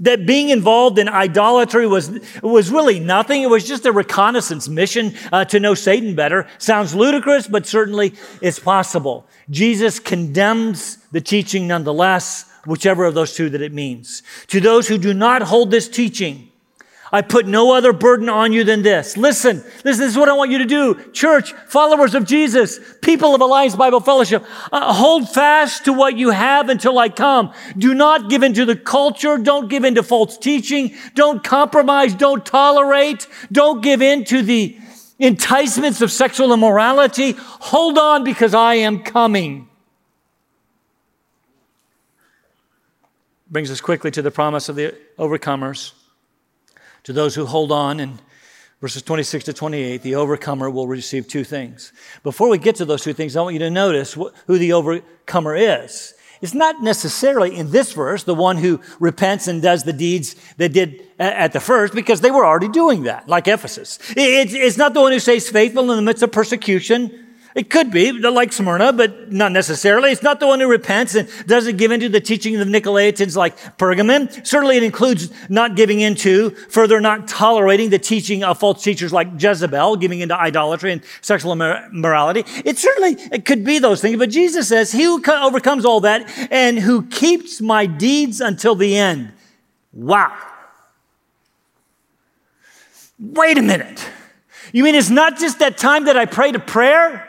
That 0.00 0.26
being 0.26 0.50
involved 0.50 0.98
in 0.98 1.08
idolatry 1.08 1.88
was, 1.88 2.20
was 2.40 2.70
really 2.70 3.00
nothing. 3.00 3.42
It 3.42 3.50
was 3.50 3.66
just 3.66 3.84
a 3.86 3.92
reconnaissance 3.92 4.68
mission 4.68 5.14
uh, 5.32 5.44
to 5.46 5.58
know 5.58 5.74
Satan 5.74 6.14
better. 6.14 6.46
Sounds 6.58 6.94
ludicrous, 6.94 7.48
but 7.48 7.66
certainly 7.66 8.14
it's 8.40 8.60
possible. 8.60 9.26
Jesus 9.50 9.98
condemns 9.98 10.98
the 11.10 11.20
teaching 11.20 11.66
nonetheless, 11.66 12.48
whichever 12.64 13.04
of 13.06 13.14
those 13.14 13.34
two 13.34 13.50
that 13.50 13.62
it 13.62 13.72
means. 13.72 14.22
To 14.48 14.60
those 14.60 14.86
who 14.86 14.98
do 14.98 15.14
not 15.14 15.42
hold 15.42 15.70
this 15.70 15.88
teaching, 15.88 16.47
I 17.10 17.22
put 17.22 17.46
no 17.46 17.72
other 17.72 17.92
burden 17.92 18.28
on 18.28 18.52
you 18.52 18.64
than 18.64 18.82
this. 18.82 19.16
Listen, 19.16 19.64
this, 19.82 19.98
is 19.98 20.16
what 20.16 20.28
I 20.28 20.34
want 20.34 20.50
you 20.50 20.58
to 20.58 20.66
do. 20.66 21.10
Church, 21.12 21.52
followers 21.66 22.14
of 22.14 22.26
Jesus, 22.26 22.78
people 23.00 23.34
of 23.34 23.40
Alliance 23.40 23.74
Bible 23.74 24.00
Fellowship, 24.00 24.44
uh, 24.70 24.92
hold 24.92 25.28
fast 25.28 25.86
to 25.86 25.92
what 25.92 26.18
you 26.18 26.30
have 26.30 26.68
until 26.68 26.98
I 26.98 27.08
come. 27.08 27.52
Do 27.76 27.94
not 27.94 28.28
give 28.28 28.42
in 28.42 28.52
to 28.54 28.64
the 28.64 28.76
culture. 28.76 29.38
Don't 29.38 29.68
give 29.68 29.84
in 29.84 29.94
to 29.94 30.02
false 30.02 30.36
teaching. 30.36 30.94
Don't 31.14 31.42
compromise. 31.42 32.14
Don't 32.14 32.44
tolerate. 32.44 33.26
Don't 33.50 33.82
give 33.82 34.02
in 34.02 34.24
to 34.26 34.42
the 34.42 34.78
enticements 35.18 36.02
of 36.02 36.12
sexual 36.12 36.52
immorality. 36.52 37.32
Hold 37.38 37.98
on 37.98 38.22
because 38.22 38.54
I 38.54 38.74
am 38.74 39.02
coming. 39.02 39.68
Brings 43.50 43.70
us 43.70 43.80
quickly 43.80 44.10
to 44.10 44.20
the 44.20 44.30
promise 44.30 44.68
of 44.68 44.76
the 44.76 44.94
overcomers. 45.18 45.92
To 47.08 47.14
those 47.14 47.34
who 47.34 47.46
hold 47.46 47.72
on 47.72 48.00
in 48.00 48.18
verses 48.82 49.00
26 49.00 49.44
to 49.44 49.54
28, 49.54 50.02
the 50.02 50.16
overcomer 50.16 50.68
will 50.68 50.86
receive 50.86 51.26
two 51.26 51.42
things. 51.42 51.90
Before 52.22 52.50
we 52.50 52.58
get 52.58 52.76
to 52.76 52.84
those 52.84 53.02
two 53.02 53.14
things, 53.14 53.34
I 53.34 53.40
want 53.40 53.54
you 53.54 53.60
to 53.60 53.70
notice 53.70 54.12
who 54.12 54.58
the 54.58 54.74
overcomer 54.74 55.56
is. 55.56 56.12
It's 56.42 56.52
not 56.52 56.82
necessarily 56.82 57.56
in 57.56 57.70
this 57.70 57.94
verse 57.94 58.24
the 58.24 58.34
one 58.34 58.58
who 58.58 58.82
repents 59.00 59.48
and 59.48 59.62
does 59.62 59.84
the 59.84 59.94
deeds 59.94 60.36
they 60.58 60.68
did 60.68 61.02
at 61.18 61.54
the 61.54 61.60
first, 61.60 61.94
because 61.94 62.20
they 62.20 62.30
were 62.30 62.44
already 62.44 62.68
doing 62.68 63.04
that, 63.04 63.26
like 63.26 63.48
Ephesus. 63.48 63.98
It's 64.14 64.76
not 64.76 64.92
the 64.92 65.00
one 65.00 65.12
who 65.12 65.18
stays 65.18 65.48
faithful 65.48 65.90
in 65.90 65.96
the 65.96 66.02
midst 66.02 66.22
of 66.22 66.30
persecution 66.30 67.27
it 67.54 67.70
could 67.70 67.90
be, 67.90 68.12
like 68.12 68.52
Smyrna, 68.52 68.92
but 68.92 69.32
not 69.32 69.52
necessarily. 69.52 70.10
It's 70.10 70.22
not 70.22 70.38
the 70.38 70.46
one 70.46 70.60
who 70.60 70.68
repents 70.68 71.14
and 71.14 71.28
doesn't 71.46 71.76
give 71.76 71.90
into 71.90 72.08
the 72.08 72.20
teaching 72.20 72.56
of 72.56 72.68
Nicolaitans 72.68 73.36
like 73.36 73.56
Pergamum. 73.78 74.46
Certainly 74.46 74.76
it 74.76 74.82
includes 74.82 75.30
not 75.48 75.74
giving 75.74 76.00
into, 76.00 76.50
further 76.50 77.00
not 77.00 77.26
tolerating 77.26 77.90
the 77.90 77.98
teaching 77.98 78.44
of 78.44 78.58
false 78.58 78.82
teachers 78.82 79.12
like 79.12 79.28
Jezebel, 79.40 79.96
giving 79.96 80.20
into 80.20 80.38
idolatry 80.38 80.92
and 80.92 81.02
sexual 81.20 81.52
immorality. 81.52 82.44
It 82.64 82.78
certainly 82.78 83.16
it 83.32 83.44
could 83.44 83.64
be 83.64 83.78
those 83.78 84.00
things, 84.00 84.18
but 84.18 84.30
Jesus 84.30 84.68
says, 84.68 84.92
he 84.92 85.04
who 85.04 85.22
overcomes 85.26 85.84
all 85.84 86.00
that 86.00 86.30
and 86.50 86.78
who 86.78 87.06
keeps 87.06 87.60
my 87.60 87.86
deeds 87.86 88.40
until 88.40 88.74
the 88.74 88.96
end. 88.96 89.32
Wow. 89.92 90.36
Wait 93.18 93.58
a 93.58 93.62
minute. 93.62 94.06
You 94.72 94.84
mean 94.84 94.94
it's 94.94 95.10
not 95.10 95.38
just 95.38 95.58
that 95.58 95.78
time 95.78 96.04
that 96.04 96.16
I 96.16 96.26
prayed 96.26 96.54
a 96.54 96.60
prayer? 96.60 97.27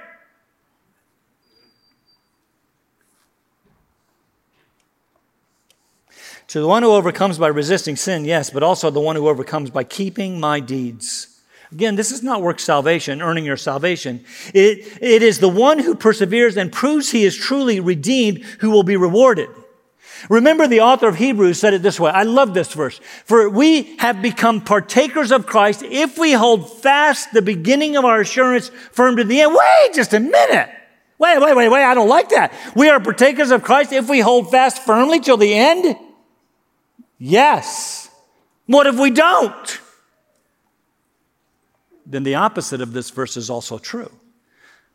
To 6.50 6.60
the 6.60 6.68
one 6.68 6.82
who 6.82 6.92
overcomes 6.92 7.38
by 7.38 7.48
resisting 7.48 7.96
sin, 7.96 8.26
yes, 8.26 8.50
but 8.50 8.64
also 8.64 8.90
the 8.90 9.00
one 9.00 9.16
who 9.16 9.28
overcomes 9.28 9.70
by 9.70 9.84
keeping 9.84 10.40
my 10.40 10.60
deeds. 10.60 11.40
Again, 11.72 11.96
this 11.96 12.12
is 12.12 12.24
not 12.24 12.42
work 12.42 12.60
salvation, 12.60 13.22
earning 13.22 13.46
your 13.46 13.56
salvation. 13.56 14.26
It, 14.56 14.98
it 15.00 15.22
is 15.22 15.38
the 15.38 15.48
one 15.48 15.78
who 15.78 15.94
perseveres 15.94 16.58
and 16.58 16.72
proves 16.72 17.12
he 17.12 17.24
is 17.24 17.38
truly 17.38 17.80
redeemed 17.80 18.44
who 18.62 18.72
will 18.72 18.82
be 18.82 18.98
rewarded. 18.98 19.50
Remember, 20.28 20.68
the 20.68 20.82
author 20.82 21.08
of 21.08 21.18
Hebrews 21.18 21.60
said 21.60 21.76
it 21.76 21.84
this 21.84 22.00
way. 22.00 22.10
I 22.10 22.24
love 22.24 22.56
this 22.56 22.74
verse. 22.74 23.00
For 23.26 23.48
we 23.48 23.96
have 23.98 24.24
become 24.24 24.62
partakers 24.62 25.32
of 25.32 25.46
Christ 25.46 25.84
if 25.84 26.18
we 26.18 26.32
hold 26.32 26.82
fast 26.82 27.32
the 27.32 27.44
beginning 27.44 27.96
of 27.96 28.06
our 28.06 28.22
assurance 28.22 28.70
firm 28.92 29.18
to 29.18 29.24
the 29.24 29.40
end. 29.40 29.54
Wait 29.54 29.94
just 29.94 30.16
a 30.16 30.20
minute. 30.20 30.70
Wait, 31.20 31.40
wait, 31.40 31.56
wait, 31.56 31.70
wait. 31.70 31.84
I 31.84 31.94
don't 31.94 32.10
like 32.10 32.30
that. 32.30 32.52
We 32.76 32.90
are 32.90 33.00
partakers 33.00 33.52
of 33.52 33.62
Christ 33.62 33.94
if 33.94 34.10
we 34.10 34.20
hold 34.20 34.50
fast 34.50 34.82
firmly 34.82 35.20
till 35.20 35.38
the 35.38 35.54
end. 35.54 35.96
Yes. 37.20 38.10
What 38.66 38.88
if 38.88 38.98
we 38.98 39.12
don't? 39.12 39.82
Then 42.06 42.24
the 42.24 42.36
opposite 42.36 42.82
of 42.82 42.94
this 42.94 43.12
verse 43.12 43.38
is 43.38 43.50
also 43.50 43.78
true. 43.78 44.12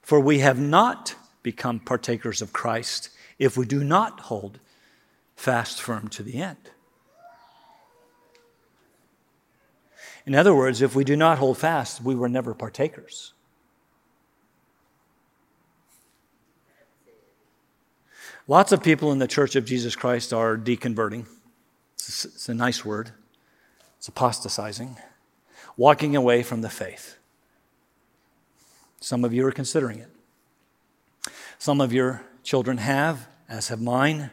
For 0.02 0.18
we 0.18 0.40
have 0.40 0.58
not 0.58 1.14
become 1.42 1.78
partakers 1.78 2.42
of 2.42 2.52
Christ 2.52 3.10
if 3.38 3.56
we 3.56 3.66
do 3.66 3.84
not 3.84 4.20
hold 4.20 4.58
fast 5.36 5.80
firm 5.80 6.08
to 6.08 6.22
the 6.22 6.36
end. 6.36 6.70
In 10.26 10.34
other 10.34 10.54
words, 10.54 10.80
if 10.80 10.94
we 10.94 11.04
do 11.04 11.16
not 11.16 11.38
hold 11.38 11.58
fast, 11.58 12.02
we 12.02 12.14
were 12.14 12.28
never 12.28 12.54
partakers. 12.54 13.34
Lots 18.48 18.72
of 18.72 18.82
people 18.82 19.12
in 19.12 19.18
the 19.18 19.28
Church 19.28 19.56
of 19.56 19.64
Jesus 19.64 19.96
Christ 19.96 20.32
are 20.32 20.56
deconverting. 20.56 21.26
It's, 22.08 22.24
it's 22.24 22.48
a 22.48 22.54
nice 22.54 22.84
word. 22.84 23.12
It's 23.98 24.08
apostatizing, 24.08 24.98
walking 25.76 26.14
away 26.14 26.42
from 26.42 26.60
the 26.60 26.68
faith. 26.68 27.16
Some 29.00 29.24
of 29.24 29.32
you 29.32 29.46
are 29.46 29.52
considering 29.52 29.98
it. 29.98 30.10
Some 31.58 31.80
of 31.80 31.92
your 31.92 32.22
children 32.42 32.78
have, 32.78 33.28
as 33.48 33.68
have 33.68 33.80
mine, 33.80 34.30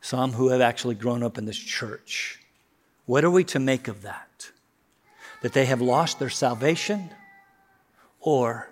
some 0.00 0.32
who 0.34 0.50
have 0.50 0.60
actually 0.60 0.94
grown 0.94 1.22
up 1.22 1.38
in 1.38 1.44
this 1.44 1.58
church. 1.58 2.40
What 3.06 3.24
are 3.24 3.30
we 3.30 3.44
to 3.44 3.58
make 3.58 3.88
of 3.88 4.02
that? 4.02 4.50
That 5.42 5.52
they 5.52 5.64
have 5.66 5.80
lost 5.80 6.18
their 6.18 6.30
salvation 6.30 7.10
or 8.20 8.70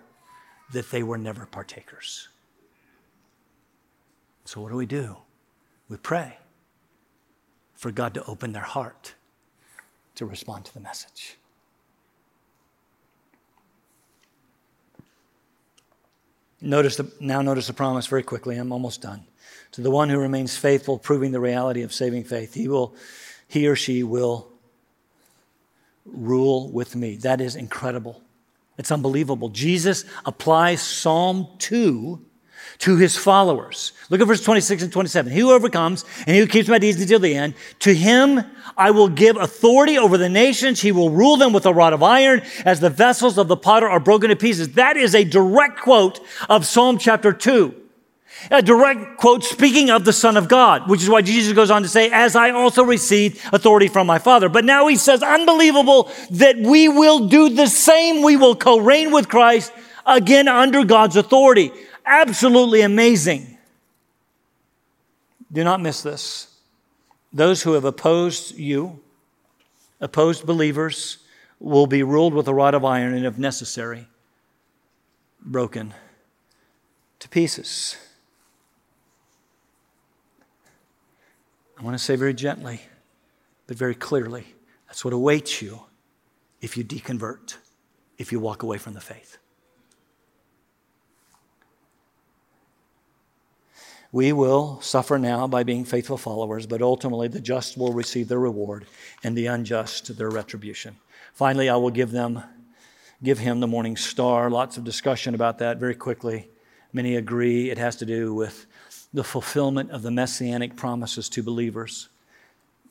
that 0.72 0.90
they 0.90 1.02
were 1.02 1.18
never 1.18 1.46
partakers? 1.46 2.28
So, 4.44 4.60
what 4.60 4.70
do 4.70 4.76
we 4.76 4.86
do? 4.86 5.16
We 5.88 5.96
pray 5.96 6.38
for 7.82 7.90
God 7.90 8.14
to 8.14 8.24
open 8.26 8.52
their 8.52 8.62
heart 8.62 9.14
to 10.14 10.24
respond 10.24 10.64
to 10.66 10.72
the 10.72 10.78
message. 10.78 11.36
Notice 16.60 16.94
the, 16.94 17.10
now 17.18 17.42
notice 17.42 17.66
the 17.66 17.72
promise 17.72 18.06
very 18.06 18.22
quickly. 18.22 18.56
I'm 18.56 18.70
almost 18.70 19.02
done. 19.02 19.24
To 19.72 19.80
the 19.80 19.90
one 19.90 20.08
who 20.10 20.18
remains 20.18 20.56
faithful, 20.56 20.96
proving 20.96 21.32
the 21.32 21.40
reality 21.40 21.82
of 21.82 21.92
saving 21.92 22.22
faith, 22.22 22.54
he 22.54 22.68
will, 22.68 22.94
he 23.48 23.66
or 23.66 23.74
she 23.74 24.04
will 24.04 24.52
rule 26.04 26.70
with 26.70 26.94
me. 26.94 27.16
That 27.16 27.40
is 27.40 27.56
incredible. 27.56 28.22
It's 28.78 28.92
unbelievable. 28.92 29.48
Jesus 29.48 30.04
applies 30.24 30.80
Psalm 30.82 31.48
2 31.58 32.24
to 32.78 32.96
his 32.96 33.16
followers. 33.16 33.92
Look 34.10 34.20
at 34.20 34.26
verse 34.26 34.42
26 34.42 34.84
and 34.84 34.92
27. 34.92 35.32
He 35.32 35.40
who 35.40 35.52
overcomes 35.52 36.04
and 36.26 36.34
he 36.34 36.38
who 36.38 36.46
keeps 36.46 36.68
my 36.68 36.78
deeds 36.78 37.00
until 37.00 37.18
the 37.18 37.34
end, 37.34 37.54
to 37.80 37.94
him 37.94 38.44
I 38.76 38.90
will 38.90 39.08
give 39.08 39.36
authority 39.36 39.98
over 39.98 40.18
the 40.18 40.28
nations. 40.28 40.80
He 40.80 40.92
will 40.92 41.10
rule 41.10 41.36
them 41.36 41.52
with 41.52 41.66
a 41.66 41.72
rod 41.72 41.92
of 41.92 42.02
iron 42.02 42.42
as 42.64 42.80
the 42.80 42.90
vessels 42.90 43.38
of 43.38 43.48
the 43.48 43.56
potter 43.56 43.88
are 43.88 44.00
broken 44.00 44.30
to 44.30 44.36
pieces. 44.36 44.70
That 44.74 44.96
is 44.96 45.14
a 45.14 45.24
direct 45.24 45.80
quote 45.80 46.20
of 46.48 46.66
Psalm 46.66 46.98
chapter 46.98 47.32
2. 47.32 47.74
A 48.50 48.62
direct 48.62 49.18
quote 49.18 49.44
speaking 49.44 49.90
of 49.90 50.04
the 50.04 50.12
Son 50.12 50.36
of 50.36 50.48
God, 50.48 50.88
which 50.88 51.02
is 51.02 51.08
why 51.08 51.22
Jesus 51.22 51.52
goes 51.52 51.70
on 51.70 51.82
to 51.82 51.88
say, 51.88 52.10
As 52.10 52.34
I 52.34 52.50
also 52.50 52.82
received 52.82 53.40
authority 53.52 53.88
from 53.88 54.06
my 54.06 54.18
Father. 54.18 54.48
But 54.48 54.64
now 54.64 54.88
he 54.88 54.96
says, 54.96 55.22
unbelievable 55.22 56.10
that 56.30 56.56
we 56.56 56.88
will 56.88 57.28
do 57.28 57.50
the 57.50 57.68
same. 57.68 58.22
We 58.22 58.36
will 58.36 58.56
co 58.56 58.78
reign 58.78 59.12
with 59.12 59.28
Christ 59.28 59.72
again 60.06 60.48
under 60.48 60.84
God's 60.84 61.16
authority. 61.16 61.70
Absolutely 62.12 62.82
amazing. 62.82 63.56
Do 65.50 65.64
not 65.64 65.80
miss 65.80 66.02
this. 66.02 66.54
Those 67.32 67.62
who 67.62 67.72
have 67.72 67.86
opposed 67.86 68.54
you, 68.58 69.00
opposed 69.98 70.44
believers, 70.44 71.18
will 71.58 71.86
be 71.86 72.02
ruled 72.02 72.34
with 72.34 72.46
a 72.48 72.52
rod 72.52 72.74
of 72.74 72.84
iron 72.84 73.14
and, 73.14 73.24
if 73.24 73.38
necessary, 73.38 74.08
broken 75.40 75.94
to 77.20 77.30
pieces. 77.30 77.96
I 81.78 81.82
want 81.82 81.96
to 81.96 82.04
say 82.04 82.16
very 82.16 82.34
gently, 82.34 82.82
but 83.66 83.78
very 83.78 83.94
clearly 83.94 84.44
that's 84.86 85.02
what 85.02 85.14
awaits 85.14 85.62
you 85.62 85.84
if 86.60 86.76
you 86.76 86.84
deconvert, 86.84 87.56
if 88.18 88.32
you 88.32 88.38
walk 88.38 88.62
away 88.62 88.76
from 88.76 88.92
the 88.92 89.00
faith. 89.00 89.38
We 94.12 94.34
will 94.34 94.78
suffer 94.82 95.18
now 95.18 95.46
by 95.46 95.62
being 95.62 95.86
faithful 95.86 96.18
followers, 96.18 96.66
but 96.66 96.82
ultimately 96.82 97.28
the 97.28 97.40
just 97.40 97.78
will 97.78 97.94
receive 97.94 98.28
their 98.28 98.38
reward 98.38 98.86
and 99.24 99.36
the 99.36 99.46
unjust 99.46 100.16
their 100.18 100.30
retribution. 100.30 100.96
Finally, 101.32 101.70
I 101.70 101.76
will 101.76 101.90
give 101.90 102.10
them 102.10 102.42
give 103.22 103.38
him 103.38 103.60
the 103.60 103.66
morning 103.66 103.96
star. 103.96 104.50
Lots 104.50 104.76
of 104.76 104.84
discussion 104.84 105.34
about 105.34 105.58
that 105.58 105.78
very 105.78 105.94
quickly. 105.94 106.48
Many 106.92 107.16
agree 107.16 107.70
it 107.70 107.78
has 107.78 107.96
to 107.96 108.06
do 108.06 108.34
with 108.34 108.66
the 109.14 109.24
fulfillment 109.24 109.90
of 109.90 110.02
the 110.02 110.10
messianic 110.10 110.76
promises 110.76 111.28
to 111.30 111.42
believers. 111.42 112.08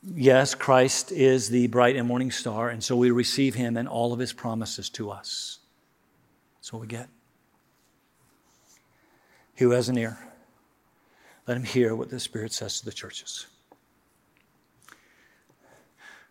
Yes, 0.03 0.55
Christ 0.55 1.11
is 1.11 1.49
the 1.49 1.67
bright 1.67 1.95
and 1.95 2.07
morning 2.07 2.32
star, 2.32 2.69
and 2.69 2.84
so 2.84 2.95
we 2.95 3.11
receive 3.11 3.53
him 3.53 3.78
and 3.78 3.88
all 3.88 4.13
of 4.13 4.19
his 4.19 4.34
promises 4.34 4.89
to 4.91 5.11
us. 5.11 5.59
That's 6.57 6.74
what 6.74 6.82
we 6.82 6.88
get. 6.88 7.09
Who 9.57 9.72
has 9.72 9.89
an 9.89 9.97
ear? 9.97 10.17
Let 11.52 11.58
him 11.58 11.64
hear 11.66 11.97
what 11.97 12.10
the 12.10 12.18
Spirit 12.18 12.54
says 12.54 12.80
to 12.80 12.86
the 12.86 12.93
churches. 12.93 13.45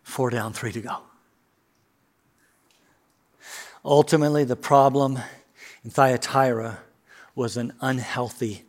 Four 0.01 0.31
down, 0.31 0.51
three 0.51 0.71
to 0.71 0.81
go. 0.81 0.97
Ultimately, 3.85 4.45
the 4.45 4.55
problem 4.55 5.19
in 5.83 5.91
Thyatira 5.91 6.79
was 7.35 7.55
an 7.55 7.73
unhealthy 7.81 8.63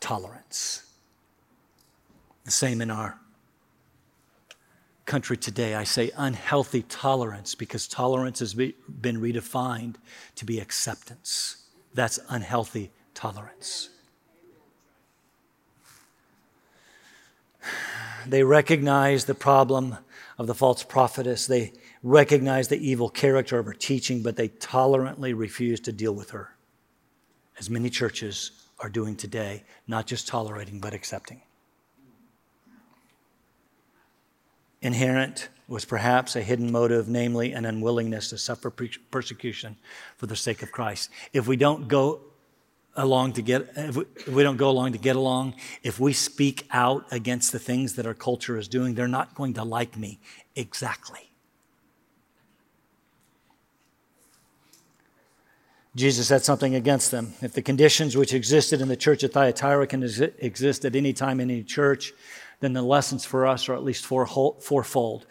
tolerance. 0.00 0.90
The 2.46 2.52
same 2.52 2.80
in 2.80 2.90
our 2.90 3.18
country 5.04 5.36
today. 5.36 5.74
I 5.74 5.84
say 5.84 6.10
unhealthy 6.16 6.84
tolerance 6.84 7.54
because 7.54 7.86
tolerance 7.86 8.38
has 8.38 8.54
been 8.54 8.72
redefined 9.20 9.96
to 10.36 10.46
be 10.46 10.58
acceptance. 10.58 11.66
That's 11.92 12.18
unhealthy 12.30 12.92
tolerance. 13.12 13.90
They 18.26 18.44
recognize 18.44 19.24
the 19.24 19.34
problem 19.34 19.96
of 20.38 20.46
the 20.46 20.54
false 20.54 20.82
prophetess. 20.82 21.46
They 21.46 21.72
recognize 22.02 22.68
the 22.68 22.78
evil 22.78 23.08
character 23.08 23.58
of 23.58 23.66
her 23.66 23.72
teaching, 23.72 24.22
but 24.22 24.36
they 24.36 24.48
tolerantly 24.48 25.34
refuse 25.34 25.80
to 25.80 25.92
deal 25.92 26.12
with 26.12 26.30
her, 26.30 26.56
as 27.58 27.68
many 27.70 27.90
churches 27.90 28.52
are 28.78 28.88
doing 28.88 29.16
today, 29.16 29.64
not 29.86 30.06
just 30.06 30.26
tolerating, 30.26 30.80
but 30.80 30.94
accepting. 30.94 31.42
Inherent 34.80 35.48
was 35.68 35.84
perhaps 35.84 36.34
a 36.34 36.42
hidden 36.42 36.72
motive, 36.72 37.08
namely 37.08 37.52
an 37.52 37.64
unwillingness 37.64 38.30
to 38.30 38.38
suffer 38.38 38.68
persecution 38.70 39.76
for 40.16 40.26
the 40.26 40.34
sake 40.34 40.62
of 40.62 40.72
Christ. 40.72 41.08
If 41.32 41.46
we 41.46 41.56
don't 41.56 41.86
go 41.86 42.20
along 42.96 43.32
to 43.32 43.42
get 43.42 43.68
if 43.76 43.96
we, 43.96 44.04
if 44.16 44.28
we, 44.28 44.42
don't 44.42 44.56
go 44.56 44.68
along 44.68 44.92
to 44.92 44.98
get 44.98 45.16
along 45.16 45.54
if 45.82 45.98
we 45.98 46.12
speak 46.12 46.66
out 46.70 47.06
against 47.10 47.52
the 47.52 47.58
things 47.58 47.94
that 47.94 48.06
our 48.06 48.14
culture 48.14 48.58
is 48.58 48.68
doing 48.68 48.94
they're 48.94 49.08
not 49.08 49.34
going 49.34 49.54
to 49.54 49.64
like 49.64 49.96
me. 49.96 50.20
Exactly. 50.56 51.30
Jesus 55.94 56.30
had 56.30 56.42
something 56.42 56.74
against 56.74 57.10
them. 57.10 57.34
If 57.42 57.52
the 57.52 57.60
conditions 57.60 58.16
which 58.16 58.32
existed 58.32 58.80
in 58.80 58.88
the 58.88 58.96
church 58.96 59.22
of 59.22 59.32
thyatira 59.32 59.86
can 59.86 60.02
exist 60.02 60.84
at 60.84 60.96
any 60.96 61.12
time 61.12 61.40
in 61.40 61.50
any 61.50 61.62
church 61.62 62.12
then 62.60 62.72
the 62.74 62.82
lessons 62.82 63.24
for 63.24 63.46
us 63.46 63.68
are 63.68 63.74
at 63.74 63.82
least 63.82 64.06
four, 64.06 64.26
fourfold. 64.26 65.26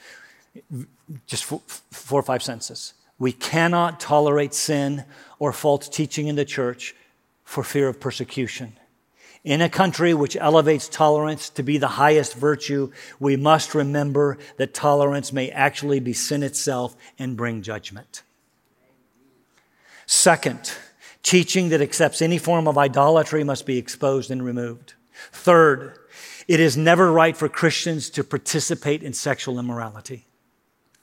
Just 1.28 1.45
four, 1.45 1.62
four 1.91 2.20
or 2.20 2.24
five 2.24 2.43
senses. 2.43 2.93
we 3.20 3.32
cannot 3.32 3.99
tolerate 3.99 4.53
sin 4.53 5.05
or 5.38 5.53
false 5.53 5.88
teaching 5.88 6.28
in 6.28 6.36
the 6.36 6.43
church 6.43 6.95
for 7.52 7.66
fear 7.66 7.89
of 7.89 7.99
persecution. 7.99 8.78
In 9.43 9.60
a 9.62 9.68
country 9.68 10.14
which 10.14 10.38
elevates 10.38 10.88
tolerance 10.88 11.49
to 11.49 11.64
be 11.64 11.78
the 11.78 11.99
highest 11.99 12.34
virtue, 12.34 12.93
we 13.20 13.36
must 13.36 13.76
remember 13.76 14.38
that 14.56 14.74
tolerance 14.74 15.34
may 15.34 15.49
actually 15.49 15.99
be 15.99 16.14
sin 16.14 16.43
itself 16.43 16.95
and 17.20 17.36
bring 17.36 17.62
judgment. 17.62 18.24
Second, 20.06 20.72
teaching 21.24 21.68
that 21.70 21.82
accepts 21.82 22.22
any 22.22 22.38
form 22.38 22.70
of 22.70 22.78
idolatry 22.78 23.43
must 23.43 23.66
be 23.66 23.78
exposed 23.78 24.32
and 24.32 24.45
removed. 24.45 24.93
Third, 25.34 25.97
it 26.47 26.62
is 26.62 26.78
never 26.78 27.12
right 27.12 27.36
for 27.36 27.49
Christians 27.49 28.10
to 28.12 28.24
participate 28.24 29.04
in 29.04 29.12
sexual 29.12 29.60
immorality. 29.60 30.26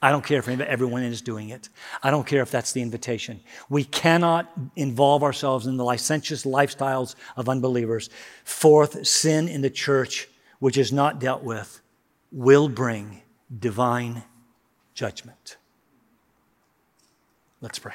I 0.01 0.13
don't 0.13 0.25
care 0.25 0.39
if 0.39 0.49
everyone 0.49 1.03
is 1.03 1.23
doing 1.23 1.49
it. 1.49 1.69
I 2.03 2.11
don't 2.13 2.27
care 2.27 2.43
if 2.43 2.53
that's 2.53 2.73
the 2.73 2.83
invitation. 2.83 3.41
We 3.69 3.83
cannot 3.83 4.51
involve 4.77 5.25
ourselves 5.25 5.67
in 5.67 5.77
the 5.77 5.85
licentious 5.85 6.45
lifestyles 6.45 7.17
of 7.37 7.49
unbelievers. 7.49 8.09
Fourth, 8.45 9.07
sin 9.07 9.49
in 9.49 9.61
the 9.61 9.71
church, 9.71 10.29
which 10.61 10.79
is 10.79 10.93
not 10.93 11.19
dealt 11.19 11.43
with, 11.43 11.81
will 12.31 12.69
bring 12.69 13.23
divine 13.59 14.23
judgment. 14.95 15.57
Let's 17.61 17.81
pray. 17.81 17.95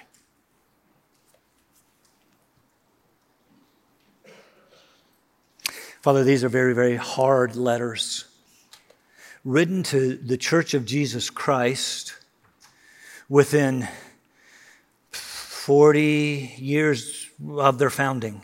Father, 6.02 6.26
these 6.26 6.44
are 6.44 6.50
very, 6.50 6.74
very 6.74 6.98
hard 6.98 7.56
letters 7.56 8.26
written 9.46 9.84
to 9.84 10.16
the 10.16 10.38
Church 10.38 10.74
of 10.74 10.86
Jesus 10.86 11.30
Christ 11.30 12.16
within 13.28 13.88
40 15.12 16.56
years 16.58 17.30
of 17.58 17.78
their 17.78 17.90
founding. 17.90 18.42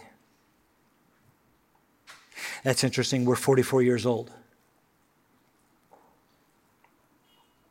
That's 2.64 2.84
interesting. 2.84 3.24
We're 3.24 3.36
44 3.36 3.84
years 3.84 4.06
old. 4.06 4.32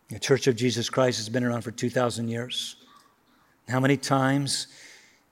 The 0.08 0.18
Church 0.18 0.46
of 0.46 0.56
Jesus 0.56 0.88
Christ 0.88 1.18
has 1.18 1.28
been 1.28 1.44
around 1.44 1.62
for 1.62 1.70
2,000 1.70 2.28
years. 2.28 2.76
How 3.68 3.80
many 3.80 3.98
times 3.98 4.68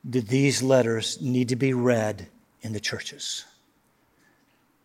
did 0.09 0.29
these 0.29 0.63
letters 0.63 1.19
need 1.23 1.49
to 1.49 1.57
be 1.57 1.73
read 1.73 2.29
in 2.61 2.75
the 2.75 2.81
churches? 2.81 3.47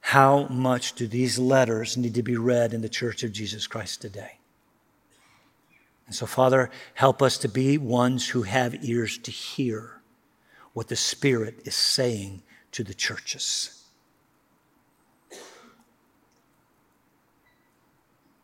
How 0.01 0.47
much 0.47 0.93
do 0.93 1.07
these 1.07 1.39
letters 1.39 1.95
need 1.95 2.15
to 2.15 2.23
be 2.23 2.35
read 2.35 2.73
in 2.73 2.81
the 2.81 2.89
church 2.89 3.23
of 3.23 3.31
Jesus 3.31 3.67
Christ 3.67 4.01
today? 4.01 4.39
And 6.07 6.15
so, 6.15 6.25
Father, 6.25 6.69
help 6.95 7.21
us 7.21 7.37
to 7.37 7.47
be 7.47 7.77
ones 7.77 8.29
who 8.29 8.41
have 8.41 8.83
ears 8.83 9.17
to 9.19 9.31
hear 9.31 10.01
what 10.73 10.89
the 10.89 10.95
Spirit 10.95 11.61
is 11.63 11.75
saying 11.75 12.43
to 12.73 12.83
the 12.83 12.93
churches. 12.93 13.85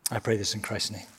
I 0.10 0.20
pray 0.20 0.38
this 0.38 0.56
in 0.56 0.62
Christ's 0.62 0.92
name. 0.92 1.17